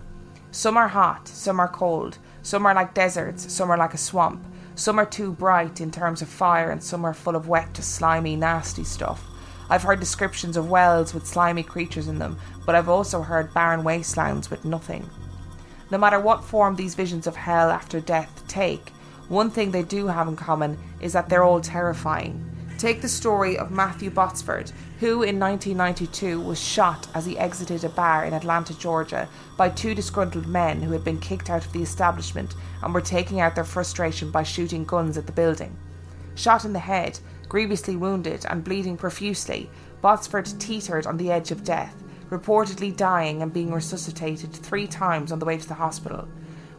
Some 0.51 0.77
are 0.77 0.89
hot, 0.89 1.27
some 1.27 1.59
are 1.59 1.67
cold, 1.67 2.19
some 2.43 2.67
are 2.67 2.75
like 2.75 2.93
deserts, 2.93 3.51
some 3.51 3.71
are 3.71 3.77
like 3.77 3.95
a 3.95 3.97
swamp, 3.97 4.45
some 4.81 4.97
are 4.97 5.05
too 5.05 5.33
bright 5.33 5.79
in 5.79 5.91
terms 5.91 6.23
of 6.23 6.27
fire, 6.27 6.71
and 6.71 6.83
some 6.83 7.05
are 7.05 7.13
full 7.13 7.35
of 7.35 7.47
wet, 7.47 7.77
slimy, 7.77 8.35
nasty 8.35 8.83
stuff. 8.83 9.23
I've 9.69 9.83
heard 9.83 9.99
descriptions 9.99 10.57
of 10.57 10.71
wells 10.71 11.13
with 11.13 11.27
slimy 11.27 11.61
creatures 11.61 12.07
in 12.07 12.17
them, 12.17 12.35
but 12.65 12.73
I've 12.73 12.89
also 12.89 13.21
heard 13.21 13.53
barren 13.53 13.83
wastelands 13.83 14.49
with 14.49 14.65
nothing. 14.65 15.07
No 15.91 15.99
matter 15.99 16.19
what 16.19 16.43
form 16.43 16.75
these 16.75 16.95
visions 16.95 17.27
of 17.27 17.35
hell 17.35 17.69
after 17.69 17.99
death 17.99 18.43
take, 18.47 18.89
one 19.29 19.51
thing 19.51 19.69
they 19.69 19.83
do 19.83 20.07
have 20.07 20.27
in 20.27 20.35
common 20.35 20.79
is 20.99 21.13
that 21.13 21.29
they're 21.29 21.43
all 21.43 21.61
terrifying. 21.61 22.50
Take 22.81 23.03
the 23.03 23.07
story 23.07 23.59
of 23.59 23.69
Matthew 23.69 24.09
Botsford, 24.09 24.71
who 24.99 25.21
in 25.21 25.39
1992 25.39 26.41
was 26.41 26.59
shot 26.59 27.07
as 27.13 27.27
he 27.27 27.37
exited 27.37 27.83
a 27.83 27.89
bar 27.89 28.25
in 28.25 28.33
Atlanta, 28.33 28.75
Georgia, 28.75 29.29
by 29.55 29.69
two 29.69 29.93
disgruntled 29.93 30.47
men 30.47 30.81
who 30.81 30.91
had 30.91 31.03
been 31.03 31.19
kicked 31.19 31.51
out 31.51 31.63
of 31.63 31.71
the 31.73 31.83
establishment 31.83 32.55
and 32.81 32.91
were 32.91 32.99
taking 32.99 33.39
out 33.39 33.53
their 33.53 33.63
frustration 33.63 34.31
by 34.31 34.41
shooting 34.41 34.83
guns 34.83 35.15
at 35.15 35.27
the 35.27 35.31
building. 35.31 35.77
Shot 36.33 36.65
in 36.65 36.73
the 36.73 36.79
head, 36.79 37.19
grievously 37.47 37.95
wounded, 37.95 38.47
and 38.49 38.63
bleeding 38.63 38.97
profusely, 38.97 39.69
Botsford 40.01 40.57
teetered 40.57 41.05
on 41.05 41.17
the 41.17 41.31
edge 41.31 41.51
of 41.51 41.63
death, 41.63 41.93
reportedly 42.31 42.97
dying 42.97 43.43
and 43.43 43.53
being 43.53 43.71
resuscitated 43.71 44.53
three 44.53 44.87
times 44.87 45.31
on 45.31 45.37
the 45.37 45.45
way 45.45 45.59
to 45.59 45.67
the 45.67 45.75
hospital. 45.75 46.27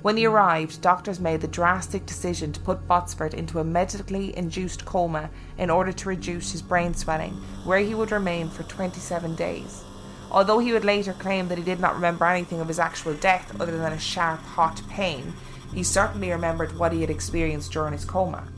When 0.02 0.16
he 0.16 0.26
arrived, 0.26 0.80
doctors 0.80 1.20
made 1.20 1.42
the 1.42 1.46
drastic 1.46 2.06
decision 2.06 2.52
to 2.52 2.60
put 2.60 2.88
Botsford 2.88 3.34
into 3.34 3.60
a 3.60 3.64
medically 3.64 4.36
induced 4.36 4.84
coma 4.84 5.30
in 5.56 5.70
order 5.70 5.92
to 5.92 6.08
reduce 6.08 6.50
his 6.50 6.60
brain 6.60 6.92
swelling, 6.92 7.34
where 7.64 7.78
he 7.78 7.94
would 7.94 8.10
remain 8.10 8.50
for 8.50 8.64
27 8.64 9.36
days. 9.36 9.84
Although 10.28 10.58
he 10.58 10.72
would 10.72 10.84
later 10.84 11.12
claim 11.12 11.46
that 11.46 11.58
he 11.58 11.62
did 11.62 11.78
not 11.78 11.94
remember 11.94 12.24
anything 12.24 12.60
of 12.60 12.66
his 12.66 12.80
actual 12.80 13.14
death 13.14 13.54
other 13.60 13.78
than 13.78 13.92
a 13.92 13.98
sharp, 13.98 14.40
hot 14.40 14.82
pain, 14.88 15.34
he 15.72 15.84
certainly 15.84 16.32
remembered 16.32 16.76
what 16.76 16.92
he 16.92 17.00
had 17.00 17.10
experienced 17.10 17.70
during 17.70 17.92
his 17.92 18.04
coma. 18.04 18.48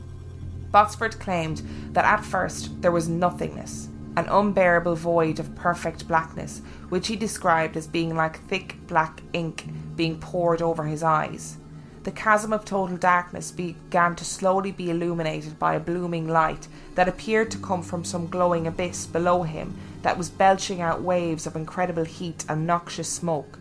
Botsford 0.71 1.19
claimed 1.19 1.61
that 1.91 2.05
at 2.05 2.25
first 2.25 2.81
there 2.81 2.91
was 2.91 3.07
nothingness, 3.07 3.89
an 4.17 4.27
unbearable 4.29 4.95
void 4.95 5.39
of 5.39 5.55
perfect 5.55 6.07
blackness, 6.07 6.61
which 6.89 7.07
he 7.07 7.15
described 7.15 7.75
as 7.75 7.87
being 7.87 8.15
like 8.15 8.45
thick 8.47 8.75
black 8.87 9.21
ink 9.33 9.67
being 9.95 10.19
poured 10.19 10.61
over 10.61 10.85
his 10.85 11.03
eyes. 11.03 11.57
The 12.03 12.11
chasm 12.11 12.53
of 12.53 12.65
total 12.65 12.97
darkness 12.97 13.51
began 13.51 14.15
to 14.17 14.25
slowly 14.25 14.71
be 14.71 14.91
illuminated 14.91 15.57
by 15.57 15.73
a 15.73 15.79
blooming 15.79 16.27
light 16.27 16.67
that 16.93 17.09
appeared 17.09 17.49
to 17.51 17.57
come 17.57 17.81
from 17.81 18.03
some 18.03 18.27
glowing 18.27 18.67
abyss 18.67 19.07
below 19.07 19.41
him 19.41 19.75
that 20.03 20.17
was 20.17 20.29
belching 20.29 20.81
out 20.81 21.01
waves 21.01 21.47
of 21.47 21.55
incredible 21.55 22.05
heat 22.05 22.45
and 22.47 22.67
noxious 22.67 23.09
smoke. 23.09 23.57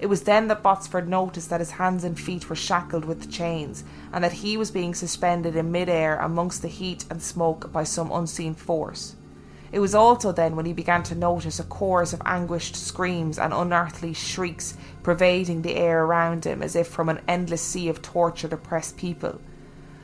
It 0.00 0.06
was 0.06 0.22
then 0.22 0.48
that 0.48 0.62
Botsford 0.62 1.06
noticed 1.06 1.50
that 1.50 1.60
his 1.60 1.70
hands 1.70 2.02
and 2.02 2.18
feet 2.18 2.50
were 2.50 2.56
shackled 2.56 3.04
with 3.04 3.30
chains, 3.30 3.84
and 4.12 4.24
that 4.24 4.32
he 4.32 4.56
was 4.56 4.72
being 4.72 4.92
suspended 4.92 5.54
in 5.54 5.70
midair 5.70 6.16
amongst 6.16 6.62
the 6.62 6.68
heat 6.68 7.04
and 7.08 7.22
smoke 7.22 7.72
by 7.72 7.84
some 7.84 8.10
unseen 8.10 8.54
force. 8.54 9.14
It 9.74 9.80
was 9.80 9.96
also 9.96 10.30
then 10.30 10.54
when 10.54 10.66
he 10.66 10.72
began 10.72 11.02
to 11.02 11.16
notice 11.16 11.58
a 11.58 11.64
chorus 11.64 12.12
of 12.12 12.22
anguished 12.24 12.76
screams 12.76 13.40
and 13.40 13.52
unearthly 13.52 14.12
shrieks 14.12 14.76
pervading 15.02 15.62
the 15.62 15.74
air 15.74 16.04
around 16.04 16.44
him 16.44 16.62
as 16.62 16.76
if 16.76 16.86
from 16.86 17.08
an 17.08 17.20
endless 17.26 17.60
sea 17.60 17.88
of 17.88 18.00
tortured, 18.00 18.52
oppressed 18.52 18.96
people. 18.96 19.40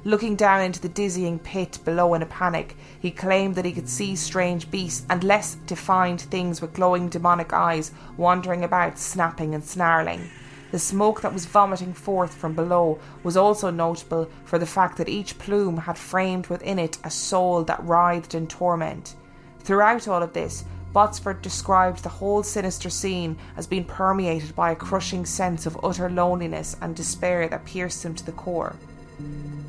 Looking 0.02 0.34
down 0.34 0.62
into 0.62 0.80
the 0.80 0.88
dizzying 0.88 1.38
pit 1.38 1.78
below 1.84 2.14
in 2.14 2.22
a 2.22 2.26
panic, 2.26 2.76
he 2.98 3.12
claimed 3.12 3.54
that 3.54 3.64
he 3.64 3.70
could 3.70 3.88
see 3.88 4.16
strange 4.16 4.72
beasts 4.72 5.06
and 5.08 5.22
less 5.22 5.54
defined 5.54 6.22
things 6.22 6.60
with 6.60 6.74
glowing 6.74 7.08
demonic 7.08 7.52
eyes 7.52 7.92
wandering 8.16 8.64
about, 8.64 8.98
snapping 8.98 9.54
and 9.54 9.62
snarling. 9.62 10.28
The 10.72 10.80
smoke 10.80 11.20
that 11.20 11.32
was 11.32 11.46
vomiting 11.46 11.94
forth 11.94 12.34
from 12.34 12.54
below 12.54 12.98
was 13.22 13.36
also 13.36 13.70
notable 13.70 14.28
for 14.44 14.58
the 14.58 14.66
fact 14.66 14.96
that 14.96 15.08
each 15.08 15.38
plume 15.38 15.76
had 15.76 15.96
framed 15.96 16.48
within 16.48 16.80
it 16.80 16.98
a 17.04 17.10
soul 17.10 17.62
that 17.62 17.84
writhed 17.84 18.34
in 18.34 18.48
torment. 18.48 19.14
Throughout 19.60 20.08
all 20.08 20.22
of 20.22 20.32
this, 20.32 20.64
Botsford 20.94 21.40
described 21.40 22.02
the 22.02 22.08
whole 22.08 22.42
sinister 22.42 22.90
scene 22.90 23.36
as 23.56 23.66
being 23.66 23.84
permeated 23.84 24.56
by 24.56 24.72
a 24.72 24.76
crushing 24.76 25.24
sense 25.24 25.64
of 25.66 25.78
utter 25.84 26.10
loneliness 26.10 26.76
and 26.80 26.96
despair 26.96 27.48
that 27.48 27.64
pierced 27.64 28.04
him 28.04 28.14
to 28.16 28.26
the 28.26 28.32
core. 28.32 28.74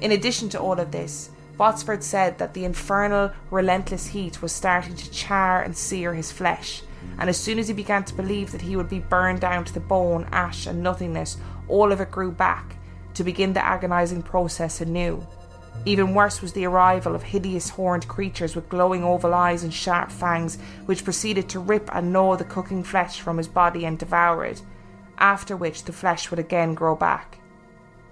In 0.02 0.14
addition 0.14 0.50
to 0.50 0.60
all 0.60 0.80
of 0.80 0.92
this, 0.92 1.30
Botsford 1.60 2.02
said 2.02 2.39
that 2.39 2.56
the 2.56 2.66
infernal, 2.66 3.32
relentless 3.52 4.08
heat 4.08 4.42
was 4.42 4.52
starting 4.52 4.96
to 4.96 5.12
char 5.12 5.62
and 5.62 5.78
sear 5.78 6.16
his 6.16 6.32
flesh, 6.32 6.82
and 7.20 7.30
as 7.30 7.38
soon 7.38 7.60
as 7.60 7.68
he 7.68 7.74
began 7.74 8.04
to 8.06 8.16
believe 8.16 8.52
that 8.52 8.62
he 8.62 8.76
would 8.76 8.89
be 8.89 9.00
burned 9.00 9.42
down 9.42 9.66
to 9.66 9.74
the 9.74 9.80
bone, 9.80 10.28
ash, 10.32 10.66
and 10.66 10.82
nothingness, 10.82 11.38
all 11.68 11.92
of 11.92 12.02
it 12.02 12.10
grew 12.10 12.32
back 12.32 12.78
to 13.14 13.24
begin 13.24 13.54
the 13.54 13.64
agonizing 13.64 14.24
process 14.24 14.82
anew. 14.82 15.26
Even 15.86 16.13
worse 16.13 16.41
was 16.41 16.53
the 16.53 16.65
arrival 16.65 17.15
of 17.15 17.24
hideous 17.24 17.69
horned 17.69 18.07
creatures 18.07 18.55
with 18.55 18.69
glowing 18.69 19.03
oval 19.03 19.34
eyes 19.34 19.63
and 19.63 19.74
sharp 19.74 20.11
fangs, 20.11 20.57
which 20.86 21.03
proceeded 21.03 21.49
to 21.49 21.59
rip 21.59 21.89
and 21.93 22.13
gnaw 22.13 22.36
the 22.36 22.43
cooking 22.43 22.84
flesh 22.84 23.19
from 23.19 23.38
his 23.38 23.47
body 23.47 23.86
and 23.86 23.97
devour 23.97 24.45
it, 24.45 24.61
after 25.17 25.57
which 25.57 25.86
the 25.86 25.93
flesh 25.93 26.30
would 26.30 26.39
again 26.39 26.76
grow 26.76 26.95
back. 26.95 27.39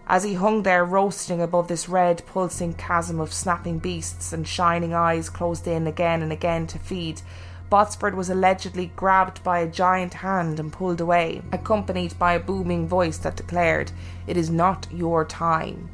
As 0.07 0.23
he 0.23 0.33
hung 0.33 0.63
there 0.63 0.83
roasting 0.83 1.39
above 1.39 1.67
this 1.67 1.87
red, 1.87 2.23
pulsing 2.25 2.73
chasm 2.73 3.19
of 3.19 3.31
snapping 3.31 3.77
beasts 3.77 4.33
and 4.33 4.47
shining 4.47 4.95
eyes 4.95 5.29
closed 5.29 5.67
in 5.67 5.85
again 5.85 6.23
and 6.23 6.31
again 6.31 6.65
to 6.67 6.79
feed, 6.79 7.21
Botsford 7.69 8.15
was 8.15 8.31
allegedly 8.31 8.91
grabbed 8.95 9.43
by 9.43 9.59
a 9.59 9.67
giant 9.67 10.15
hand 10.15 10.59
and 10.59 10.73
pulled 10.73 10.99
away, 10.99 11.43
accompanied 11.51 12.17
by 12.17 12.33
a 12.33 12.39
booming 12.39 12.87
voice 12.87 13.19
that 13.19 13.35
declared, 13.35 13.91
It 14.25 14.35
is 14.37 14.49
not 14.49 14.87
your 14.91 15.23
time. 15.23 15.91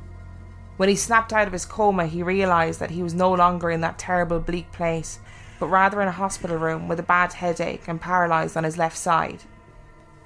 When 0.78 0.90
he 0.90 0.96
snapped 0.96 1.32
out 1.32 1.48
of 1.48 1.54
his 1.54 1.66
coma, 1.66 2.08
he 2.08 2.22
realised 2.22 2.80
that 2.80 2.92
he 2.92 3.02
was 3.02 3.14
no 3.14 3.32
longer 3.32 3.72
in 3.72 3.82
that 3.82 3.98
terrible 3.98 4.40
bleak 4.40 4.72
place, 4.72 5.20
but 5.60 5.68
rather 5.68 6.02
in 6.02 6.08
a 6.08 6.12
hospital 6.12 6.58
room 6.58 6.88
with 6.88 7.00
a 7.00 7.04
bad 7.04 7.34
headache 7.34 7.88
and 7.88 8.02
paralysed 8.02 8.58
on 8.58 8.66
his 8.66 8.78
left 8.78 8.98
side. 8.98 9.44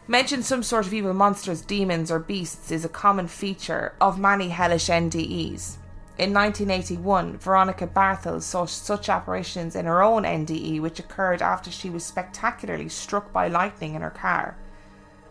Mention 0.07 0.41
some 0.41 0.63
sort 0.63 0.87
of 0.87 0.93
evil 0.93 1.13
monsters, 1.13 1.61
demons, 1.61 2.09
or 2.09 2.17
beasts 2.17 2.71
is 2.71 2.83
a 2.83 2.89
common 2.89 3.27
feature 3.27 3.93
of 4.01 4.17
many 4.17 4.49
hellish 4.49 4.87
NDEs. 4.87 5.77
In 6.17 6.33
1981, 6.33 7.37
Veronica 7.37 7.85
Barthel 7.85 8.41
saw 8.41 8.65
such 8.65 9.07
apparitions 9.07 9.75
in 9.75 9.85
her 9.85 10.01
own 10.01 10.23
NDE, 10.23 10.81
which 10.81 10.99
occurred 10.99 11.43
after 11.43 11.69
she 11.69 11.91
was 11.91 12.03
spectacularly 12.03 12.89
struck 12.89 13.31
by 13.31 13.47
lightning 13.47 13.93
in 13.93 14.01
her 14.01 14.09
car. 14.09 14.57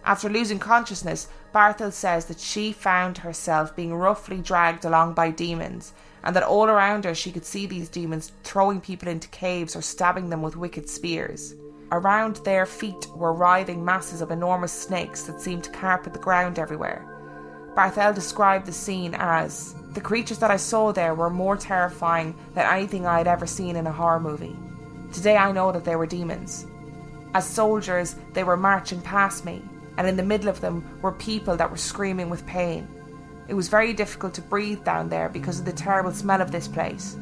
After 0.08 0.30
losing 0.30 0.58
consciousness, 0.58 1.28
Barthel 1.54 1.92
says 1.92 2.24
that 2.24 2.40
she 2.40 2.72
found 2.72 3.18
herself 3.18 3.76
being 3.76 3.94
roughly 3.94 4.38
dragged 4.38 4.86
along 4.86 5.12
by 5.12 5.30
demons, 5.30 5.92
and 6.24 6.34
that 6.34 6.44
all 6.44 6.64
around 6.64 7.04
her 7.04 7.14
she 7.14 7.30
could 7.30 7.44
see 7.44 7.66
these 7.66 7.90
demons 7.90 8.32
throwing 8.42 8.80
people 8.80 9.08
into 9.08 9.28
caves 9.28 9.76
or 9.76 9.82
stabbing 9.82 10.30
them 10.30 10.40
with 10.40 10.56
wicked 10.56 10.88
spears. 10.88 11.54
Around 11.92 12.36
their 12.36 12.64
feet 12.64 13.06
were 13.14 13.34
writhing 13.34 13.84
masses 13.84 14.22
of 14.22 14.30
enormous 14.30 14.72
snakes 14.72 15.24
that 15.24 15.42
seemed 15.42 15.64
to 15.64 15.70
carpet 15.72 16.14
the 16.14 16.18
ground 16.18 16.58
everywhere. 16.58 17.04
Barthel 17.76 18.14
described 18.14 18.64
the 18.64 18.72
scene 18.72 19.14
as 19.14 19.74
the 19.90 20.00
creatures 20.00 20.38
that 20.38 20.50
I 20.50 20.56
saw 20.56 20.90
there 20.90 21.14
were 21.14 21.28
more 21.28 21.58
terrifying 21.58 22.34
than 22.54 22.64
anything 22.64 23.06
I 23.06 23.18
had 23.18 23.28
ever 23.28 23.46
seen 23.46 23.76
in 23.76 23.86
a 23.86 23.92
horror 23.92 24.20
movie. 24.20 24.56
Today 25.12 25.36
I 25.36 25.52
know 25.52 25.70
that 25.70 25.84
they 25.84 25.96
were 25.96 26.06
demons. 26.06 26.66
As 27.34 27.46
soldiers, 27.46 28.16
they 28.32 28.42
were 28.42 28.56
marching 28.56 29.02
past 29.02 29.44
me, 29.44 29.62
and 29.98 30.06
in 30.06 30.16
the 30.16 30.22
middle 30.22 30.48
of 30.48 30.60
them 30.60 30.82
were 31.02 31.12
people 31.12 31.56
that 31.56 31.70
were 31.70 31.76
screaming 31.76 32.30
with 32.30 32.46
pain. 32.46 32.88
It 33.48 33.54
was 33.54 33.68
very 33.68 33.92
difficult 33.92 34.32
to 34.34 34.42
breathe 34.42 34.84
down 34.84 35.08
there 35.08 35.28
because 35.28 35.58
of 35.58 35.64
the 35.64 35.72
terrible 35.72 36.12
smell 36.12 36.40
of 36.40 36.52
this 36.52 36.68
place. 36.68 37.16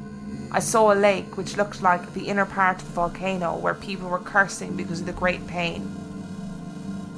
I 0.52 0.60
saw 0.60 0.92
a 0.92 0.94
lake 0.94 1.38
which 1.38 1.56
looked 1.56 1.80
like 1.80 2.12
the 2.12 2.28
inner 2.28 2.44
part 2.44 2.82
of 2.82 2.88
the 2.88 2.92
volcano 2.92 3.56
where 3.56 3.74
people 3.74 4.10
were 4.10 4.18
cursing 4.18 4.76
because 4.76 5.00
of 5.00 5.06
the 5.06 5.12
great 5.12 5.46
pain. 5.46 5.90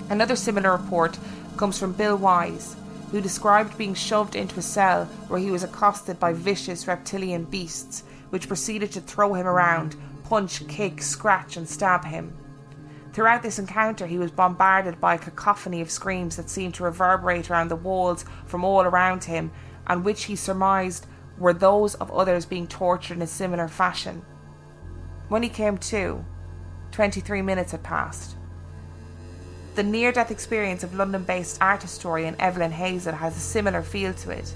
Another 0.09 0.36
similar 0.36 0.70
report 0.70 1.18
comes 1.56 1.76
from 1.76 1.92
Bill 1.92 2.16
Wiese, 2.16 2.76
who 3.11 3.20
described 3.20 3.76
being 3.76 3.94
shoved 3.94 4.36
into 4.36 4.61
a 4.61 4.62
cell 4.62 5.06
where 5.26 5.40
he 5.40 5.50
was 5.50 5.64
accosted 5.64 6.20
by 6.20 6.32
vicious 6.32 6.86
reptilian 6.86 7.44
beasts 7.44 8.04
which 8.30 8.46
proceeded 8.46 8.92
to 8.92 9.00
throw 9.00 9.34
him 9.34 9.46
around, 9.46 9.96
punch, 10.24 10.68
kick, 10.68 11.02
scratch, 11.02 11.56
and 11.56 11.68
stab 11.68 12.04
him. 12.04 12.32
Throughout 13.18 13.42
this 13.42 13.58
encounter, 13.58 14.06
he 14.06 14.16
was 14.16 14.30
bombarded 14.30 15.00
by 15.00 15.14
a 15.16 15.18
cacophony 15.18 15.80
of 15.80 15.90
screams 15.90 16.36
that 16.36 16.48
seemed 16.48 16.74
to 16.74 16.84
reverberate 16.84 17.50
around 17.50 17.66
the 17.66 17.74
walls 17.74 18.24
from 18.46 18.62
all 18.62 18.82
around 18.82 19.24
him, 19.24 19.50
and 19.88 20.04
which 20.04 20.26
he 20.26 20.36
surmised 20.36 21.04
were 21.36 21.52
those 21.52 21.96
of 21.96 22.12
others 22.12 22.46
being 22.46 22.68
tortured 22.68 23.16
in 23.16 23.22
a 23.22 23.26
similar 23.26 23.66
fashion. 23.66 24.22
When 25.28 25.42
he 25.42 25.48
came 25.48 25.78
to, 25.78 26.24
23 26.92 27.42
minutes 27.42 27.72
had 27.72 27.82
passed. 27.82 28.36
The 29.74 29.82
near 29.82 30.12
death 30.12 30.30
experience 30.30 30.84
of 30.84 30.94
London 30.94 31.24
based 31.24 31.58
art 31.60 31.82
historian 31.82 32.36
Evelyn 32.38 32.70
Hazel 32.70 33.14
has 33.14 33.36
a 33.36 33.40
similar 33.40 33.82
feel 33.82 34.14
to 34.14 34.30
it. 34.30 34.54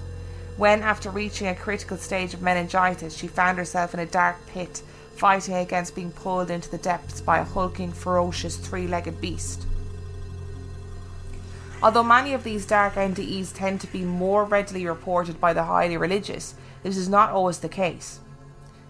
When, 0.55 0.83
after 0.83 1.09
reaching 1.09 1.47
a 1.47 1.55
critical 1.55 1.97
stage 1.97 2.33
of 2.33 2.41
meningitis, 2.41 3.17
she 3.17 3.27
found 3.27 3.57
herself 3.57 3.93
in 3.93 3.99
a 3.99 4.05
dark 4.05 4.37
pit, 4.47 4.83
fighting 5.15 5.55
against 5.55 5.95
being 5.95 6.11
pulled 6.11 6.49
into 6.49 6.69
the 6.69 6.77
depths 6.77 7.21
by 7.21 7.39
a 7.39 7.43
hulking, 7.43 7.91
ferocious, 7.91 8.57
three 8.57 8.87
legged 8.87 9.21
beast. 9.21 9.65
Although 11.81 12.03
many 12.03 12.33
of 12.33 12.43
these 12.43 12.65
dark 12.65 12.93
NDEs 12.95 13.53
tend 13.53 13.81
to 13.81 13.87
be 13.87 14.03
more 14.03 14.45
readily 14.45 14.85
reported 14.85 15.41
by 15.41 15.53
the 15.53 15.63
highly 15.63 15.97
religious, 15.97 16.55
this 16.81 16.97
is 16.97 17.09
not 17.09 17.31
always 17.31 17.59
the 17.59 17.69
case. 17.69 18.21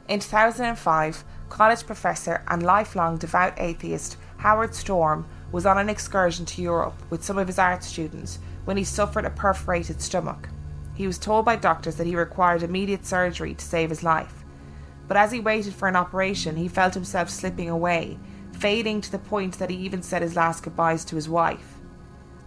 In 0.07 0.19
2005, 0.19 1.23
college 1.49 1.85
professor 1.85 2.43
and 2.47 2.61
lifelong 2.61 3.17
devout 3.17 3.53
atheist 3.57 4.17
Howard 4.37 4.75
Storm 4.75 5.25
was 5.51 5.65
on 5.65 5.77
an 5.77 5.89
excursion 5.89 6.45
to 6.45 6.61
Europe 6.61 7.01
with 7.09 7.23
some 7.23 7.37
of 7.37 7.47
his 7.47 7.57
art 7.57 7.83
students 7.83 8.39
when 8.65 8.77
he 8.77 8.83
suffered 8.83 9.25
a 9.25 9.29
perforated 9.29 10.01
stomach. 10.01 10.49
He 10.93 11.07
was 11.07 11.17
told 11.17 11.45
by 11.45 11.55
doctors 11.55 11.95
that 11.95 12.07
he 12.07 12.15
required 12.15 12.61
immediate 12.61 13.05
surgery 13.05 13.53
to 13.55 13.65
save 13.65 13.89
his 13.89 14.03
life. 14.03 14.42
But 15.07 15.17
as 15.17 15.31
he 15.31 15.39
waited 15.39 15.73
for 15.73 15.87
an 15.87 15.95
operation, 15.95 16.55
he 16.55 16.67
felt 16.67 16.93
himself 16.93 17.29
slipping 17.29 17.69
away, 17.69 18.17
fading 18.53 19.01
to 19.01 19.11
the 19.11 19.19
point 19.19 19.59
that 19.59 19.69
he 19.69 19.77
even 19.77 20.01
said 20.01 20.21
his 20.21 20.35
last 20.35 20.63
goodbyes 20.63 21.03
to 21.05 21.15
his 21.15 21.29
wife. 21.29 21.79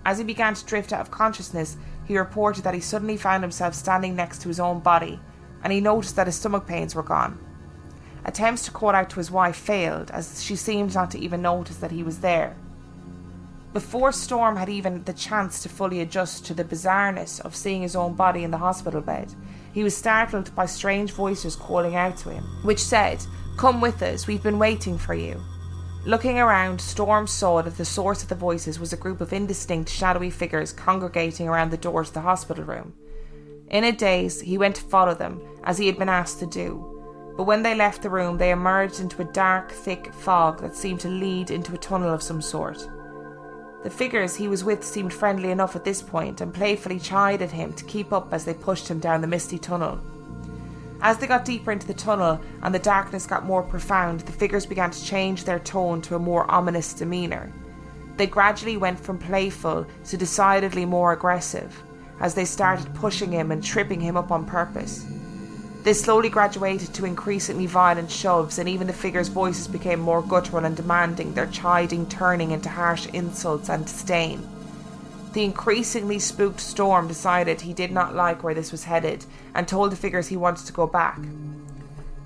As 0.05 0.19
he 0.19 0.25
began 0.25 0.55
to 0.55 0.65
drift 0.65 0.93
out 0.93 1.01
of 1.01 1.11
consciousness, 1.11 1.77
he 2.05 2.17
reported 2.17 2.65
that 2.65 2.75
he 2.75 2.81
suddenly 2.81 3.17
found 3.17 3.43
himself 3.43 3.75
standing 3.75 4.15
next 4.15 4.41
to 4.43 4.49
his 4.49 4.61
own 4.61 4.81
body, 4.81 5.21
and 5.63 5.73
he 5.73 5.81
noticed 5.81 6.17
that 6.17 6.29
his 6.29 6.37
stomach 6.37 6.67
pains 6.67 6.95
were 6.95 7.03
gone. 7.03 7.39
Attempts 8.25 8.65
to 8.65 8.71
call 8.71 8.91
out 8.91 9.11
to 9.11 9.17
his 9.17 9.31
wife 9.31 9.57
failed, 9.57 10.11
as 10.11 10.43
she 10.43 10.57
seemed 10.57 10.95
not 10.95 11.11
to 11.11 11.19
even 11.19 11.43
notice 11.43 11.77
that 11.77 11.91
he 11.91 12.03
was 12.03 12.21
there. 12.21 12.57
Before 13.73 14.11
Storm 14.11 14.57
had 14.57 14.69
even 14.69 15.05
the 15.05 15.13
chance 15.13 15.63
to 15.63 15.69
fully 15.69 16.01
adjust 16.01 16.47
to 16.47 16.55
the 16.55 16.65
bizarreness 16.65 17.41
of 17.41 17.55
seeing 17.55 17.83
his 17.83 17.95
own 17.95 18.15
body 18.15 18.43
in 18.43 18.51
the 18.51 18.59
hospital 18.59 19.01
bed, 19.01 19.35
he 19.77 19.85
was 19.85 19.95
startled 19.95 20.55
by 20.55 20.65
strange 20.65 21.13
voices 21.13 21.55
calling 21.55 21.97
out 21.97 22.17
to 22.17 22.31
him, 22.31 22.43
which 22.63 22.83
said, 22.83 23.23
Come 23.59 23.83
with 23.83 24.01
us, 24.01 24.27
we've 24.27 24.43
been 24.43 24.59
waiting 24.59 24.97
for 24.97 25.13
you. 25.13 25.39
Looking 26.07 26.39
around, 26.39 26.81
Storm 26.81 27.27
saw 27.27 27.61
that 27.61 27.77
the 27.77 27.85
source 27.85 28.23
of 28.23 28.31
the 28.31 28.35
voices 28.37 28.81
was 28.81 28.95
a 28.95 28.97
group 28.97 29.21
of 29.21 29.35
indistinct, 29.35 29.91
shadowy 29.91 30.31
figures 30.31 30.73
congregating 30.73 31.47
around 31.47 31.71
the 31.71 31.77
door 31.77 32.03
to 32.05 32.15
the 32.15 32.23
hospital 32.23 32.65
room. 32.65 32.95
In 33.69 33.85
a 33.85 33.93
daze, 33.93 34.41
he 34.41 34.57
went 34.57 34.77
to 34.77 34.83
follow 34.83 35.13
them, 35.13 35.43
as 35.65 35.77
he 35.77 35.87
had 35.87 35.99
been 35.99 36.09
asked 36.09 36.39
to 36.39 36.47
do. 36.47 37.35
But 37.37 37.45
when 37.45 37.63
they 37.63 37.75
left 37.75 38.01
the 38.01 38.09
room, 38.09 38.39
they 38.39 38.53
emerged 38.53 39.01
into 39.01 39.21
a 39.21 39.31
dark, 39.31 39.71
thick 39.71 40.11
fog 40.15 40.63
that 40.63 40.75
seemed 40.75 41.01
to 41.01 41.11
lead 41.11 41.51
into 41.51 41.75
a 41.75 41.79
tunnel 41.79 42.15
of 42.15 42.23
some 42.23 42.41
sort. 42.41 42.89
The 43.87 43.91
figures 43.91 44.35
he 44.35 44.49
was 44.49 44.65
with 44.65 44.83
seemed 44.83 45.13
friendly 45.13 45.53
enough 45.53 45.77
at 45.77 45.85
this 45.85 46.03
point 46.03 46.41
and 46.41 46.53
playfully 46.53 46.99
chided 46.99 47.53
him 47.53 47.73
to 47.75 47.85
keep 47.85 48.13
up 48.13 48.35
as 48.35 48.45
they 48.45 48.53
pushed 48.53 48.89
him 48.89 48.99
down 48.99 49.21
the 49.21 49.29
misty 49.29 49.61
tunnel. 49.61 50.01
As 51.01 51.19
they 51.19 51.29
got 51.29 51.45
deeper 51.45 51.71
into 51.71 51.87
the 51.87 51.95
tunnel 51.95 52.41
and 52.63 52.75
the 52.75 52.81
darkness 52.81 53.27
got 53.27 53.47
more 53.47 53.63
profound, 53.63 54.23
the 54.23 54.33
figures 54.33 54.67
began 54.67 54.91
to 54.91 55.05
change 55.05 55.45
their 55.45 55.61
tone 55.61 56.03
to 56.03 56.17
a 56.17 56.19
more 56.19 56.51
ominous 56.51 56.95
demeanour. 56.95 57.53
They 58.17 58.27
gradually 58.27 58.77
went 58.77 58.99
from 58.99 59.19
playful 59.19 59.87
to 60.07 60.17
decidedly 60.17 60.85
more 60.85 61.13
aggressive 61.13 61.81
as 62.19 62.35
they 62.35 62.45
started 62.45 62.93
pushing 62.93 63.31
him 63.31 63.53
and 63.53 63.63
tripping 63.63 64.01
him 64.01 64.17
up 64.17 64.33
on 64.33 64.47
purpose. 64.47 65.07
This 65.87 66.01
slowly 66.01 66.31
graduated 66.31 66.93
to 66.95 67.05
increasingly 67.05 67.67
violent 67.67 68.11
shoves, 68.11 68.59
and 68.59 68.69
even 68.69 68.89
the 68.89 68.93
figures' 68.93 69.29
voices 69.29 69.69
became 69.69 70.01
more 70.01 70.21
guttural 70.21 70.65
and 70.65 70.77
demanding, 70.77 71.33
their 71.35 71.47
chiding 71.47 72.09
turning 72.09 72.51
into 72.51 72.69
harsh 72.69 73.07
insults 73.13 73.69
and 73.69 73.87
disdain. 73.87 74.45
The 75.33 75.45
increasingly 75.45 76.19
spooked 76.19 76.59
Storm 76.59 77.07
decided 77.07 77.61
he 77.61 77.73
did 77.73 77.93
not 77.93 78.17
like 78.17 78.43
where 78.43 78.53
this 78.53 78.73
was 78.73 78.83
headed 78.83 79.27
and 79.55 79.69
told 79.69 79.93
the 79.93 79.97
figures 79.97 80.27
he 80.27 80.37
wanted 80.37 80.67
to 80.67 80.73
go 80.73 80.89
back. 80.89 81.21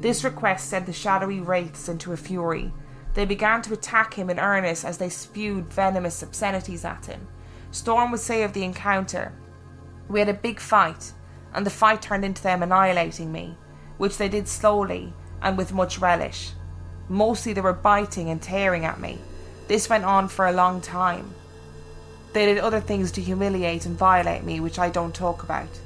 This 0.00 0.24
request 0.24 0.70
sent 0.70 0.86
the 0.86 0.94
shadowy 0.94 1.40
wraiths 1.40 1.86
into 1.86 2.14
a 2.14 2.16
fury. 2.16 2.72
They 3.12 3.26
began 3.26 3.60
to 3.60 3.74
attack 3.74 4.14
him 4.14 4.30
in 4.30 4.40
earnest 4.40 4.86
as 4.86 4.96
they 4.96 5.10
spewed 5.10 5.70
venomous 5.70 6.22
obscenities 6.22 6.86
at 6.86 7.04
him. 7.04 7.28
Storm 7.72 8.10
would 8.10 8.20
say 8.20 8.42
of 8.42 8.54
the 8.54 8.64
encounter, 8.64 9.34
We 10.08 10.20
had 10.20 10.30
a 10.30 10.32
big 10.32 10.60
fight 10.60 11.12
and 11.54 11.66
the 11.66 11.70
fight 11.70 12.02
turned 12.02 12.24
into 12.24 12.42
them 12.42 12.62
annihilating 12.62 13.30
me, 13.32 13.56
which 13.98 14.16
they 14.18 14.28
did 14.28 14.48
slowly 14.48 15.12
and 15.42 15.56
with 15.56 15.72
much 15.72 15.98
relish. 15.98 16.52
Mostly 17.08 17.52
they 17.52 17.60
were 17.60 17.72
biting 17.72 18.30
and 18.30 18.40
tearing 18.40 18.84
at 18.84 19.00
me. 19.00 19.18
This 19.68 19.88
went 19.88 20.04
on 20.04 20.28
for 20.28 20.46
a 20.46 20.52
long 20.52 20.80
time. 20.80 21.34
They 22.32 22.46
did 22.46 22.58
other 22.58 22.80
things 22.80 23.10
to 23.12 23.20
humiliate 23.20 23.86
and 23.86 23.98
violate 23.98 24.44
me, 24.44 24.60
which 24.60 24.78
I 24.78 24.88
don't 24.88 25.14
talk 25.14 25.42
about. 25.42 25.80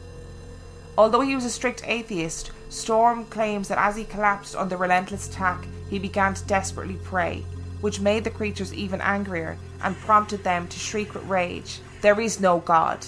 Although 0.97 1.23
he 1.23 1.35
was 1.35 1.45
a 1.45 1.51
strict 1.51 1.83
atheist, 1.87 2.53
Storm 2.69 3.25
claims 3.27 3.69
that 3.69 3.79
as 3.79 3.97
he 3.97 4.05
collapsed 4.05 4.57
under 4.57 4.77
relentless 4.77 5.29
attack, 5.29 5.67
he 5.89 5.99
began 5.99 6.35
to 6.35 6.45
desperately 6.45 6.99
pray, 7.05 7.45
which 7.81 8.01
made 8.01 8.25
the 8.25 8.31
creatures 8.31 8.75
even 8.75 9.01
angrier 9.01 9.57
and 9.83 9.97
prompted 9.99 10.43
them 10.43 10.67
to 10.69 10.79
shriek 10.79 11.15
with 11.15 11.25
rage, 11.25 11.81
There 12.01 12.21
is 12.21 12.41
no 12.41 12.59
God. 12.59 13.07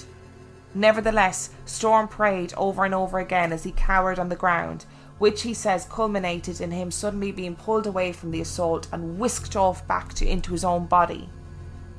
Nevertheless, 0.76 1.48
Storm 1.64 2.06
prayed 2.06 2.52
over 2.54 2.84
and 2.84 2.94
over 2.94 3.18
again 3.18 3.50
as 3.50 3.64
he 3.64 3.72
cowered 3.72 4.18
on 4.18 4.28
the 4.28 4.36
ground, 4.36 4.84
which 5.16 5.40
he 5.40 5.54
says 5.54 5.88
culminated 5.90 6.60
in 6.60 6.70
him 6.70 6.90
suddenly 6.90 7.32
being 7.32 7.56
pulled 7.56 7.86
away 7.86 8.12
from 8.12 8.30
the 8.30 8.42
assault 8.42 8.86
and 8.92 9.18
whisked 9.18 9.56
off 9.56 9.88
back 9.88 10.12
to 10.12 10.28
into 10.28 10.52
his 10.52 10.64
own 10.64 10.84
body. 10.84 11.30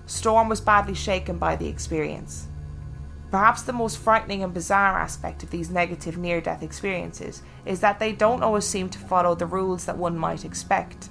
Storm 0.06 0.48
was 0.48 0.62
badly 0.62 0.94
shaken 0.94 1.40
by 1.40 1.56
the 1.56 1.68
experience. 1.68 2.50
Perhaps 3.32 3.64
the 3.64 3.74
most 3.74 3.98
frightening 3.98 4.44
and 4.44 4.54
bizarre 4.54 5.00
aspect 5.00 5.42
of 5.42 5.50
these 5.50 5.72
negative 5.72 6.16
near 6.16 6.40
death 6.40 6.62
experiences 6.62 7.42
is 7.66 7.80
that 7.80 7.98
they 7.98 8.12
don't 8.12 8.44
always 8.44 8.64
seem 8.64 8.90
to 8.90 9.00
follow 9.00 9.34
the 9.34 9.48
rules 9.48 9.86
that 9.86 9.98
one 9.98 10.16
might 10.16 10.46
expect. 10.46 11.10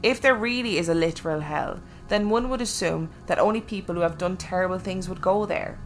If 0.00 0.20
there 0.20 0.36
really 0.36 0.78
is 0.78 0.88
a 0.88 0.94
literal 0.94 1.40
hell, 1.40 1.80
then 2.06 2.30
one 2.30 2.48
would 2.48 2.60
assume 2.60 3.10
that 3.26 3.40
only 3.40 3.60
people 3.60 3.96
who 3.96 4.02
have 4.02 4.16
done 4.16 4.36
terrible 4.36 4.78
things 4.78 5.08
would 5.08 5.20
go 5.20 5.44
there. 5.44 5.80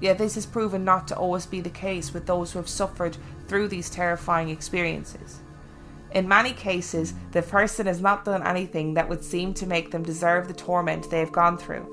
Yet 0.00 0.18
this 0.18 0.36
is 0.36 0.46
proven 0.46 0.84
not 0.84 1.08
to 1.08 1.16
always 1.16 1.46
be 1.46 1.60
the 1.60 1.70
case 1.70 2.12
with 2.12 2.26
those 2.26 2.52
who 2.52 2.58
have 2.58 2.68
suffered 2.68 3.16
through 3.48 3.68
these 3.68 3.90
terrifying 3.90 4.50
experiences. 4.50 5.40
In 6.12 6.28
many 6.28 6.52
cases, 6.52 7.14
the 7.32 7.42
person 7.42 7.86
has 7.86 8.00
not 8.00 8.24
done 8.24 8.46
anything 8.46 8.94
that 8.94 9.08
would 9.08 9.24
seem 9.24 9.52
to 9.54 9.66
make 9.66 9.90
them 9.90 10.02
deserve 10.02 10.48
the 10.48 10.54
torment 10.54 11.10
they 11.10 11.20
have 11.20 11.32
gone 11.32 11.58
through. 11.58 11.92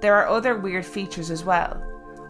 There 0.00 0.14
are 0.14 0.28
other 0.28 0.56
weird 0.56 0.86
features 0.86 1.30
as 1.30 1.44
well. 1.44 1.82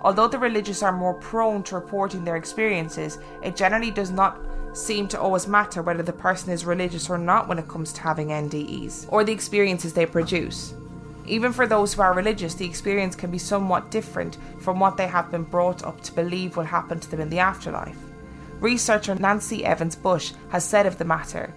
Although 0.03 0.29
the 0.29 0.39
religious 0.39 0.83
are 0.83 0.93
more 0.93 1.15
prone 1.15 1.63
to 1.65 1.75
reporting 1.75 2.25
their 2.25 2.37
experiences, 2.37 3.19
it 3.43 3.57
generally 3.57 3.91
does 3.91 4.11
not 4.11 4.41
seem 4.73 5.09
to 5.09 5.21
always 5.21 5.49
matter 5.49 5.83
whether 5.83 6.03
the 6.03 6.13
person 6.13 6.51
is 6.53 6.65
religious 6.65 7.09
or 7.09 7.19
not 7.19 7.49
when 7.49 7.59
it 7.59 7.69
comes 7.69 7.93
to 7.95 8.03
having 8.03 8.29
NDEs, 8.29 9.07
or 9.11 9.25
the 9.25 9.33
experiences 9.33 9.95
they 9.95 10.07
produce. 10.07 10.75
Even 11.27 11.53
for 11.53 11.67
those 11.67 11.95
who 11.95 12.03
are 12.03 12.15
religious, 12.15 12.55
the 12.55 12.67
experience 12.67 13.17
can 13.17 13.31
be 13.31 13.39
somewhat 13.39 13.91
different 13.91 14.39
from 14.61 14.79
what 14.79 14.97
they 14.97 15.09
have 15.09 15.31
been 15.31 15.43
brought 15.43 15.85
up 15.85 16.01
to 16.03 16.13
believe 16.13 16.57
will 16.57 16.65
happen 16.65 17.01
to 17.01 17.11
them 17.11 17.21
in 17.21 17.31
the 17.31 17.41
afterlife. 17.41 17.99
Researcher 18.61 19.15
Nancy 19.17 19.65
Evans 19.65 19.97
Bush 19.97 20.33
has 20.51 20.65
said 20.65 20.87
of 20.87 20.99
the 20.99 21.05
matter 21.05 21.53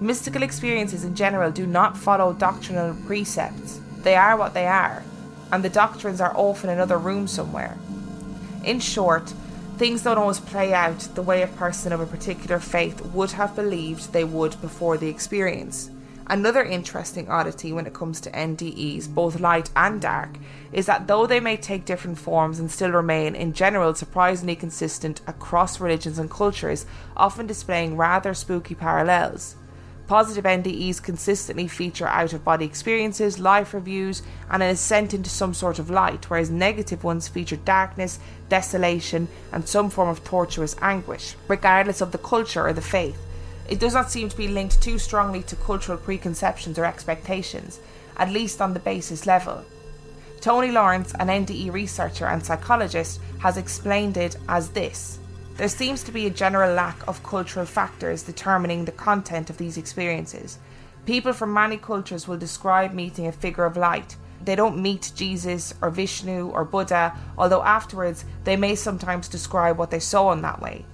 Mystical 0.00 0.42
experiences 0.42 1.04
in 1.04 1.14
general 1.14 1.52
do 1.52 1.66
not 1.66 1.96
follow 1.96 2.32
doctrinal 2.32 2.96
precepts, 3.06 3.80
they 4.02 4.16
are 4.16 4.36
what 4.36 4.52
they 4.52 4.66
are, 4.66 5.04
and 5.52 5.62
the 5.62 5.70
doctrines 5.70 6.20
are 6.20 6.36
often 6.36 6.68
in 6.68 6.76
another 6.76 6.98
room 6.98 7.28
somewhere. 7.28 7.78
In 8.64 8.80
short, 8.80 9.32
things 9.78 10.02
don't 10.02 10.18
always 10.18 10.40
play 10.40 10.74
out 10.74 10.98
the 11.14 11.22
way 11.22 11.42
a 11.42 11.46
person 11.46 11.92
of 11.92 12.00
a 12.00 12.06
particular 12.06 12.58
faith 12.58 13.00
would 13.06 13.32
have 13.32 13.54
believed 13.54 14.12
they 14.12 14.24
would 14.24 14.60
before 14.60 14.96
the 14.96 15.08
experience. 15.08 15.90
Another 16.26 16.64
interesting 16.64 17.28
oddity 17.28 17.70
when 17.70 17.86
it 17.86 17.92
comes 17.92 18.18
to 18.22 18.30
NDEs, 18.30 19.12
both 19.12 19.40
light 19.40 19.70
and 19.76 20.00
dark, 20.00 20.38
is 20.72 20.86
that 20.86 21.06
though 21.06 21.26
they 21.26 21.38
may 21.38 21.58
take 21.58 21.84
different 21.84 22.18
forms 22.18 22.58
and 22.58 22.70
still 22.70 22.92
remain, 22.92 23.34
in 23.34 23.52
general, 23.52 23.94
surprisingly 23.94 24.56
consistent 24.56 25.20
across 25.26 25.80
religions 25.80 26.18
and 26.18 26.30
cultures, 26.30 26.86
often 27.14 27.46
displaying 27.46 27.98
rather 27.98 28.32
spooky 28.32 28.74
parallels. 28.74 29.56
Positive 30.06 30.44
NDEs 30.44 31.02
consistently 31.02 31.68
feature 31.68 32.06
out 32.06 32.32
of 32.32 32.44
body 32.44 32.64
experiences, 32.64 33.38
life 33.38 33.74
reviews, 33.74 34.22
and 34.50 34.62
an 34.62 34.70
ascent 34.70 35.12
into 35.12 35.28
some 35.28 35.52
sort 35.52 35.78
of 35.78 35.90
light, 35.90 36.28
whereas 36.30 36.50
negative 36.50 37.04
ones 37.04 37.28
feature 37.28 37.56
darkness, 37.56 38.18
desolation, 38.48 39.28
and 39.52 39.68
some 39.68 39.90
form 39.90 40.08
of 40.08 40.24
torturous 40.24 40.76
anguish, 40.80 41.36
regardless 41.48 42.00
of 42.00 42.12
the 42.12 42.18
culture 42.18 42.66
or 42.66 42.72
the 42.72 42.82
faith. 42.82 43.18
It 43.68 43.80
does 43.80 43.94
not 43.94 44.10
seem 44.10 44.28
to 44.28 44.36
be 44.36 44.48
linked 44.48 44.82
too 44.82 44.98
strongly 44.98 45.42
to 45.44 45.56
cultural 45.56 45.98
preconceptions 45.98 46.78
or 46.78 46.84
expectations, 46.84 47.80
at 48.16 48.30
least 48.30 48.60
on 48.60 48.74
the 48.74 48.80
basis 48.80 49.26
level. 49.26 49.64
Tony 50.40 50.70
Lawrence, 50.70 51.14
an 51.18 51.28
NDE 51.28 51.72
researcher 51.72 52.26
and 52.26 52.44
psychologist, 52.44 53.20
has 53.38 53.56
explained 53.56 54.18
it 54.18 54.36
as 54.48 54.68
this 54.70 55.18
There 55.56 55.68
seems 55.68 56.02
to 56.02 56.12
be 56.12 56.26
a 56.26 56.30
general 56.30 56.74
lack 56.74 57.06
of 57.08 57.22
cultural 57.22 57.64
factors 57.64 58.24
determining 58.24 58.84
the 58.84 58.92
content 58.92 59.48
of 59.48 59.56
these 59.56 59.78
experiences. 59.78 60.58
People 61.06 61.32
from 61.32 61.54
many 61.54 61.76
cultures 61.76 62.28
will 62.28 62.36
describe 62.36 62.92
meeting 62.92 63.26
a 63.26 63.32
figure 63.32 63.64
of 63.64 63.76
light. 63.76 64.16
They 64.44 64.56
don't 64.56 64.82
meet 64.82 65.12
Jesus 65.14 65.72
or 65.80 65.90
Vishnu 65.90 66.50
or 66.50 66.64
Buddha, 66.64 67.16
although 67.38 67.62
afterwards 67.62 68.24
they 68.44 68.56
may 68.56 68.74
sometimes 68.74 69.28
describe 69.28 69.78
what 69.78 69.90
they 69.90 70.00
saw 70.00 70.32
in 70.32 70.42
that 70.42 70.60
way. 70.60 70.84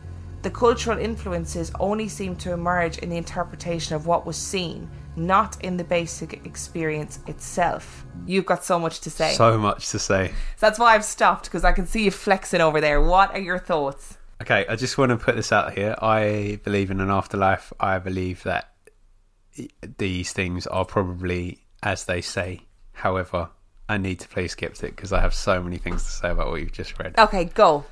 The 0.42 0.50
cultural 0.50 0.98
influences 0.98 1.70
only 1.78 2.08
seem 2.08 2.34
to 2.36 2.52
emerge 2.52 2.98
in 2.98 3.10
the 3.10 3.16
interpretation 3.16 3.94
of 3.94 4.06
what 4.06 4.24
was 4.24 4.36
seen, 4.36 4.90
not 5.16 5.62
in 5.62 5.76
the 5.76 5.84
basic 5.84 6.46
experience 6.46 7.18
itself. 7.26 8.06
You've 8.26 8.46
got 8.46 8.64
so 8.64 8.78
much 8.78 9.00
to 9.00 9.10
say. 9.10 9.32
So 9.32 9.58
much 9.58 9.90
to 9.90 9.98
say. 9.98 10.28
So 10.56 10.66
that's 10.66 10.78
why 10.78 10.94
I've 10.94 11.04
stopped 11.04 11.44
because 11.44 11.64
I 11.64 11.72
can 11.72 11.86
see 11.86 12.04
you 12.04 12.10
flexing 12.10 12.60
over 12.60 12.80
there. 12.80 13.02
What 13.02 13.32
are 13.32 13.40
your 13.40 13.58
thoughts? 13.58 14.16
Okay, 14.40 14.64
I 14.66 14.76
just 14.76 14.96
want 14.96 15.10
to 15.10 15.18
put 15.18 15.36
this 15.36 15.52
out 15.52 15.74
here. 15.74 15.94
I 16.00 16.58
believe 16.64 16.90
in 16.90 17.00
an 17.00 17.10
afterlife. 17.10 17.74
I 17.78 17.98
believe 17.98 18.42
that 18.44 18.72
these 19.98 20.32
things 20.32 20.66
are 20.66 20.86
probably 20.86 21.58
as 21.82 22.04
they 22.04 22.20
say. 22.20 22.62
However, 22.92 23.50
I 23.88 23.98
need 23.98 24.20
to 24.20 24.28
play 24.28 24.48
skeptic 24.48 24.96
because 24.96 25.12
I 25.12 25.20
have 25.20 25.34
so 25.34 25.62
many 25.62 25.76
things 25.76 26.04
to 26.04 26.10
say 26.10 26.30
about 26.30 26.48
what 26.48 26.60
you've 26.60 26.72
just 26.72 26.98
read. 26.98 27.18
Okay, 27.18 27.44
go. 27.44 27.84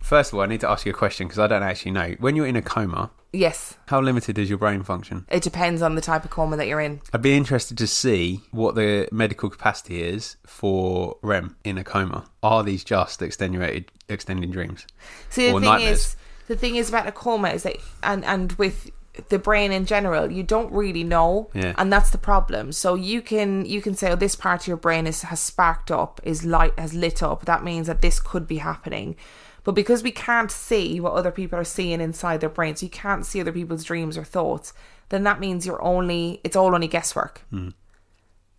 First 0.00 0.32
of 0.32 0.36
all, 0.38 0.42
I 0.44 0.46
need 0.46 0.60
to 0.60 0.70
ask 0.70 0.86
you 0.86 0.92
a 0.92 0.94
question 0.94 1.26
because 1.26 1.38
I 1.38 1.46
don't 1.46 1.62
actually 1.62 1.92
know. 1.92 2.14
When 2.18 2.34
you're 2.36 2.46
in 2.46 2.56
a 2.56 2.62
coma, 2.62 3.10
Yes, 3.32 3.76
how 3.88 4.00
limited 4.00 4.38
is 4.38 4.48
your 4.48 4.56
brain 4.58 4.82
function? 4.82 5.26
it 5.30 5.42
depends 5.42 5.82
on 5.82 5.96
the 5.96 6.00
type 6.00 6.24
of 6.24 6.30
coma 6.30 6.56
that 6.56 6.66
you're 6.66 6.80
in. 6.80 7.00
I'd 7.12 7.20
be 7.20 7.36
interested 7.36 7.76
to 7.78 7.86
see 7.86 8.40
what 8.52 8.74
the 8.74 9.06
medical 9.12 9.50
capacity 9.50 10.02
is 10.02 10.36
for 10.46 11.18
REM 11.22 11.56
in 11.62 11.76
a 11.76 11.84
coma. 11.84 12.24
Are 12.42 12.62
these 12.64 12.84
just 12.84 13.20
extenuated, 13.20 13.92
extending 14.08 14.50
dreams? 14.50 14.86
See, 15.28 15.48
the 15.48 15.52
Or 15.52 15.60
thing 15.60 15.68
nightmares. 15.68 15.98
is, 15.98 16.16
the 16.46 16.56
thing 16.56 16.76
is 16.76 16.88
about 16.88 17.06
a 17.06 17.12
coma 17.12 17.50
is 17.50 17.64
that, 17.64 17.76
and 18.02 18.24
and 18.24 18.52
with 18.52 18.90
the 19.28 19.38
brain 19.38 19.72
in 19.72 19.84
general, 19.84 20.30
you 20.30 20.42
don't 20.44 20.72
really 20.72 21.04
know, 21.04 21.50
Yeah. 21.52 21.74
and 21.76 21.92
that's 21.92 22.10
the 22.10 22.18
problem. 22.18 22.72
So 22.72 22.94
you 22.94 23.20
can 23.20 23.66
you 23.66 23.82
can 23.82 23.94
say, 23.94 24.10
oh, 24.12 24.16
this 24.16 24.36
part 24.36 24.62
of 24.62 24.68
your 24.68 24.76
brain 24.78 25.06
is 25.06 25.20
has 25.22 25.40
sparked 25.40 25.90
up, 25.90 26.18
is 26.22 26.44
light 26.46 26.72
has 26.78 26.94
lit 26.94 27.22
up. 27.22 27.44
That 27.44 27.62
means 27.62 27.88
that 27.88 28.00
this 28.00 28.20
could 28.20 28.46
be 28.46 28.58
happening. 28.58 29.16
But 29.64 29.72
because 29.72 30.02
we 30.02 30.10
can't 30.10 30.50
see 30.50 31.00
what 31.00 31.14
other 31.14 31.30
people 31.30 31.58
are 31.58 31.64
seeing 31.64 32.00
inside 32.00 32.40
their 32.40 32.48
brains, 32.48 32.82
you 32.82 32.88
can't 32.88 33.26
see 33.26 33.40
other 33.40 33.52
people's 33.52 33.84
dreams 33.84 34.16
or 34.16 34.24
thoughts. 34.24 34.72
Then 35.08 35.24
that 35.24 35.40
means 35.40 35.66
you're 35.66 35.82
only 35.82 36.40
it's 36.44 36.56
all 36.56 36.74
only 36.74 36.88
guesswork. 36.88 37.42
Hmm. 37.50 37.70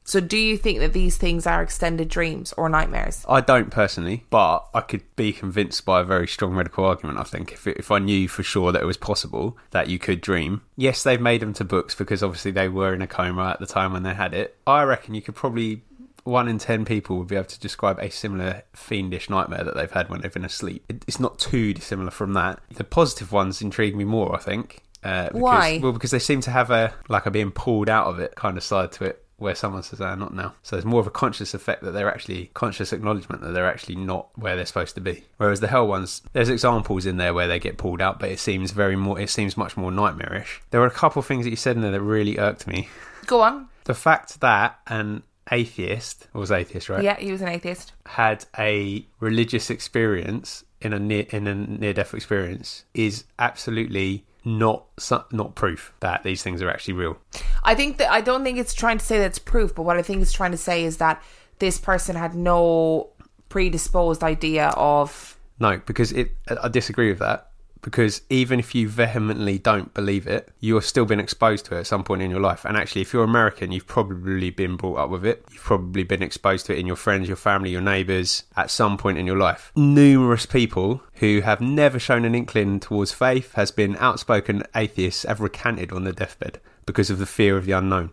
So 0.10 0.20
do 0.20 0.38
you 0.38 0.58
think 0.58 0.80
that 0.80 0.94
these 0.94 1.18
things 1.18 1.46
are 1.46 1.62
extended 1.62 2.10
dreams 2.10 2.52
or 2.58 2.68
nightmares? 2.68 3.24
I 3.30 3.42
don't 3.42 3.70
personally, 3.70 4.26
but 4.32 4.68
I 4.74 4.82
could 4.82 5.04
be 5.16 5.32
convinced 5.32 5.86
by 5.86 6.02
a 6.02 6.04
very 6.04 6.28
strong 6.28 6.56
medical 6.56 6.84
argument. 6.86 7.20
I 7.20 7.24
think 7.24 7.52
if 7.52 7.68
if 7.68 7.92
I 7.92 8.00
knew 8.00 8.28
for 8.28 8.42
sure 8.42 8.72
that 8.72 8.82
it 8.82 8.86
was 8.86 8.98
possible 8.98 9.56
that 9.70 9.88
you 9.88 10.00
could 10.00 10.20
dream. 10.20 10.64
Yes, 10.76 11.04
they've 11.04 11.22
made 11.22 11.42
them 11.42 11.54
to 11.54 11.64
books 11.64 11.94
because 11.94 12.24
obviously 12.24 12.50
they 12.50 12.70
were 12.70 12.92
in 12.92 13.04
a 13.04 13.08
coma 13.08 13.50
at 13.50 13.60
the 13.60 13.68
time 13.68 13.94
when 13.94 14.02
they 14.02 14.16
had 14.16 14.34
it. 14.34 14.58
I 14.66 14.82
reckon 14.82 15.14
you 15.14 15.22
could 15.22 15.36
probably 15.36 15.84
one 16.30 16.48
in 16.48 16.58
ten 16.58 16.86
people 16.86 17.18
would 17.18 17.28
be 17.28 17.36
able 17.36 17.46
to 17.46 17.60
describe 17.60 18.00
a 18.00 18.10
similar 18.10 18.64
fiendish 18.74 19.30
nightmare 19.30 19.64
that 19.64 19.76
they've 19.76 19.92
had 19.92 20.10
when 20.10 20.22
they've 20.22 20.34
been 20.34 20.46
asleep. 20.46 20.86
It's 21.08 21.20
not 21.20 21.40
too 21.40 21.74
dissimilar 21.74 22.12
from 22.12 22.34
that. 22.34 22.60
The 22.72 22.84
positive 22.84 23.32
ones 23.32 23.62
intrigue 23.62 23.96
me 23.96 24.06
more. 24.06 24.36
I 24.36 24.40
think. 24.40 24.84
Uh, 25.04 25.26
because, 25.28 25.42
Why? 25.42 25.80
Well, 25.82 25.94
because 25.94 26.12
they 26.12 26.20
seem 26.20 26.42
to 26.42 26.52
have 26.52 26.72
a 26.72 26.94
like 27.08 27.26
a 27.26 27.32
being 27.32 27.52
pulled 27.52 27.90
out 27.90 28.08
of 28.08 28.20
it 28.20 28.36
kind 28.36 28.58
of 28.58 28.64
side 28.64 28.92
to 28.94 29.06
it 29.06 29.24
where 29.38 29.56
someone 29.56 29.84
says, 29.84 30.02
"Ah, 30.02 30.16
not 30.16 30.34
now." 30.34 30.54
So 30.64 30.76
there's 30.76 30.86
more 30.86 31.00
of 31.00 31.08
a 31.08 31.12
conscious 31.12 31.54
effect 31.54 31.84
that 31.84 31.92
they're 31.92 32.12
actually 32.12 32.52
conscious 32.54 32.92
acknowledgement 32.94 33.42
that 33.42 33.52
they're 33.52 33.70
actually 33.70 33.96
not 33.96 34.28
where 34.36 34.56
they're 34.56 34.66
supposed 34.66 34.96
to 34.96 35.02
be. 35.02 35.24
Whereas 35.38 35.62
the 35.62 35.68
hell 35.68 35.88
ones, 35.88 36.22
there's 36.34 36.50
examples 36.50 37.06
in 37.06 37.18
there 37.18 37.34
where 37.34 37.48
they 37.48 37.60
get 37.60 37.78
pulled 37.78 38.02
out, 38.02 38.20
but 38.20 38.30
it 38.30 38.40
seems 38.40 38.72
very 38.72 38.96
more. 38.96 39.20
It 39.20 39.30
seems 39.30 39.58
much 39.58 39.78
more 39.78 39.92
nightmarish. 39.92 40.62
There 40.72 40.82
were 40.82 40.88
a 40.88 40.92
couple 40.92 41.22
of 41.22 41.26
things 41.26 41.46
that 41.46 41.52
you 41.52 41.56
said 41.56 41.76
in 41.76 41.82
there 41.82 41.92
that 41.92 42.02
really 42.02 42.38
irked 42.38 42.68
me. 42.68 42.90
Go 43.26 43.42
on. 43.42 43.68
The 43.86 43.94
fact 43.96 44.42
that 44.42 44.80
an 44.88 45.24
atheist, 45.52 46.28
or 46.34 46.42
was 46.42 46.52
atheist, 46.52 46.90
right? 46.90 47.04
Yeah, 47.04 47.18
he 47.18 47.32
was 47.32 47.42
an 47.42 47.50
atheist. 47.50 47.94
had 48.06 48.46
a 48.58 49.06
religious 49.20 49.70
experience 49.70 50.64
in 50.82 50.94
a 50.94 51.00
near 51.00 51.26
in 51.32 51.48
a 51.48 51.56
near 51.56 51.94
death 51.94 52.14
experience 52.14 52.86
is 52.94 53.26
absolutely 53.38 54.26
not 54.46 54.86
su- 54.98 55.24
not 55.32 55.56
proof 55.56 55.94
that 56.00 56.24
these 56.24 56.42
things 56.42 56.62
are 56.62 56.70
actually 56.70 56.94
real. 56.94 57.18
I 57.64 57.76
think 57.76 57.98
that 57.98 58.12
I 58.12 58.22
don't 58.22 58.44
think 58.44 58.58
it's 58.58 58.74
trying 58.74 58.98
to 58.98 59.06
say 59.06 59.20
that's 59.20 59.40
proof, 59.40 59.76
but 59.76 59.84
what 59.84 59.98
I 59.98 60.02
think 60.02 60.22
it's 60.22 60.32
trying 60.32 60.52
to 60.52 60.58
say 60.58 60.84
is 60.86 60.98
that 60.98 61.22
this 61.60 61.78
person 61.78 62.16
had 62.16 62.34
no 62.36 63.10
predisposed 63.50 64.24
idea 64.24 64.70
of 64.78 65.38
No, 65.60 65.82
because 65.86 66.12
it 66.14 66.32
I 66.62 66.70
disagree 66.70 67.10
with 67.10 67.20
that. 67.20 67.49
Because 67.82 68.22
even 68.30 68.60
if 68.60 68.76
you 68.76 68.90
vehemently 68.90 69.58
don't 69.58 69.94
believe 69.94 70.28
it, 70.28 70.50
you've 70.60 70.84
still 70.84 71.06
been 71.06 71.20
exposed 71.20 71.66
to 71.66 71.76
it 71.76 71.80
at 71.80 71.88
some 71.88 72.04
point 72.04 72.22
in 72.22 72.30
your 72.30 72.42
life. 72.42 72.66
And 72.66 72.76
actually, 72.76 73.02
if 73.02 73.14
you're 73.14 73.24
American, 73.24 73.72
you've 73.72 73.88
probably 73.88 74.50
been 74.50 74.76
brought 74.76 74.98
up 74.98 75.10
with 75.10 75.26
it. 75.26 75.46
You've 75.52 75.64
probably 75.64 76.04
been 76.04 76.22
exposed 76.22 76.66
to 76.66 76.74
it 76.74 76.80
in 76.80 76.88
your 76.88 76.98
friends, 76.98 77.28
your 77.28 77.38
family, 77.38 77.70
your 77.70 77.82
neighbours 77.82 78.44
at 78.58 78.70
some 78.70 78.98
point 78.98 79.18
in 79.18 79.26
your 79.26 79.38
life. 79.38 79.72
Numerous 79.76 80.46
people 80.46 81.02
who 81.16 81.40
have 81.42 81.62
never 81.62 82.00
shown 82.00 82.26
an 82.26 82.36
inkling 82.36 82.82
towards 82.82 83.14
faith, 83.14 83.54
has 83.54 83.72
been 83.72 83.96
outspoken 83.98 84.64
atheists, 84.76 85.24
have 85.24 85.40
recanted 85.40 85.94
on 85.94 86.04
their 86.04 86.14
deathbed 86.14 86.60
because 86.86 87.10
of 87.10 87.18
the 87.18 87.26
fear 87.26 87.56
of 87.56 87.66
the 87.66 87.72
unknown. 87.72 88.12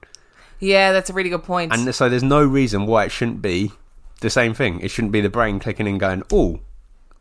Yeah, 0.61 0.93
that's 0.93 1.11
a 1.11 1.13
really 1.13 1.31
good 1.31 1.43
point. 1.45 1.73
And 1.73 1.93
so 1.93 2.09
there's 2.09 2.23
no 2.23 2.45
reason 2.45 2.87
why 2.87 3.05
it 3.05 3.11
shouldn't 3.11 3.43
be 3.43 3.73
the 4.21 4.31
same 4.31 4.55
thing. 4.55 4.81
It 4.81 4.91
shouldn't 4.91 5.13
be 5.13 5.21
the 5.21 5.29
brain 5.29 5.59
clicking 5.59 5.89
and 5.89 5.99
going, 5.99 6.23
oh, 6.33 6.61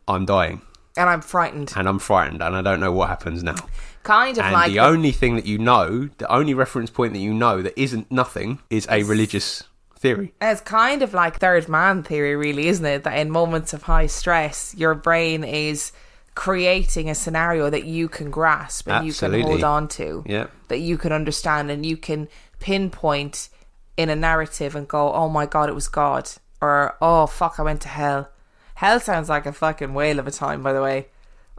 I'm 0.06 0.24
dying 0.24 0.62
and 0.96 1.08
I'm 1.10 1.20
frightened. 1.20 1.72
and 1.76 1.88
I'm 1.88 1.98
frightened 1.98 2.42
and 2.42 2.56
I 2.56 2.62
don't 2.62 2.80
know 2.80 2.92
what 2.92 3.08
happens 3.08 3.42
now. 3.42 3.56
Kind 4.02 4.38
of 4.38 4.44
And 4.44 4.52
like 4.52 4.70
the 4.70 4.80
only 4.80 5.12
thing 5.12 5.34
that 5.36 5.46
you 5.46 5.58
know, 5.58 6.08
the 6.18 6.30
only 6.32 6.54
reference 6.54 6.90
point 6.90 7.12
that 7.12 7.18
you 7.18 7.34
know 7.34 7.60
that 7.62 7.78
isn't 7.80 8.10
nothing 8.10 8.60
is 8.70 8.86
a 8.90 9.02
religious 9.02 9.64
theory. 9.98 10.32
It's 10.40 10.60
kind 10.60 11.02
of 11.02 11.12
like 11.14 11.40
third 11.40 11.68
man 11.68 12.02
theory, 12.02 12.36
really, 12.36 12.68
isn't 12.68 12.84
it? 12.86 13.02
That 13.04 13.18
in 13.18 13.30
moments 13.30 13.72
of 13.72 13.82
high 13.84 14.06
stress, 14.06 14.74
your 14.76 14.94
brain 14.94 15.42
is 15.42 15.90
creating 16.36 17.08
a 17.10 17.14
scenario 17.14 17.70
that 17.70 17.84
you 17.84 18.08
can 18.08 18.30
grasp 18.30 18.86
and 18.88 19.06
you 19.06 19.12
can 19.12 19.40
hold 19.40 19.64
on 19.64 19.88
to, 19.88 20.22
Yeah. 20.26 20.46
that 20.68 20.78
you 20.78 20.98
can 20.98 21.10
understand, 21.10 21.70
and 21.70 21.84
you 21.84 21.96
can 21.96 22.28
pinpoint 22.60 23.48
in 23.96 24.10
a 24.10 24.14
narrative 24.16 24.76
and 24.76 24.86
go, 24.86 25.12
"Oh 25.12 25.28
my 25.30 25.46
god, 25.46 25.68
it 25.70 25.74
was 25.74 25.88
God," 25.88 26.30
or 26.60 26.94
"Oh 27.00 27.26
fuck, 27.26 27.58
I 27.58 27.62
went 27.62 27.80
to 27.82 27.88
hell." 27.88 28.28
Hell 28.76 29.00
sounds 29.00 29.28
like 29.28 29.46
a 29.46 29.52
fucking 29.52 29.94
whale 29.94 30.18
of 30.18 30.26
a 30.26 30.30
time, 30.30 30.62
by 30.62 30.72
the 30.72 30.82
way. 30.82 31.08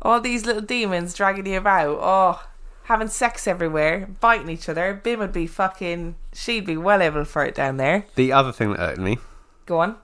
All 0.01 0.21
these 0.21 0.45
little 0.45 0.61
demons 0.61 1.15
dragging 1.15 1.47
you 1.47 1.57
about. 1.57 1.97
Oh, 1.99 2.47
having 2.83 3.07
sex 3.07 3.47
everywhere, 3.47 4.07
biting 4.19 4.49
each 4.49 4.69
other. 4.69 4.93
Bim 4.93 5.19
would 5.19 5.33
be 5.33 5.47
fucking. 5.47 6.15
She'd 6.33 6.65
be 6.65 6.77
well 6.77 7.01
able 7.01 7.25
for 7.25 7.43
it 7.43 7.55
down 7.55 7.77
there. 7.77 8.05
The 8.15 8.31
other 8.31 8.51
thing 8.51 8.71
that 8.71 8.79
hurt 8.79 8.97
me 8.99 9.17
Go 9.65 9.79
on. 9.79 9.97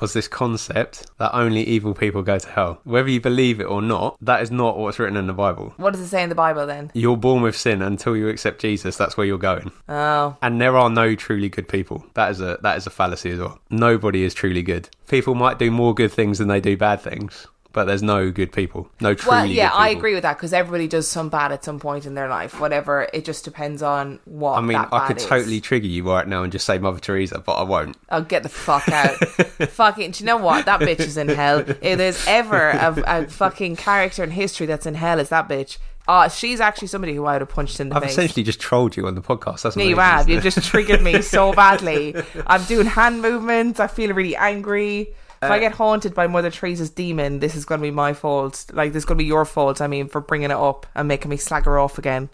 Was 0.00 0.12
this 0.12 0.28
concept 0.28 1.06
that 1.18 1.34
only 1.34 1.62
evil 1.62 1.94
people 1.94 2.22
go 2.22 2.38
to 2.38 2.48
hell. 2.48 2.80
Whether 2.84 3.10
you 3.10 3.20
believe 3.20 3.60
it 3.60 3.64
or 3.64 3.82
not, 3.82 4.16
that 4.20 4.42
is 4.42 4.50
not 4.50 4.78
what's 4.78 4.98
written 4.98 5.16
in 5.16 5.26
the 5.26 5.32
Bible. 5.32 5.74
What 5.76 5.92
does 5.92 6.00
it 6.02 6.08
say 6.08 6.22
in 6.22 6.28
the 6.28 6.34
Bible 6.34 6.66
then? 6.66 6.90
You're 6.94 7.16
born 7.16 7.42
with 7.42 7.56
sin 7.56 7.82
until 7.82 8.16
you 8.16 8.28
accept 8.28 8.60
Jesus. 8.60 8.96
That's 8.96 9.16
where 9.16 9.26
you're 9.26 9.38
going. 9.38 9.72
Oh, 9.88 10.36
And 10.42 10.60
there 10.60 10.76
are 10.76 10.90
no 10.90 11.14
truly 11.14 11.48
good 11.48 11.68
people. 11.68 12.04
That 12.14 12.30
is 12.30 12.40
a 12.40 12.58
that 12.62 12.76
is 12.76 12.86
a 12.86 12.90
fallacy 12.90 13.30
as 13.30 13.38
well. 13.38 13.58
Nobody 13.70 14.22
is 14.24 14.34
truly 14.34 14.62
good. 14.62 14.88
People 15.08 15.34
might 15.34 15.58
do 15.58 15.70
more 15.70 15.94
good 15.94 16.12
things 16.12 16.38
than 16.38 16.48
they 16.48 16.60
do 16.60 16.76
bad 16.76 17.00
things, 17.00 17.46
but 17.76 17.84
there's 17.84 18.02
no 18.02 18.30
good 18.30 18.52
people. 18.52 18.88
No 19.02 19.12
truly. 19.12 19.36
well, 19.36 19.44
yeah, 19.44 19.70
I 19.70 19.90
agree 19.90 20.14
with 20.14 20.22
that 20.22 20.38
because 20.38 20.54
everybody 20.54 20.88
does 20.88 21.06
some 21.06 21.28
bad 21.28 21.52
at 21.52 21.62
some 21.62 21.78
point 21.78 22.06
in 22.06 22.14
their 22.14 22.26
life. 22.26 22.58
Whatever, 22.58 23.06
it 23.12 23.26
just 23.26 23.44
depends 23.44 23.82
on 23.82 24.18
what. 24.24 24.56
I 24.56 24.62
mean, 24.62 24.78
I 24.78 25.06
could 25.06 25.18
is. 25.18 25.26
totally 25.26 25.60
trigger 25.60 25.86
you 25.86 26.10
right 26.10 26.26
now 26.26 26.42
and 26.42 26.50
just 26.50 26.64
say 26.64 26.78
Mother 26.78 27.00
Teresa, 27.00 27.38
but 27.38 27.52
I 27.52 27.64
won't. 27.64 27.94
I'll 28.08 28.22
get 28.22 28.44
the 28.44 28.48
fuck 28.48 28.88
out! 28.88 29.16
fucking, 29.68 30.12
do 30.12 30.24
you 30.24 30.26
know 30.26 30.38
what? 30.38 30.64
That 30.64 30.80
bitch 30.80 31.00
is 31.00 31.18
in 31.18 31.28
hell. 31.28 31.58
If 31.58 31.98
there's 31.98 32.26
ever 32.26 32.70
a, 32.70 33.02
a 33.06 33.26
fucking 33.26 33.76
character 33.76 34.24
in 34.24 34.30
history 34.30 34.64
that's 34.64 34.86
in 34.86 34.94
hell, 34.94 35.20
is 35.20 35.28
that 35.28 35.46
bitch. 35.46 35.76
Oh, 36.08 36.28
she's 36.28 36.60
actually 36.60 36.88
somebody 36.88 37.14
who 37.14 37.26
I 37.26 37.34
would 37.34 37.42
have 37.42 37.50
punched 37.50 37.78
in 37.78 37.90
the 37.90 37.96
face. 37.96 38.04
I've 38.04 38.10
essentially 38.10 38.42
just 38.42 38.58
trolled 38.58 38.96
you 38.96 39.06
on 39.06 39.16
the 39.16 39.20
podcast. 39.20 39.62
That's 39.62 39.76
Yeah, 39.76 39.84
you 39.84 39.96
have. 39.96 40.30
You've 40.30 40.42
just 40.42 40.64
triggered 40.64 41.02
me 41.02 41.20
so 41.20 41.52
badly. 41.62 42.14
I'm 42.46 42.64
doing 42.64 42.86
hand 42.86 43.20
movements. 43.20 43.80
I 43.80 43.86
feel 43.86 44.14
really 44.14 44.34
angry. 44.34 45.14
If 45.42 45.50
Uh, 45.50 45.54
I 45.54 45.58
get 45.58 45.72
haunted 45.72 46.14
by 46.14 46.26
Mother 46.26 46.50
Teresa's 46.50 46.90
demon, 46.90 47.40
this 47.40 47.54
is 47.54 47.64
going 47.64 47.80
to 47.80 47.86
be 47.86 47.90
my 47.90 48.12
fault. 48.12 48.66
Like, 48.72 48.92
this 48.92 49.02
is 49.02 49.04
going 49.04 49.18
to 49.18 49.22
be 49.22 49.28
your 49.28 49.44
fault, 49.44 49.80
I 49.80 49.86
mean, 49.86 50.08
for 50.08 50.20
bringing 50.20 50.50
it 50.50 50.56
up 50.56 50.86
and 50.94 51.06
making 51.08 51.30
me 51.30 51.36
slag 51.36 51.64
her 51.64 51.78
off 51.78 51.98
again. 51.98 52.30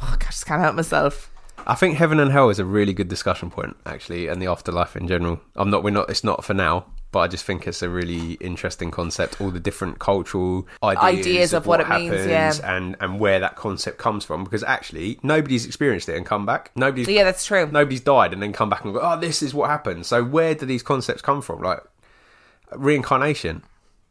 Oh, 0.00 0.16
I 0.20 0.24
just 0.24 0.46
can't 0.46 0.60
help 0.62 0.74
myself. 0.76 1.30
I 1.66 1.74
think 1.74 1.96
heaven 1.98 2.20
and 2.20 2.30
hell 2.32 2.48
is 2.50 2.58
a 2.58 2.64
really 2.64 2.94
good 2.94 3.08
discussion 3.08 3.50
point, 3.50 3.76
actually, 3.84 4.28
and 4.28 4.40
the 4.40 4.46
afterlife 4.46 4.96
in 4.96 5.06
general. 5.08 5.40
I'm 5.56 5.70
not. 5.70 5.82
We're 5.82 5.90
not. 5.90 6.08
It's 6.08 6.24
not 6.24 6.44
for 6.44 6.54
now. 6.54 6.86
But 7.10 7.20
I 7.20 7.28
just 7.28 7.44
think 7.46 7.66
it's 7.66 7.80
a 7.82 7.88
really 7.88 8.34
interesting 8.34 8.90
concept. 8.90 9.40
All 9.40 9.50
the 9.50 9.58
different 9.58 9.98
cultural 9.98 10.68
ideas, 10.82 11.26
Ideas 11.26 11.52
of 11.54 11.66
what 11.66 11.80
it 11.80 11.88
means, 11.88 12.26
yeah. 12.26 12.52
and 12.64 12.96
and 13.00 13.18
where 13.18 13.40
that 13.40 13.56
concept 13.56 13.96
comes 13.98 14.24
from. 14.26 14.44
Because 14.44 14.62
actually, 14.62 15.18
nobody's 15.22 15.64
experienced 15.66 16.08
it 16.10 16.16
and 16.16 16.24
come 16.26 16.44
back. 16.46 16.70
Nobody's 16.76 17.08
Yeah, 17.08 17.24
that's 17.24 17.44
true. 17.46 17.66
nobody's 17.72 18.02
died 18.02 18.32
and 18.34 18.42
then 18.42 18.52
come 18.52 18.68
back 18.70 18.84
and 18.84 18.92
go, 18.94 19.00
oh, 19.02 19.18
this 19.18 19.42
is 19.42 19.52
what 19.54 19.68
happened. 19.70 20.04
So 20.06 20.22
where 20.22 20.54
do 20.54 20.64
these 20.66 20.82
concepts 20.82 21.22
come 21.22 21.40
from? 21.40 21.60
Like 21.62 21.80
reincarnation. 22.76 23.62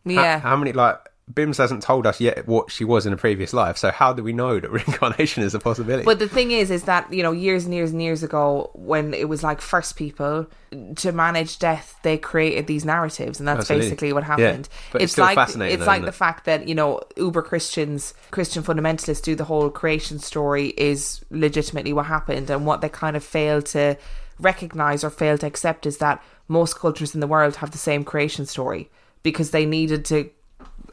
Yeah. 0.06 0.40
How, 0.40 0.56
many 0.56 0.72
like 0.72 0.98
Bims 1.34 1.58
hasn't 1.58 1.84
told 1.84 2.08
us 2.08 2.22
yet 2.22 2.48
what 2.48 2.72
she 2.72 2.86
was 2.86 3.06
in 3.06 3.12
a 3.12 3.18
previous 3.18 3.52
life. 3.54 3.78
So 3.78 3.92
how 3.92 4.14
do 4.14 4.24
we 4.24 4.32
know 4.32 4.60
that 4.62 4.72
reincarnation 4.72 5.44
is 5.44 5.54
a 5.54 5.60
possibility? 5.60 6.06
But 6.06 6.20
the 6.20 6.30
thing 6.30 6.52
is, 6.52 6.72
is 6.72 6.84
that 6.84 7.12
you 7.12 7.22
know, 7.22 7.34
years 7.34 7.66
and 7.66 7.74
years 7.74 7.92
and 7.92 8.02
years 8.02 8.24
ago, 8.24 8.72
when 8.74 9.14
it 9.14 9.28
was 9.28 9.44
like 9.44 9.60
first 9.60 9.98
people 9.98 10.48
to 10.96 11.12
manage 11.12 11.60
death, 11.60 12.00
they 12.04 12.18
created 12.18 12.68
these 12.68 12.86
narratives, 12.86 13.40
and 13.40 13.48
that's 13.48 13.60
Absolutely. 13.62 13.88
basically 13.88 14.14
what 14.14 14.24
Yeah. 14.24 14.28
happened. 14.28 14.70
But 14.94 15.02
it's 15.02 15.12
still 15.12 15.26
like 15.26 15.36
fascinating 15.36 15.74
it's 15.74 15.82
though, 15.82 15.88
like 15.88 16.04
the 16.04 16.08
it? 16.10 16.16
fact 16.16 16.46
that 16.46 16.68
you 16.68 16.76
know, 16.76 17.02
uber 17.18 17.42
Christians, 17.42 18.14
Christian 18.32 18.64
fundamentalists 18.64 19.22
do 19.22 19.36
the 19.36 19.44
whole 19.44 19.70
creation 19.70 20.20
story 20.20 20.68
is 20.78 21.26
legitimately 21.30 21.92
what 21.92 22.06
happened, 22.06 22.50
and 22.50 22.66
what 22.66 22.80
they 22.80 22.90
kind 22.90 23.18
of 23.18 23.24
fail 23.24 23.62
to 23.64 23.98
recognize 24.40 25.04
or 25.04 25.10
fail 25.10 25.38
to 25.38 25.48
accept 25.48 25.86
is 25.86 25.98
that 25.98 26.24
most 26.48 26.78
cultures 26.78 27.14
in 27.14 27.20
the 27.20 27.28
world 27.28 27.58
have 27.58 27.72
the 27.72 27.78
same 27.78 28.04
creation 28.04 28.46
story 28.46 28.90
because 29.24 29.52
they 29.52 29.66
needed 29.66 30.06
to 30.06 30.30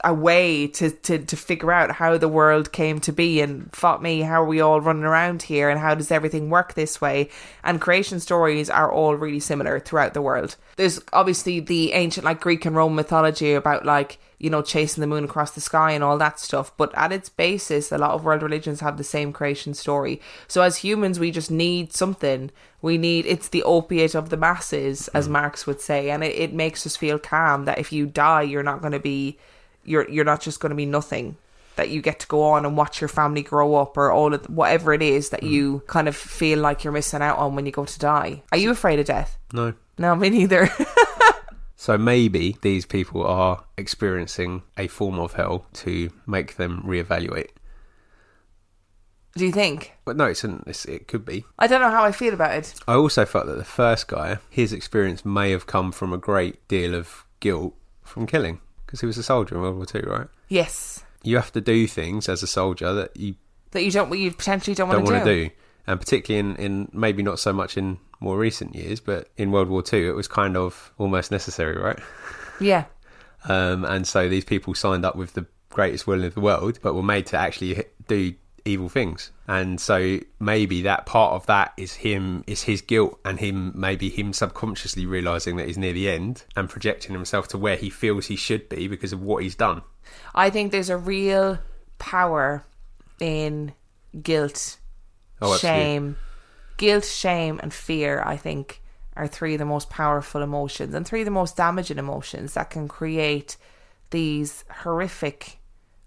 a 0.04 0.12
way 0.12 0.66
to, 0.66 0.90
to, 0.90 1.18
to 1.18 1.36
figure 1.36 1.72
out 1.72 1.92
how 1.92 2.18
the 2.18 2.28
world 2.28 2.72
came 2.72 3.00
to 3.00 3.12
be 3.12 3.40
and 3.40 3.74
fuck 3.74 4.02
me, 4.02 4.20
how 4.20 4.42
are 4.42 4.46
we 4.46 4.60
all 4.60 4.80
running 4.80 5.04
around 5.04 5.42
here 5.42 5.70
and 5.70 5.80
how 5.80 5.94
does 5.94 6.10
everything 6.10 6.50
work 6.50 6.74
this 6.74 7.00
way? 7.00 7.30
And 7.62 7.80
creation 7.80 8.20
stories 8.20 8.68
are 8.68 8.92
all 8.92 9.16
really 9.16 9.40
similar 9.40 9.80
throughout 9.80 10.14
the 10.14 10.22
world. 10.22 10.56
There's 10.76 11.00
obviously 11.12 11.60
the 11.60 11.92
ancient 11.92 12.24
like 12.24 12.40
Greek 12.40 12.64
and 12.64 12.76
Roman 12.76 12.96
mythology 12.96 13.54
about 13.54 13.86
like, 13.86 14.18
you 14.38 14.50
know, 14.50 14.62
chasing 14.62 15.00
the 15.00 15.06
moon 15.06 15.24
across 15.24 15.52
the 15.52 15.60
sky 15.60 15.92
and 15.92 16.04
all 16.04 16.18
that 16.18 16.38
stuff. 16.38 16.76
But 16.76 16.94
at 16.94 17.12
its 17.12 17.30
basis, 17.30 17.90
a 17.90 17.98
lot 17.98 18.10
of 18.10 18.24
world 18.24 18.42
religions 18.42 18.80
have 18.80 18.98
the 18.98 19.04
same 19.04 19.32
creation 19.32 19.72
story. 19.72 20.20
So 20.48 20.60
as 20.62 20.78
humans, 20.78 21.18
we 21.18 21.30
just 21.30 21.50
need 21.50 21.94
something. 21.94 22.50
We 22.82 22.98
need, 22.98 23.24
it's 23.24 23.48
the 23.48 23.62
opiate 23.62 24.14
of 24.14 24.28
the 24.28 24.36
masses, 24.36 25.08
as 25.08 25.26
hmm. 25.26 25.32
Marx 25.32 25.66
would 25.66 25.80
say. 25.80 26.10
And 26.10 26.22
it, 26.22 26.36
it 26.36 26.52
makes 26.52 26.86
us 26.86 26.96
feel 26.96 27.18
calm 27.18 27.64
that 27.64 27.78
if 27.78 27.92
you 27.92 28.06
die, 28.06 28.42
you're 28.42 28.62
not 28.62 28.82
going 28.82 28.92
to 28.92 29.00
be 29.00 29.38
you're 29.84 30.08
you're 30.10 30.24
not 30.24 30.40
just 30.40 30.60
going 30.60 30.70
to 30.70 30.76
be 30.76 30.86
nothing 30.86 31.36
that 31.76 31.90
you 31.90 32.00
get 32.00 32.20
to 32.20 32.26
go 32.28 32.42
on 32.42 32.64
and 32.64 32.76
watch 32.76 33.00
your 33.00 33.08
family 33.08 33.42
grow 33.42 33.74
up 33.74 33.96
or 33.96 34.12
all 34.12 34.32
of 34.32 34.44
whatever 34.46 34.94
it 34.94 35.02
is 35.02 35.30
that 35.30 35.40
mm. 35.40 35.50
you 35.50 35.82
kind 35.88 36.06
of 36.06 36.14
feel 36.14 36.58
like 36.60 36.84
you're 36.84 36.92
missing 36.92 37.20
out 37.20 37.36
on 37.38 37.56
when 37.56 37.66
you 37.66 37.72
go 37.72 37.84
to 37.84 37.98
die. 37.98 38.42
Are 38.52 38.58
you 38.58 38.70
afraid 38.70 38.98
of 38.98 39.06
death? 39.06 39.38
no. 39.52 39.74
No, 39.96 40.16
me 40.16 40.28
neither. 40.28 40.68
So 41.84 41.98
maybe 41.98 42.56
these 42.62 42.86
people 42.86 43.26
are 43.26 43.62
experiencing 43.76 44.62
a 44.78 44.86
form 44.88 45.18
of 45.18 45.34
hell 45.34 45.66
to 45.74 46.10
make 46.26 46.56
them 46.56 46.82
reevaluate. 46.82 47.50
Do 49.36 49.44
you 49.44 49.52
think? 49.52 49.92
But 50.06 50.16
no, 50.16 50.24
it's, 50.24 50.44
an, 50.44 50.62
it's 50.66 50.86
it 50.86 51.08
could 51.08 51.26
be. 51.26 51.44
I 51.58 51.66
don't 51.66 51.82
know 51.82 51.90
how 51.90 52.02
I 52.02 52.10
feel 52.10 52.32
about 52.32 52.54
it. 52.54 52.74
I 52.88 52.94
also 52.94 53.26
felt 53.26 53.44
that 53.48 53.58
the 53.58 53.64
first 53.64 54.08
guy, 54.08 54.38
his 54.48 54.72
experience 54.72 55.26
may 55.26 55.50
have 55.50 55.66
come 55.66 55.92
from 55.92 56.14
a 56.14 56.16
great 56.16 56.66
deal 56.68 56.94
of 56.94 57.26
guilt 57.40 57.74
from 58.02 58.26
killing 58.26 58.62
because 58.86 59.00
he 59.00 59.06
was 59.06 59.18
a 59.18 59.22
soldier 59.22 59.54
in 59.56 59.60
World 59.62 59.76
War 59.76 59.86
Two, 59.86 60.00
right? 60.00 60.28
Yes, 60.48 61.02
You 61.22 61.36
have 61.36 61.52
to 61.52 61.60
do 61.60 61.86
things 61.86 62.28
as 62.28 62.42
a 62.42 62.46
soldier 62.46 62.92
that 62.94 63.16
you 63.16 63.34
that 63.72 63.82
you 63.82 63.90
don't, 63.90 64.16
you 64.18 64.30
potentially 64.30 64.74
don't 64.74 64.90
don't 64.90 65.04
want 65.04 65.24
to 65.24 65.24
do. 65.24 65.48
do, 65.48 65.54
and 65.86 65.98
particularly 66.00 66.38
in, 66.38 66.56
in 66.56 66.88
maybe 66.92 67.22
not 67.22 67.38
so 67.38 67.52
much 67.52 67.76
in 67.76 67.98
more 68.20 68.38
recent 68.38 68.74
years, 68.74 69.00
but 69.00 69.28
in 69.36 69.50
World 69.50 69.68
War 69.68 69.82
Two, 69.82 70.08
it 70.08 70.14
was 70.14 70.28
kind 70.28 70.56
of 70.56 70.92
almost 70.98 71.30
necessary, 71.30 71.76
right? 71.76 71.98
Yeah, 72.60 72.84
Um, 73.48 73.84
and 73.84 74.06
so 74.06 74.28
these 74.28 74.44
people 74.44 74.74
signed 74.74 75.04
up 75.04 75.16
with 75.16 75.32
the 75.34 75.46
greatest 75.70 76.06
will 76.06 76.22
in 76.22 76.30
the 76.30 76.40
world, 76.40 76.78
but 76.82 76.94
were 76.94 77.02
made 77.02 77.26
to 77.26 77.36
actually 77.36 77.82
do 78.06 78.32
evil 78.64 78.88
things. 78.88 79.30
And 79.46 79.80
so 79.80 80.18
maybe 80.40 80.82
that 80.82 81.06
part 81.06 81.34
of 81.34 81.46
that 81.46 81.72
is 81.76 81.94
him, 81.94 82.44
is 82.46 82.62
his 82.62 82.80
guilt, 82.80 83.18
and 83.24 83.38
him 83.38 83.72
maybe 83.74 84.08
him 84.08 84.32
subconsciously 84.32 85.06
realizing 85.06 85.56
that 85.56 85.66
he's 85.66 85.78
near 85.78 85.92
the 85.92 86.08
end 86.08 86.44
and 86.56 86.68
projecting 86.68 87.14
himself 87.14 87.48
to 87.48 87.58
where 87.58 87.76
he 87.76 87.90
feels 87.90 88.26
he 88.26 88.36
should 88.36 88.68
be 88.68 88.88
because 88.88 89.12
of 89.12 89.22
what 89.22 89.42
he's 89.42 89.54
done. 89.54 89.82
I 90.34 90.50
think 90.50 90.72
there's 90.72 90.90
a 90.90 90.96
real 90.96 91.58
power 91.98 92.64
in 93.20 93.72
guilt, 94.22 94.78
Oh, 95.42 95.56
shame, 95.56 96.16
guilt, 96.76 97.04
shame, 97.04 97.60
and 97.62 97.72
fear. 97.72 98.22
I 98.24 98.36
think 98.36 98.80
are 99.16 99.26
three 99.26 99.54
of 99.54 99.58
the 99.58 99.64
most 99.64 99.90
powerful 99.90 100.42
emotions 100.42 100.94
and 100.94 101.06
three 101.06 101.20
of 101.20 101.24
the 101.24 101.30
most 101.30 101.56
damaging 101.56 101.98
emotions 101.98 102.54
that 102.54 102.70
can 102.70 102.88
create 102.88 103.56
these 104.10 104.64
horrific 104.82 105.58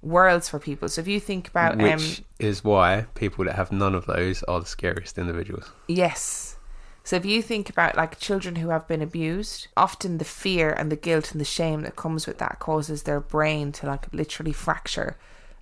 worlds 0.01 0.49
for 0.49 0.59
people. 0.59 0.89
So 0.89 1.01
if 1.01 1.07
you 1.07 1.19
think 1.19 1.47
about, 1.47 1.77
Which 1.77 2.19
um, 2.19 2.25
is 2.39 2.63
why 2.63 3.05
people 3.15 3.45
that 3.45 3.55
have 3.55 3.71
none 3.71 3.95
of 3.95 4.05
those 4.05 4.43
are 4.43 4.59
the 4.59 4.65
scariest 4.65 5.17
individuals. 5.17 5.71
Yes. 5.87 6.57
So 7.03 7.15
if 7.15 7.25
you 7.25 7.41
think 7.41 7.69
about 7.69 7.95
like 7.95 8.19
children 8.19 8.57
who 8.57 8.69
have 8.69 8.87
been 8.87 9.01
abused, 9.01 9.67
often 9.77 10.17
the 10.17 10.25
fear 10.25 10.71
and 10.71 10.91
the 10.91 10.97
guilt 10.97 11.31
and 11.31 11.39
the 11.39 11.45
shame 11.45 11.81
that 11.83 11.95
comes 11.95 12.27
with 12.27 12.37
that 12.39 12.59
causes 12.59 13.03
their 13.03 13.21
brain 13.21 13.71
to 13.73 13.87
like 13.87 14.13
literally 14.13 14.51
fracture 14.51 15.15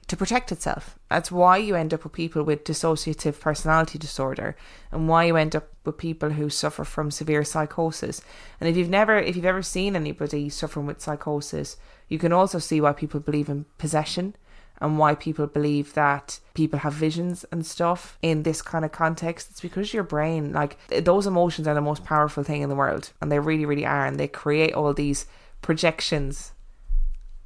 to 0.07 0.17
protect 0.17 0.51
itself. 0.51 0.97
That's 1.09 1.31
why 1.31 1.57
you 1.57 1.75
end 1.75 1.93
up 1.93 2.03
with 2.03 2.13
people 2.13 2.43
with 2.43 2.63
dissociative 2.63 3.39
personality 3.39 3.97
disorder 3.97 4.55
and 4.91 5.07
why 5.07 5.25
you 5.25 5.35
end 5.35 5.55
up 5.55 5.67
with 5.83 5.97
people 5.97 6.31
who 6.31 6.49
suffer 6.49 6.83
from 6.83 7.09
severe 7.09 7.43
psychosis. 7.43 8.21
And 8.59 8.69
if 8.69 8.77
you've 8.77 8.89
never 8.89 9.17
if 9.17 9.35
you've 9.35 9.45
ever 9.45 9.63
seen 9.63 9.95
anybody 9.95 10.49
suffering 10.49 10.85
with 10.85 11.01
psychosis, 11.01 11.77
you 12.07 12.19
can 12.19 12.33
also 12.33 12.59
see 12.59 12.81
why 12.81 12.93
people 12.93 13.19
believe 13.19 13.49
in 13.49 13.65
possession 13.77 14.35
and 14.81 14.99
why 14.99 15.15
people 15.15 15.47
believe 15.47 15.93
that 15.93 16.39
people 16.53 16.79
have 16.79 16.93
visions 16.93 17.45
and 17.51 17.65
stuff 17.65 18.17
in 18.21 18.43
this 18.43 18.61
kind 18.61 18.83
of 18.83 18.91
context. 18.91 19.49
It's 19.51 19.61
because 19.61 19.93
your 19.93 20.03
brain, 20.03 20.51
like 20.51 20.77
those 20.89 21.27
emotions, 21.27 21.67
are 21.67 21.73
the 21.73 21.81
most 21.81 22.03
powerful 22.03 22.43
thing 22.43 22.61
in 22.61 22.69
the 22.69 22.75
world, 22.75 23.11
and 23.21 23.31
they 23.31 23.39
really, 23.39 23.65
really 23.65 23.85
are, 23.85 24.05
and 24.05 24.19
they 24.19 24.27
create 24.27 24.73
all 24.73 24.93
these 24.93 25.25
projections 25.61 26.51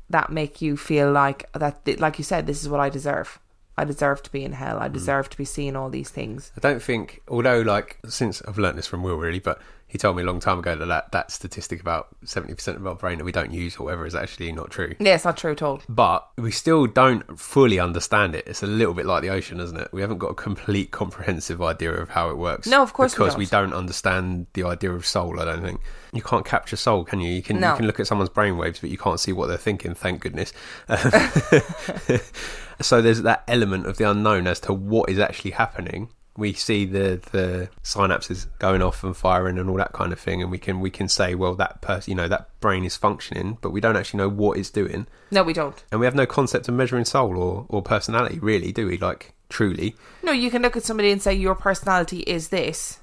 that 0.09 0.31
make 0.31 0.61
you 0.61 0.75
feel 0.75 1.11
like 1.11 1.51
that, 1.53 1.99
like 1.99 2.17
you 2.17 2.23
said, 2.23 2.47
this 2.47 2.63
is 2.63 2.69
what 2.69 2.79
I 2.79 2.89
deserve. 2.89 3.39
I 3.77 3.85
deserve 3.85 4.21
to 4.23 4.31
be 4.31 4.43
in 4.43 4.53
hell. 4.53 4.79
I 4.79 4.89
mm. 4.89 4.93
deserve 4.93 5.29
to 5.29 5.37
be 5.37 5.45
seeing 5.45 5.75
all 5.75 5.89
these 5.89 6.09
things. 6.09 6.51
I 6.57 6.59
don't 6.59 6.81
think, 6.81 7.21
although 7.27 7.61
like 7.61 7.99
since 8.07 8.41
I've 8.41 8.57
learnt 8.57 8.75
this 8.75 8.87
from 8.87 9.03
Will 9.03 9.17
really, 9.17 9.39
but 9.39 9.61
he 9.89 9.97
told 9.97 10.15
me 10.15 10.23
a 10.23 10.25
long 10.25 10.39
time 10.39 10.59
ago 10.59 10.75
that 10.75 10.85
that, 10.85 11.11
that 11.11 11.31
statistic 11.31 11.81
about 11.81 12.07
seventy 12.23 12.53
percent 12.53 12.77
of 12.77 12.87
our 12.87 12.95
brain 12.95 13.17
that 13.17 13.25
we 13.25 13.31
don't 13.31 13.51
use 13.51 13.75
or 13.77 13.85
whatever 13.85 14.05
is 14.05 14.15
actually 14.15 14.51
not 14.51 14.71
true. 14.71 14.95
Yeah, 14.99 15.15
it's 15.15 15.25
not 15.25 15.35
true 15.37 15.51
at 15.51 15.61
all. 15.61 15.81
But 15.89 16.27
we 16.37 16.51
still 16.51 16.85
don't 16.87 17.39
fully 17.39 17.79
understand 17.79 18.35
it. 18.35 18.47
It's 18.47 18.63
a 18.63 18.67
little 18.67 18.93
bit 18.93 19.05
like 19.05 19.21
the 19.21 19.29
ocean, 19.29 19.59
isn't 19.59 19.77
it? 19.77 19.89
We 19.91 20.01
haven't 20.01 20.19
got 20.19 20.31
a 20.31 20.35
complete 20.35 20.91
comprehensive 20.91 21.61
idea 21.61 21.91
of 21.91 22.09
how 22.09 22.29
it 22.29 22.37
works. 22.37 22.67
No, 22.67 22.81
of 22.81 22.93
course 22.93 23.13
because 23.13 23.35
we 23.35 23.45
don't. 23.45 23.71
don't 23.71 23.73
understand 23.77 24.47
the 24.53 24.63
idea 24.63 24.91
of 24.91 25.05
soul. 25.05 25.39
I 25.39 25.45
don't 25.45 25.61
think 25.61 25.81
you 26.13 26.21
can't 26.21 26.45
capture 26.45 26.75
soul, 26.75 27.03
can 27.03 27.19
you? 27.19 27.31
You 27.33 27.41
can 27.41 27.59
No. 27.59 27.71
you 27.71 27.77
can 27.77 27.87
look 27.87 27.99
at 27.99 28.07
someone's 28.07 28.29
brainwaves, 28.29 28.79
but 28.79 28.89
you 28.89 28.97
can't 28.97 29.19
see 29.19 29.33
what 29.33 29.47
they're 29.47 29.57
thinking. 29.57 29.95
Thank 29.95 30.21
goodness. 30.21 30.53
so 32.81 33.01
there's 33.01 33.23
that 33.23 33.43
element 33.47 33.85
of 33.85 33.97
the 33.97 34.09
unknown 34.09 34.47
as 34.47 34.59
to 34.61 34.73
what 34.73 35.09
is 35.09 35.19
actually 35.19 35.51
happening. 35.51 36.09
We 36.39 36.53
see 36.53 36.85
the 36.85 37.19
the 37.31 37.69
synapses 37.83 38.47
going 38.59 38.81
off 38.81 39.03
and 39.03 39.15
firing 39.15 39.57
and 39.59 39.69
all 39.69 39.75
that 39.77 39.91
kind 39.93 40.11
of 40.13 40.19
thing, 40.19 40.41
and 40.41 40.49
we 40.49 40.57
can 40.57 40.79
we 40.79 40.89
can 40.89 41.07
say, 41.07 41.35
well, 41.35 41.53
that 41.55 41.81
person, 41.81 42.11
you 42.11 42.15
know, 42.15 42.27
that 42.27 42.49
brain 42.61 42.83
is 42.85 42.95
functioning, 42.95 43.57
but 43.61 43.71
we 43.71 43.81
don't 43.81 43.97
actually 43.97 44.19
know 44.19 44.29
what 44.29 44.57
it's 44.57 44.69
doing, 44.69 45.05
No, 45.31 45.43
we 45.43 45.53
don't. 45.53 45.83
and 45.91 45.99
we 45.99 46.05
have 46.05 46.15
no 46.15 46.25
concept 46.25 46.67
of 46.67 46.73
measuring 46.73 47.05
soul 47.05 47.37
or 47.37 47.65
or 47.69 47.81
personality, 47.81 48.39
really, 48.39 48.71
do 48.71 48.87
we? 48.87 48.97
Like 48.97 49.33
truly, 49.49 49.95
No, 50.23 50.31
you 50.31 50.49
can 50.49 50.61
look 50.61 50.77
at 50.77 50.83
somebody 50.83 51.11
and 51.11 51.21
say 51.21 51.33
your 51.33 51.55
personality 51.55 52.19
is 52.21 52.49
this, 52.49 52.99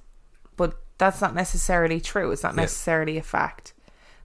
but 0.56 0.74
that's 0.98 1.20
not 1.20 1.34
necessarily 1.34 2.00
true. 2.00 2.30
It's 2.32 2.42
not 2.42 2.54
Yeah. 2.54 2.62
necessarily 2.62 3.18
a 3.18 3.22
fact. 3.22 3.72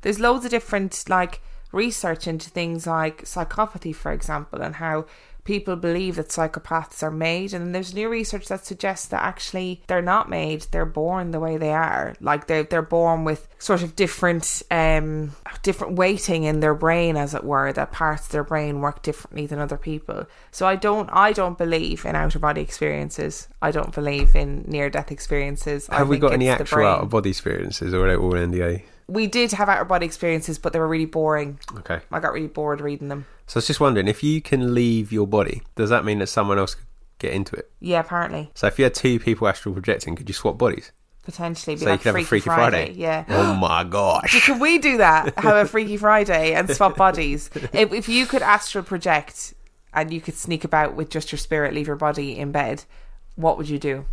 There's 0.02 0.20
loads 0.20 0.46
of 0.46 0.52
different 0.52 1.04
like 1.10 1.42
research 1.74 2.28
into 2.28 2.50
things 2.50 2.86
like 2.86 3.24
psychopathy, 3.24 3.96
for 3.96 4.12
example, 4.12 4.62
and 4.62 4.76
how 4.76 5.06
people 5.44 5.76
believe 5.76 6.16
that 6.16 6.30
psychopaths 6.30 7.02
are 7.04 7.12
made. 7.12 7.54
And 7.54 7.74
there's 7.74 7.94
new 7.94 8.10
research 8.10 8.48
that 8.48 8.66
suggests 8.66 9.08
that 9.08 9.22
actually 9.22 9.82
they're 9.88 10.02
not 10.02 10.30
made 10.30 10.62
they're 10.72 10.86
born 10.86 11.32
the 11.32 11.40
way 11.40 11.58
they 11.58 11.72
are. 11.72 12.16
Like 12.20 12.48
they're, 12.48 12.64
they're 12.64 12.82
born 12.82 13.24
with 13.24 13.48
sort 13.60 13.84
of 13.84 13.96
different 13.96 14.64
um 14.72 15.36
different 15.64 15.94
weighting 15.96 16.44
in 16.44 16.60
their 16.60 16.74
brain 16.74 17.18
as 17.18 17.34
it 17.34 17.44
were 17.44 17.72
that 17.74 17.92
parts 17.92 18.26
of 18.26 18.32
their 18.32 18.44
brain 18.44 18.82
work 18.82 19.02
differently 19.02 19.46
than 19.46 19.60
other 19.60 19.78
people. 19.78 20.26
So 20.52 20.68
i 20.68 20.76
don't 20.76 21.10
i 21.12 21.32
don't 21.32 21.58
believe 21.58 22.06
in 22.06 22.16
outer 22.16 22.40
body 22.40 22.62
experiences. 22.62 23.48
I 23.62 23.72
don't 23.72 23.94
believe 23.94 24.36
in 24.36 24.64
near 24.68 24.90
death 24.90 25.12
experiences 25.12 25.90
I 25.90 25.98
have 25.98 26.10
we 26.10 26.18
got 26.18 26.34
any 26.34 26.50
actual 26.50 26.86
out 26.86 27.02
of 27.02 27.10
body 27.10 27.30
experiences, 27.30 27.94
or 27.94 28.06
are 28.06 28.10
they 28.10 28.16
all 28.16 28.34
NDA? 28.34 28.84
we 29.08 29.28
did 29.28 29.52
have 29.52 29.68
out 29.68 29.82
of 29.82 29.88
body 29.88 30.06
experiences 30.06 30.58
but 30.58 30.74
they 30.74 30.80
were 30.80 30.88
really 30.88 31.06
boring. 31.06 31.60
Okay, 31.78 32.00
i 32.12 32.20
got 32.20 32.34
really 32.34 32.48
bored 32.48 32.82
reading 32.82 33.10
them 33.10 33.26
so 33.52 33.58
I 33.58 33.60
was 33.60 33.68
just 33.68 33.82
wondering 33.82 34.08
if 34.08 34.24
you 34.24 34.42
can 34.42 34.74
leave 34.74 35.12
your 35.12 35.28
body, 35.28 35.62
does 35.76 35.90
that 35.90 36.06
mean 36.06 36.20
that 36.20 36.28
someone 36.28 36.58
else 36.58 36.76
could 36.76 36.86
get 37.20 37.34
into 37.34 37.56
it? 37.58 37.70
yeah 37.82 38.00
apparently 38.00 38.50
So 38.56 38.68
if 38.68 38.80
you 38.80 38.86
had 38.86 38.94
two 38.96 39.20
people 39.20 39.48
astral 39.48 39.74
projecting, 39.74 40.16
could 40.16 40.30
you 40.30 40.34
swap 40.34 40.58
bodies? 40.58 40.92
potentially 41.24 41.76
be 41.76 41.80
So 41.82 41.86
you 41.86 41.92
like 41.92 42.00
could 42.02 42.08
have 42.08 42.16
a 42.16 42.24
freaky, 42.26 42.44
Freaky 42.46 42.56
Friday. 42.56 42.92
yeah 42.94 43.26
Oh 43.30 43.54
my 43.54 43.84
gosh! 43.84 44.46
Could 44.46 44.60
we 44.62 44.80
do 44.80 44.98
that? 44.98 45.38
Have 45.38 45.56
a 45.58 45.68
Freaky 45.68 45.98
Friday 45.98 46.54
and 46.54 46.70
swap 46.70 46.96
bodies? 46.96 47.50
If, 47.74 47.94
if 47.94 48.10
you 48.10 48.26
could 48.26 48.42
astral 48.42 48.84
project 48.84 49.54
and 49.94 50.12
you 50.14 50.22
could 50.22 50.36
sneak 50.36 50.64
about 50.64 50.96
with 50.96 51.10
just 51.10 51.32
your 51.32 51.38
spirit, 51.38 51.74
leave 51.74 51.86
your 51.88 51.96
body 51.98 52.38
in 52.40 52.52
bed, 52.52 52.86
what 53.36 53.58
would 53.58 53.68
you 53.70 53.78
do? 53.78 54.06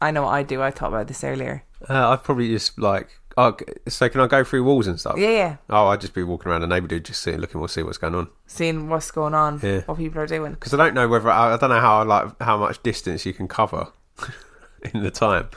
I 0.00 0.10
know 0.10 0.22
what 0.22 0.30
I'd 0.34 0.46
do. 0.46 0.62
I 0.62 0.70
thought 0.70 0.88
about 0.88 1.06
this 1.08 1.22
earlier. 1.22 1.64
Uh, 1.88 2.10
I'd 2.10 2.22
probably 2.24 2.48
just 2.48 2.78
like. 2.78 3.08
Oh, 3.36 3.56
so 3.88 4.08
can 4.10 4.20
I 4.20 4.26
go 4.26 4.44
through 4.44 4.64
walls 4.64 4.86
and 4.86 5.00
stuff? 5.00 5.16
Yeah, 5.18 5.30
yeah. 5.30 5.56
Oh, 5.70 5.86
I'd 5.88 6.00
just 6.02 6.12
be 6.14 6.22
walking 6.22 6.50
around 6.52 6.60
the 6.60 6.66
neighbourhood, 6.66 7.04
just 7.06 7.22
sitting, 7.22 7.40
looking, 7.40 7.60
we'll 7.60 7.68
see 7.68 7.82
what's 7.82 7.96
going 7.98 8.14
on. 8.14 8.28
Seeing 8.46 8.88
what's 8.90 9.10
going 9.10 9.34
on, 9.34 9.58
Yeah. 9.62 9.80
what 9.86 9.96
people 9.98 10.20
are 10.20 10.26
doing. 10.26 10.52
Because 10.52 10.74
I 10.74 10.76
don't 10.76 10.92
know 10.94 11.08
whether 11.08 11.30
I, 11.30 11.54
I 11.54 11.56
don't 11.56 11.70
know 11.70 11.80
how 11.80 12.04
like 12.04 12.30
how 12.42 12.58
much 12.58 12.82
distance 12.82 13.24
you 13.24 13.32
can 13.32 13.48
cover 13.48 13.88
in 14.94 15.02
the 15.02 15.10
time. 15.10 15.48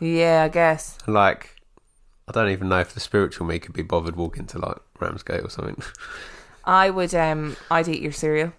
Yeah, 0.00 0.42
I 0.44 0.48
guess. 0.48 0.98
Like, 1.06 1.56
I 2.26 2.32
don't 2.32 2.50
even 2.50 2.68
know 2.68 2.80
if 2.80 2.94
the 2.94 3.00
spiritual 3.00 3.46
me 3.46 3.58
could 3.58 3.74
be 3.74 3.82
bothered 3.82 4.16
walking 4.16 4.46
to 4.46 4.58
like 4.58 4.78
Ramsgate 5.00 5.44
or 5.44 5.50
something. 5.50 5.80
I 6.64 6.90
would. 6.90 7.14
Um, 7.14 7.56
I'd 7.70 7.88
eat 7.88 8.02
your 8.02 8.12
cereal. 8.12 8.52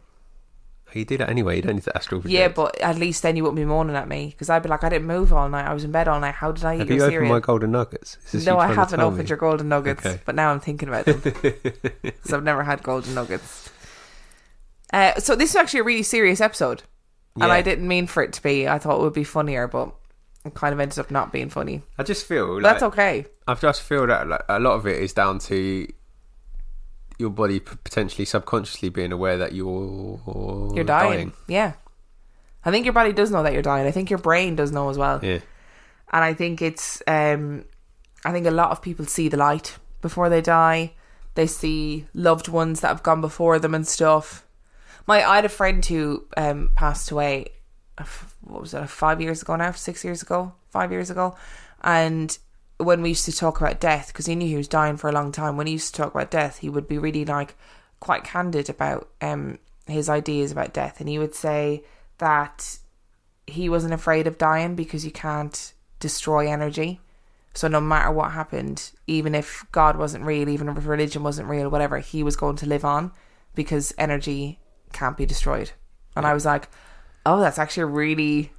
You 0.96 1.06
do 1.06 1.18
that 1.18 1.30
anyway. 1.30 1.56
You 1.58 1.62
don't 1.62 1.76
need 1.76 1.84
to 1.84 1.96
astral 1.96 2.22
project. 2.22 2.38
Yeah, 2.40 2.48
but 2.48 2.80
at 2.82 2.98
least 2.98 3.24
then 3.24 3.36
you 3.36 3.44
wouldn't 3.44 3.58
be 3.58 3.66
moaning 3.66 3.96
at 3.96 4.08
me 4.08 4.28
because 4.28 4.50
I'd 4.50 4.64
be 4.64 4.70
like, 4.70 4.84
I 4.84 4.90
didn't 4.90 5.08
move 5.08 5.32
all 5.34 5.48
night. 5.50 5.66
I 5.66 5.74
was 5.74 5.84
in 5.84 5.92
bed 5.92 6.08
all 6.08 6.20
night. 6.20 6.36
How 6.36 6.52
did 6.52 6.66
I 6.66 6.76
eat 6.76 6.80
have 6.80 6.90
you 6.90 6.96
opened 6.98 7.12
cereal? 7.12 7.34
my 7.34 7.40
golden 7.40 7.72
nuggets? 7.72 8.18
No, 8.46 8.58
I 8.60 8.68
haven't 8.74 9.00
opened 9.00 9.24
me? 9.24 9.26
your 9.26 9.38
golden 9.38 9.70
nuggets, 9.70 10.06
Okay. 10.06 10.20
but 10.26 10.36
now 10.36 10.52
I'm 10.52 10.60
thinking 10.60 10.90
about 10.90 11.06
them. 11.06 11.22
so 12.24 12.38
I've 12.38 12.44
never 12.44 12.64
had 12.64 12.84
golden 12.84 13.14
nuggets. 13.16 13.70
Uh, 14.92 15.16
so 15.20 15.36
this 15.36 15.52
is 15.52 15.56
actually 15.56 15.82
a 15.82 15.84
really 15.84 16.04
serious 16.04 16.42
episode, 16.42 16.84
and 17.36 17.52
I 17.52 17.62
didn't 17.62 17.88
mean 17.88 18.08
for 18.08 18.24
it 18.24 18.34
to 18.34 18.42
be. 18.44 18.68
I 18.68 18.80
thought 18.80 19.00
it 19.00 19.04
would 19.04 19.14
be 19.14 19.24
funnier, 19.24 19.68
but 19.68 19.94
it 20.46 20.54
kind 20.56 20.74
of 20.74 20.80
ended 20.80 20.98
up 20.98 21.12
not 21.12 21.32
being 21.32 21.50
funny. 21.50 21.84
I 21.98 22.04
just 22.04 22.26
feel 22.26 22.56
like 22.56 22.64
That's 22.64 22.84
okay. 22.84 23.26
I 23.48 23.54
just 23.56 23.82
feel 23.84 24.08
that 24.08 24.28
like, 24.28 24.42
a 24.50 24.60
lot 24.60 24.74
of 24.74 24.88
it 24.88 25.02
is 25.02 25.14
down 25.14 25.40
to 25.40 25.88
your 27.20 27.30
body 27.30 27.60
potentially 27.60 28.26
subconsciously 28.26 28.90
being 28.90 29.12
aware 29.12 29.38
that 29.38 29.54
you're 29.54 30.72
You're 30.74 30.84
dying. 30.86 31.34
Yeah, 31.48 31.74
I 32.66 32.72
think 32.72 32.86
your 32.86 32.94
body 32.94 33.14
does 33.14 33.30
know 33.30 33.44
that 33.44 33.54
you're 33.54 33.62
dying. 33.62 33.86
I 33.86 33.92
think 33.92 34.10
your 34.10 34.20
brain 34.20 34.56
does 34.56 34.72
know 34.72 34.90
as 34.90 34.98
well. 34.98 35.20
Yeah. 35.24 35.40
and 36.12 36.24
I 36.24 36.34
think 36.34 36.62
it's 36.62 37.04
um 37.06 37.66
I 38.26 38.32
think 38.32 38.48
a 38.48 38.52
lot 38.52 38.72
of 38.72 38.82
people 38.82 39.06
see 39.06 39.30
the 39.30 39.38
light 39.38 39.78
before 40.02 40.30
they 40.30 40.42
die. 40.42 40.94
They 41.36 41.46
see 41.48 42.08
loved 42.14 42.48
ones 42.48 42.80
that 42.82 42.88
have 42.88 43.04
gone 43.04 43.22
before 43.22 43.60
them 43.60 43.76
and 43.76 43.88
stuff. 43.88 44.46
My 45.06 45.24
I 45.24 45.36
had 45.36 45.46
a 45.46 45.50
friend 45.50 45.86
who 45.86 46.26
um 46.38 46.72
passed 46.76 47.12
away 47.12 47.48
uh, 47.98 48.06
what 48.42 48.62
was 48.62 48.74
it, 48.74 48.90
five 48.90 49.22
years 49.22 49.42
ago 49.42 49.56
now, 49.58 49.72
six 49.72 50.04
years 50.04 50.22
ago, 50.22 50.54
five 50.70 50.92
years 50.92 51.10
ago. 51.10 51.36
And 51.84 52.38
when 52.80 53.02
we 53.02 53.10
used 53.10 53.26
to 53.26 53.36
talk 53.36 53.60
about 53.60 53.80
death, 53.80 54.08
because 54.08 54.26
he 54.26 54.36
knew 54.36 54.48
he 54.48 54.56
was 54.56 54.68
dying 54.68 54.98
for 54.98 55.10
a 55.10 55.14
long 55.14 55.32
time, 55.32 55.58
when 55.58 55.68
he 55.68 55.74
used 55.74 55.94
to 55.94 56.02
talk 56.02 56.14
about 56.16 56.32
death, 56.32 56.60
he 56.60 56.70
would 56.70 56.88
be 56.88 56.98
really 56.98 57.26
like 57.26 57.56
quite 58.00 58.24
candid 58.24 58.70
about 58.70 59.10
um 59.22 59.60
his 59.86 60.10
ideas 60.10 60.52
about 60.52 60.74
death. 60.74 61.00
And 61.00 61.10
he 61.10 61.20
would 61.20 61.36
say 61.36 61.84
that 62.20 62.80
he 63.46 63.70
wasn't 63.70 63.94
afraid 63.94 64.28
of 64.28 64.38
dying 64.38 64.76
because 64.76 65.04
you 65.04 65.12
can't 65.12 65.74
destroy 66.00 66.50
energy. 66.50 67.02
So 67.54 67.68
no 67.68 67.82
matter 67.82 68.12
what 68.12 68.32
happened, 68.32 68.92
even 69.08 69.34
if 69.36 69.66
God 69.72 69.98
wasn't 69.98 70.26
real, 70.26 70.48
even 70.48 70.70
if 70.70 70.86
religion 70.86 71.24
wasn't 71.24 71.50
real, 71.50 71.70
whatever, 71.70 71.98
he 71.98 72.24
was 72.24 72.36
going 72.36 72.56
to 72.58 72.68
live 72.68 72.86
on 72.86 73.12
because 73.56 73.94
energy 73.98 74.60
can't 74.94 75.18
be 75.18 75.26
destroyed. 75.26 75.72
And 76.16 76.26
I 76.26 76.34
was 76.34 76.46
like, 76.46 76.70
oh, 77.26 77.40
that's 77.40 77.60
actually 77.60 77.84
a 77.84 77.88
really 77.88 78.54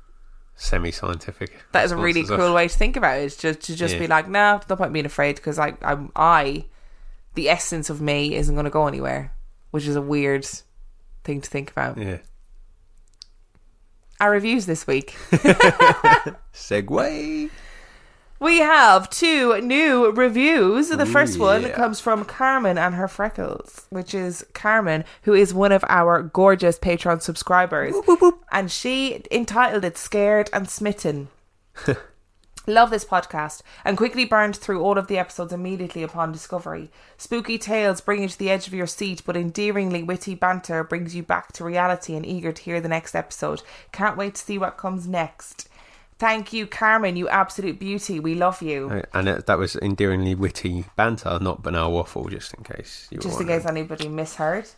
Semi-scientific. 0.63 1.51
that 1.73 1.85
is 1.87 1.91
a 1.91 1.97
really 1.97 2.23
cool 2.23 2.53
way 2.53 2.69
to 2.69 2.77
think 2.79 2.97
about 2.97 3.19
it. 3.19 3.37
Just 3.39 3.63
to 3.63 3.75
just 3.75 3.95
Yeah. 3.95 4.01
be 4.01 4.07
like, 4.07 4.29
no, 4.29 4.59
there's 4.59 4.69
no 4.69 4.77
point 4.77 4.93
being 4.93 5.07
afraid 5.07 5.37
because 5.37 5.59
I, 5.59 5.75
I, 5.81 5.97
I, 6.15 6.65
the 7.35 7.49
essence 7.49 7.89
of 7.89 8.03
me 8.03 8.35
isn't 8.35 8.55
going 8.55 8.65
to 8.65 8.71
go 8.71 8.87
anywhere, 8.87 9.33
which 9.71 9.87
is 9.87 9.97
a 9.97 10.03
weird 10.03 10.47
thing 11.25 11.41
to 11.41 11.49
think 11.49 11.71
about. 11.71 11.97
Yeah. 11.97 12.19
Our 14.21 14.31
reviews 14.33 14.67
this 14.67 14.87
week. 14.87 15.17
Segue. 16.53 17.51
We 18.41 18.59
have 18.61 19.11
two 19.11 19.61
new 19.61 20.13
reviews. 20.13 20.89
The 20.89 21.05
first 21.05 21.39
one 21.39 21.63
yeah. 21.63 21.71
comes 21.73 22.01
from 22.01 22.25
Carmen 22.25 22.79
and 22.79 22.95
her 22.95 23.07
freckles, 23.07 23.87
which 23.91 24.15
is 24.15 24.47
Carmen, 24.55 25.05
who 25.23 25.35
is 25.35 25.53
one 25.53 25.73
of 25.73 25.85
our 25.89 26.23
gorgeous 26.23 26.79
Patreon 26.79 27.21
subscribers. 27.21 27.95
And 28.51 28.71
she 28.71 29.23
entitled 29.31 29.85
it 29.85 29.99
Scared 29.99 30.49
and 30.55 30.71
Smitten. 30.71 31.29
Love 32.67 32.91
this 32.91 33.05
podcast 33.05 33.63
and 33.85 33.97
quickly 33.97 34.25
burned 34.25 34.57
through 34.57 34.83
all 34.83 34.97
of 34.97 35.07
the 35.07 35.19
episodes 35.19 35.53
immediately 35.53 36.03
upon 36.03 36.33
discovery. 36.33 36.91
Spooky 37.19 37.59
tales 37.59 38.01
bring 38.01 38.23
you 38.23 38.29
to 38.29 38.39
the 38.39 38.51
edge 38.51 38.67
of 38.67 38.75
your 38.75 38.87
seat, 38.87 39.23
but 39.27 39.37
endearingly 39.37 40.03
witty 40.03 40.35
banter 40.35 40.83
brings 40.83 41.15
you 41.15 41.23
back 41.23 41.53
to 41.53 41.65
reality 41.65 42.15
and 42.15 42.25
eager 42.25 42.53
to 42.53 42.63
hear 42.63 42.81
the 42.81 42.89
next 42.89 43.15
episode. 43.15 43.63
Can't 43.93 44.17
wait 44.17 44.37
to 44.37 44.43
see 44.43 44.57
what 44.57 44.79
comes 44.79 45.07
next. 45.07 45.69
Thank 46.21 46.53
you, 46.53 46.67
Carmen, 46.67 47.17
you 47.17 47.31
absolute 47.31 47.79
beauty. 47.79 48.21
We 48.21 48.35
love 48.35 48.61
you. 48.61 49.05
And 49.15 49.27
it, 49.27 49.47
that 49.47 49.57
was 49.57 49.75
endearingly 49.77 50.35
witty 50.35 50.85
banter, 50.95 51.39
not 51.41 51.63
banal 51.63 51.93
waffle, 51.93 52.29
just 52.29 52.53
in 52.53 52.63
case 52.63 53.09
you 53.11 53.17
were 53.17 53.23
Just 53.23 53.41
in 53.41 53.47
case 53.47 53.65
anybody 53.65 54.07
misheard. 54.07 54.69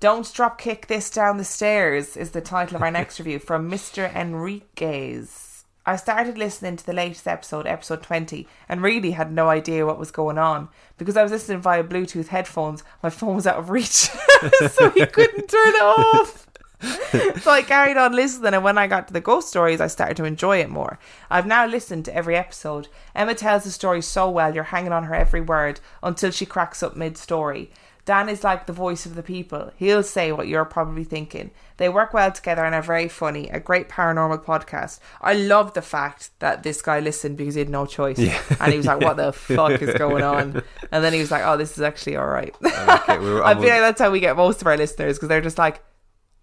Don't 0.00 0.34
drop 0.34 0.58
kick 0.58 0.88
this 0.88 1.08
down 1.08 1.36
the 1.36 1.44
stairs 1.44 2.16
is 2.16 2.32
the 2.32 2.40
title 2.40 2.74
of 2.74 2.82
our 2.82 2.90
next 2.90 3.18
review 3.20 3.38
from 3.38 3.70
Mr. 3.70 4.12
Enriquez. 4.12 5.64
I 5.86 5.94
started 5.94 6.36
listening 6.36 6.76
to 6.78 6.84
the 6.84 6.92
latest 6.92 7.28
episode, 7.28 7.68
episode 7.68 8.02
20, 8.02 8.48
and 8.68 8.82
really 8.82 9.12
had 9.12 9.30
no 9.30 9.48
idea 9.48 9.86
what 9.86 10.00
was 10.00 10.10
going 10.10 10.36
on 10.36 10.68
because 10.96 11.16
I 11.16 11.22
was 11.22 11.30
listening 11.30 11.60
via 11.60 11.84
Bluetooth 11.84 12.26
headphones. 12.26 12.82
My 13.04 13.10
phone 13.10 13.36
was 13.36 13.46
out 13.46 13.58
of 13.58 13.70
reach, 13.70 13.86
so 14.68 14.90
he 14.90 15.06
couldn't 15.06 15.48
turn 15.48 15.74
it 15.74 15.82
off. 15.82 16.47
so 17.40 17.50
I 17.50 17.62
carried 17.62 17.96
on 17.96 18.12
listening, 18.12 18.54
and 18.54 18.62
when 18.62 18.78
I 18.78 18.86
got 18.86 19.08
to 19.08 19.12
the 19.12 19.20
ghost 19.20 19.48
stories, 19.48 19.80
I 19.80 19.88
started 19.88 20.16
to 20.18 20.24
enjoy 20.24 20.58
it 20.58 20.70
more. 20.70 20.98
I've 21.30 21.46
now 21.46 21.66
listened 21.66 22.04
to 22.04 22.14
every 22.14 22.36
episode. 22.36 22.88
Emma 23.14 23.34
tells 23.34 23.64
the 23.64 23.70
story 23.70 24.02
so 24.02 24.30
well, 24.30 24.54
you're 24.54 24.64
hanging 24.64 24.92
on 24.92 25.04
her 25.04 25.14
every 25.14 25.40
word 25.40 25.80
until 26.02 26.30
she 26.30 26.46
cracks 26.46 26.82
up 26.82 26.96
mid 26.96 27.16
story. 27.16 27.70
Dan 28.08 28.30
is 28.30 28.42
like 28.42 28.64
the 28.64 28.72
voice 28.72 29.04
of 29.04 29.16
the 29.16 29.22
people. 29.22 29.70
He'll 29.76 30.02
say 30.02 30.32
what 30.32 30.48
you're 30.48 30.64
probably 30.64 31.04
thinking. 31.04 31.50
They 31.76 31.90
work 31.90 32.14
well 32.14 32.32
together 32.32 32.64
and 32.64 32.74
are 32.74 32.80
very 32.80 33.06
funny. 33.06 33.50
A 33.50 33.60
great 33.60 33.90
paranormal 33.90 34.46
podcast. 34.46 34.98
I 35.20 35.34
love 35.34 35.74
the 35.74 35.82
fact 35.82 36.30
that 36.38 36.62
this 36.62 36.80
guy 36.80 37.00
listened 37.00 37.36
because 37.36 37.54
he 37.54 37.58
had 37.58 37.68
no 37.68 37.84
choice. 37.84 38.18
Yeah. 38.18 38.40
And 38.60 38.72
he 38.72 38.78
was 38.78 38.86
like, 38.86 39.02
what 39.02 39.18
the 39.18 39.32
fuck 39.34 39.82
is 39.82 39.92
going 39.92 40.24
on? 40.24 40.62
And 40.90 41.04
then 41.04 41.12
he 41.12 41.20
was 41.20 41.30
like, 41.30 41.42
oh, 41.44 41.58
this 41.58 41.76
is 41.76 41.82
actually 41.82 42.16
all 42.16 42.28
right. 42.28 42.54
Okay, 42.64 42.72
I 42.78 43.06
feel 43.18 43.44
like 43.44 43.60
that's 43.60 44.00
how 44.00 44.10
we 44.10 44.20
get 44.20 44.38
most 44.38 44.62
of 44.62 44.66
our 44.68 44.78
listeners 44.78 45.18
because 45.18 45.28
they're 45.28 45.42
just 45.42 45.58
like, 45.58 45.82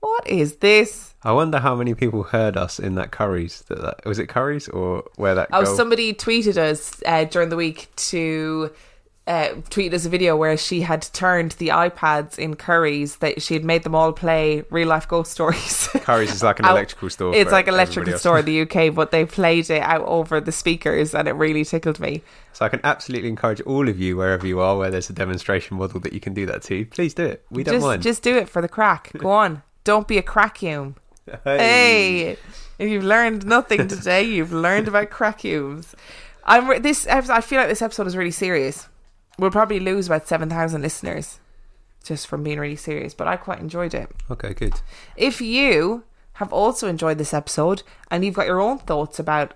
what 0.05 0.27
is 0.27 0.57
this? 0.57 1.15
I 1.23 1.31
wonder 1.31 1.57
how 1.59 1.75
many 1.75 1.95
people 1.95 2.21
heard 2.21 2.57
us 2.57 2.79
in 2.79 2.93
that 2.95 3.11
Currys. 3.11 3.65
That, 3.65 3.81
that 3.81 4.05
was 4.05 4.19
it 4.19 4.27
Currys 4.27 4.71
or 4.71 5.03
where 5.15 5.33
that? 5.33 5.49
Oh, 5.51 5.63
somebody 5.63 6.13
tweeted 6.13 6.57
us 6.57 7.01
uh, 7.05 7.23
during 7.23 7.49
the 7.49 7.55
week 7.55 7.89
to 7.95 8.71
uh, 9.27 9.49
tweeted 9.71 9.93
us 9.93 10.05
a 10.05 10.09
video 10.09 10.35
where 10.35 10.55
she 10.55 10.81
had 10.81 11.01
turned 11.13 11.53
the 11.53 11.69
iPads 11.69 12.37
in 12.37 12.55
Currys 12.55 13.17
that 13.19 13.41
she 13.41 13.55
had 13.55 13.63
made 13.65 13.81
them 13.81 13.95
all 13.95 14.13
play 14.13 14.63
real 14.69 14.87
life 14.87 15.07
ghost 15.07 15.31
stories. 15.31 15.57
Currys 16.05 16.31
is 16.31 16.43
like 16.43 16.59
an 16.59 16.65
out- 16.65 16.73
electrical 16.73 17.09
store. 17.09 17.33
It's 17.33 17.51
like 17.51 17.67
an 17.67 17.73
electrical 17.73 18.17
store 18.19 18.39
in 18.39 18.45
the 18.45 18.61
UK, 18.61 18.93
but 18.93 19.09
they 19.09 19.25
played 19.25 19.69
it 19.71 19.81
out 19.81 20.05
over 20.05 20.39
the 20.39 20.51
speakers, 20.51 21.15
and 21.15 21.27
it 21.27 21.31
really 21.31 21.65
tickled 21.65 21.99
me. 21.99 22.21
So 22.53 22.65
I 22.65 22.69
can 22.69 22.81
absolutely 22.83 23.29
encourage 23.29 23.61
all 23.61 23.89
of 23.89 23.99
you, 23.99 24.15
wherever 24.15 24.45
you 24.45 24.59
are, 24.59 24.77
where 24.77 24.91
there's 24.91 25.09
a 25.09 25.13
demonstration 25.13 25.77
model 25.77 25.99
that 26.01 26.13
you 26.13 26.19
can 26.19 26.35
do 26.35 26.45
that 26.45 26.61
to. 26.63 26.85
Please 26.85 27.15
do 27.15 27.25
it. 27.25 27.43
We 27.49 27.63
don't 27.63 27.75
just, 27.75 27.85
mind. 27.85 28.03
just 28.03 28.21
do 28.21 28.37
it 28.37 28.47
for 28.47 28.61
the 28.61 28.69
crack. 28.69 29.11
Go 29.17 29.31
on, 29.31 29.63
don't 29.85 30.07
be 30.07 30.17
a 30.17 30.21
crackume. 30.21 30.95
Hey, 31.43 32.37
if 32.77 32.89
you've 32.89 33.03
learned 33.03 33.45
nothing 33.45 33.87
today, 33.87 34.23
you've 34.35 34.51
learned 34.51 34.89
about 34.89 35.09
crackumes. 35.09 35.95
I'm 36.43 36.67
re- 36.69 36.79
this. 36.79 37.07
I 37.07 37.39
feel 37.41 37.59
like 37.59 37.69
this 37.69 37.81
episode 37.81 38.07
is 38.07 38.17
really 38.17 38.31
serious. 38.31 38.89
We'll 39.39 39.51
probably 39.51 39.79
lose 39.79 40.07
about 40.07 40.27
seven 40.27 40.49
thousand 40.49 40.81
listeners 40.81 41.39
just 42.03 42.27
from 42.27 42.43
being 42.43 42.59
really 42.59 42.75
serious, 42.75 43.13
but 43.13 43.27
I 43.27 43.37
quite 43.37 43.59
enjoyed 43.59 43.93
it. 43.93 44.09
Okay, 44.29 44.53
good. 44.53 44.73
If 45.15 45.41
you 45.41 46.03
have 46.33 46.53
also 46.53 46.87
enjoyed 46.87 47.17
this 47.17 47.33
episode 47.33 47.81
and 48.11 48.23
you've 48.23 48.35
got 48.35 48.45
your 48.45 48.61
own 48.61 48.77
thoughts 48.77 49.17
about 49.17 49.55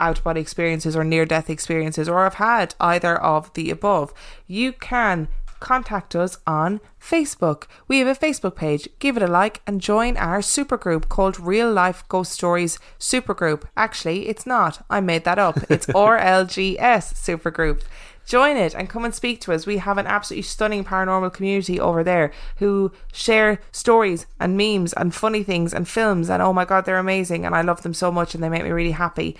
out 0.00 0.18
of 0.18 0.24
body 0.24 0.40
experiences 0.40 0.94
or 0.94 1.02
near 1.02 1.26
death 1.26 1.50
experiences 1.50 2.08
or 2.08 2.22
have 2.22 2.34
had 2.34 2.74
either 2.78 3.20
of 3.20 3.52
the 3.54 3.70
above, 3.70 4.14
you 4.46 4.72
can 4.72 5.26
contact 5.60 6.14
us 6.16 6.38
on 6.46 6.80
Facebook. 7.00 7.64
We 7.86 7.98
have 7.98 8.08
a 8.08 8.18
Facebook 8.18 8.56
page. 8.56 8.88
Give 8.98 9.16
it 9.16 9.22
a 9.22 9.26
like 9.26 9.62
and 9.66 9.80
join 9.80 10.16
our 10.16 10.40
supergroup 10.40 11.08
called 11.08 11.40
Real 11.40 11.72
Life 11.72 12.04
Ghost 12.08 12.32
Stories 12.32 12.78
Supergroup. 12.98 13.64
Actually, 13.76 14.28
it's 14.28 14.46
not. 14.46 14.84
I 14.90 15.00
made 15.00 15.24
that 15.24 15.38
up. 15.38 15.58
It's 15.70 15.86
RLGS 15.88 16.78
Supergroup. 16.78 17.82
Join 18.28 18.58
it 18.58 18.74
and 18.74 18.90
come 18.90 19.06
and 19.06 19.14
speak 19.14 19.40
to 19.40 19.54
us. 19.54 19.64
We 19.64 19.78
have 19.78 19.96
an 19.96 20.06
absolutely 20.06 20.42
stunning 20.42 20.84
paranormal 20.84 21.32
community 21.32 21.80
over 21.80 22.04
there 22.04 22.30
who 22.56 22.92
share 23.10 23.58
stories 23.72 24.26
and 24.38 24.54
memes 24.54 24.92
and 24.92 25.14
funny 25.14 25.42
things 25.42 25.72
and 25.72 25.88
films. 25.88 26.28
And 26.28 26.42
oh 26.42 26.52
my 26.52 26.66
God, 26.66 26.84
they're 26.84 26.98
amazing. 26.98 27.46
And 27.46 27.54
I 27.54 27.62
love 27.62 27.82
them 27.82 27.94
so 27.94 28.12
much 28.12 28.34
and 28.34 28.44
they 28.44 28.50
make 28.50 28.64
me 28.64 28.70
really 28.70 28.90
happy. 28.90 29.34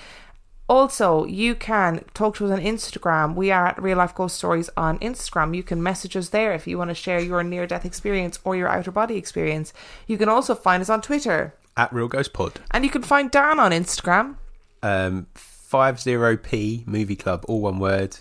Also, 0.69 1.25
you 1.25 1.55
can 1.55 2.05
talk 2.13 2.37
to 2.37 2.45
us 2.45 2.51
on 2.51 2.61
Instagram. 2.61 3.35
We 3.35 3.51
are 3.51 3.69
at 3.69 3.83
Real 3.83 3.97
Life 3.99 4.15
Ghost 4.15 4.37
Stories 4.37 4.69
on 4.77 4.99
Instagram. 4.99 5.57
You 5.57 5.63
can 5.63 5.83
message 5.83 6.15
us 6.15 6.29
there 6.29 6.53
if 6.53 6.67
you 6.67 6.77
want 6.77 6.91
to 6.91 6.95
share 6.95 7.21
your 7.21 7.43
near 7.43 7.67
death 7.67 7.87
experience 7.87 8.39
or 8.45 8.55
your 8.55 8.69
outer 8.69 8.91
body 8.91 9.17
experience. 9.17 9.73
You 10.07 10.19
can 10.19 10.29
also 10.29 10.55
find 10.55 10.83
us 10.83 10.91
on 10.91 11.01
Twitter. 11.01 11.55
At 11.77 11.91
Real 11.93 12.09
Ghost 12.09 12.35
Pod. 12.35 12.61
And 12.71 12.85
you 12.85 12.91
can 12.91 13.03
find 13.03 13.31
Dan 13.31 13.59
on 13.59 13.71
Instagram 13.71 14.37
Um, 14.83 15.27
50p 15.37 16.87
Movie 16.87 17.17
Club, 17.17 17.45
all 17.49 17.61
one 17.63 17.79
word. 17.79 18.19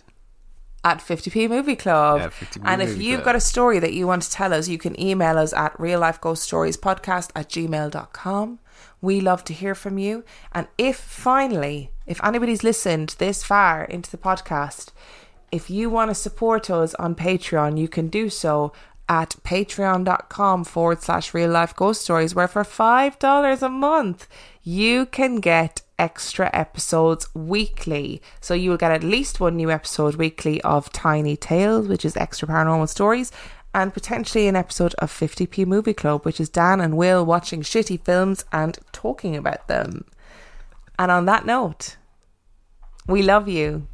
at 0.85 0.99
50p 0.99 1.49
Movie 1.49 1.75
Club. 1.75 2.19
Yeah, 2.21 2.27
50p 2.29 2.61
and 2.63 2.81
if 2.81 2.97
you've 3.01 3.17
Club. 3.17 3.25
got 3.25 3.35
a 3.35 3.41
story 3.41 3.79
that 3.79 3.91
you 3.93 4.07
want 4.07 4.21
to 4.21 4.31
tell 4.31 4.53
us, 4.53 4.69
you 4.69 4.77
can 4.77 4.97
email 5.01 5.37
us 5.37 5.51
at 5.51 5.77
real 5.77 5.99
life 5.99 6.21
ghost 6.21 6.43
stories 6.43 6.77
podcast 6.77 7.31
at 7.35 7.49
gmail.com. 7.49 8.59
We 9.01 9.19
love 9.19 9.43
to 9.45 9.53
hear 9.53 9.75
from 9.75 9.97
you. 9.97 10.23
And 10.53 10.67
if 10.77 10.95
finally, 10.97 11.91
if 12.07 12.23
anybody's 12.23 12.63
listened 12.63 13.15
this 13.19 13.43
far 13.43 13.83
into 13.83 14.09
the 14.09 14.17
podcast, 14.17 14.91
if 15.51 15.69
you 15.69 15.89
want 15.89 16.09
to 16.09 16.15
support 16.15 16.69
us 16.69 16.95
on 16.95 17.15
Patreon, 17.15 17.77
you 17.77 17.87
can 17.87 18.07
do 18.07 18.29
so 18.29 18.73
at 19.09 19.35
patreon.com 19.43 20.63
forward 20.63 21.01
slash 21.01 21.33
real 21.33 21.49
life 21.49 21.75
ghost 21.75 22.01
stories, 22.01 22.35
where 22.35 22.47
for 22.47 22.63
$5 22.63 23.61
a 23.61 23.69
month, 23.69 24.27
you 24.63 25.05
can 25.05 25.35
get 25.37 25.81
extra 25.97 26.49
episodes 26.53 27.27
weekly. 27.33 28.21
So 28.41 28.53
you 28.53 28.69
will 28.69 28.77
get 28.77 28.91
at 28.91 29.03
least 29.03 29.39
one 29.39 29.55
new 29.55 29.71
episode 29.71 30.15
weekly 30.15 30.61
of 30.61 30.91
Tiny 30.91 31.37
Tales, 31.37 31.87
which 31.87 32.05
is 32.05 32.17
extra 32.17 32.47
paranormal 32.47 32.89
stories, 32.89 33.31
and 33.73 33.93
potentially 33.93 34.47
an 34.47 34.55
episode 34.55 34.93
of 34.95 35.11
50p 35.11 35.65
Movie 35.65 35.93
Club, 35.93 36.25
which 36.25 36.39
is 36.39 36.49
Dan 36.49 36.81
and 36.81 36.97
Will 36.97 37.25
watching 37.25 37.61
shitty 37.61 38.01
films 38.01 38.43
and 38.51 38.77
talking 38.91 39.35
about 39.35 39.67
them. 39.67 40.05
And 40.99 41.11
on 41.11 41.25
that 41.25 41.45
note, 41.45 41.97
we 43.07 43.21
love 43.21 43.47
you. 43.47 43.87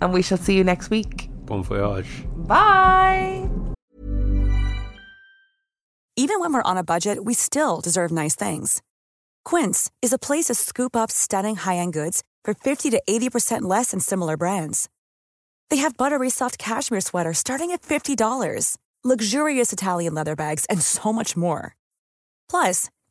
And 0.00 0.12
we 0.12 0.22
shall 0.22 0.38
see 0.38 0.56
you 0.56 0.64
next 0.64 0.90
week. 0.90 1.30
Bon 1.46 1.62
voyage. 1.62 2.24
Bye. 2.36 3.48
Even 6.18 6.40
when 6.40 6.52
we're 6.52 6.62
on 6.62 6.76
a 6.76 6.84
budget, 6.84 7.24
we 7.24 7.34
still 7.34 7.80
deserve 7.80 8.10
nice 8.10 8.34
things. 8.34 8.82
Quince 9.44 9.90
is 10.02 10.12
a 10.12 10.18
place 10.18 10.46
to 10.46 10.54
scoop 10.54 10.96
up 10.96 11.10
stunning 11.10 11.56
high-end 11.56 11.92
goods 11.92 12.22
for 12.44 12.54
50 12.54 12.90
to 12.90 13.02
80% 13.08 13.62
less 13.62 13.90
than 13.90 14.00
similar 14.00 14.36
brands. 14.36 14.88
They 15.68 15.76
have 15.76 15.96
buttery 15.96 16.30
soft 16.30 16.58
cashmere 16.58 17.00
sweaters 17.00 17.38
starting 17.38 17.70
at 17.70 17.82
$50, 17.82 18.76
luxurious 19.04 19.72
Italian 19.72 20.14
leather 20.14 20.34
bags, 20.36 20.64
and 20.70 20.80
so 20.80 21.12
much 21.12 21.36
more. 21.36 21.76
Plus, 22.48 22.88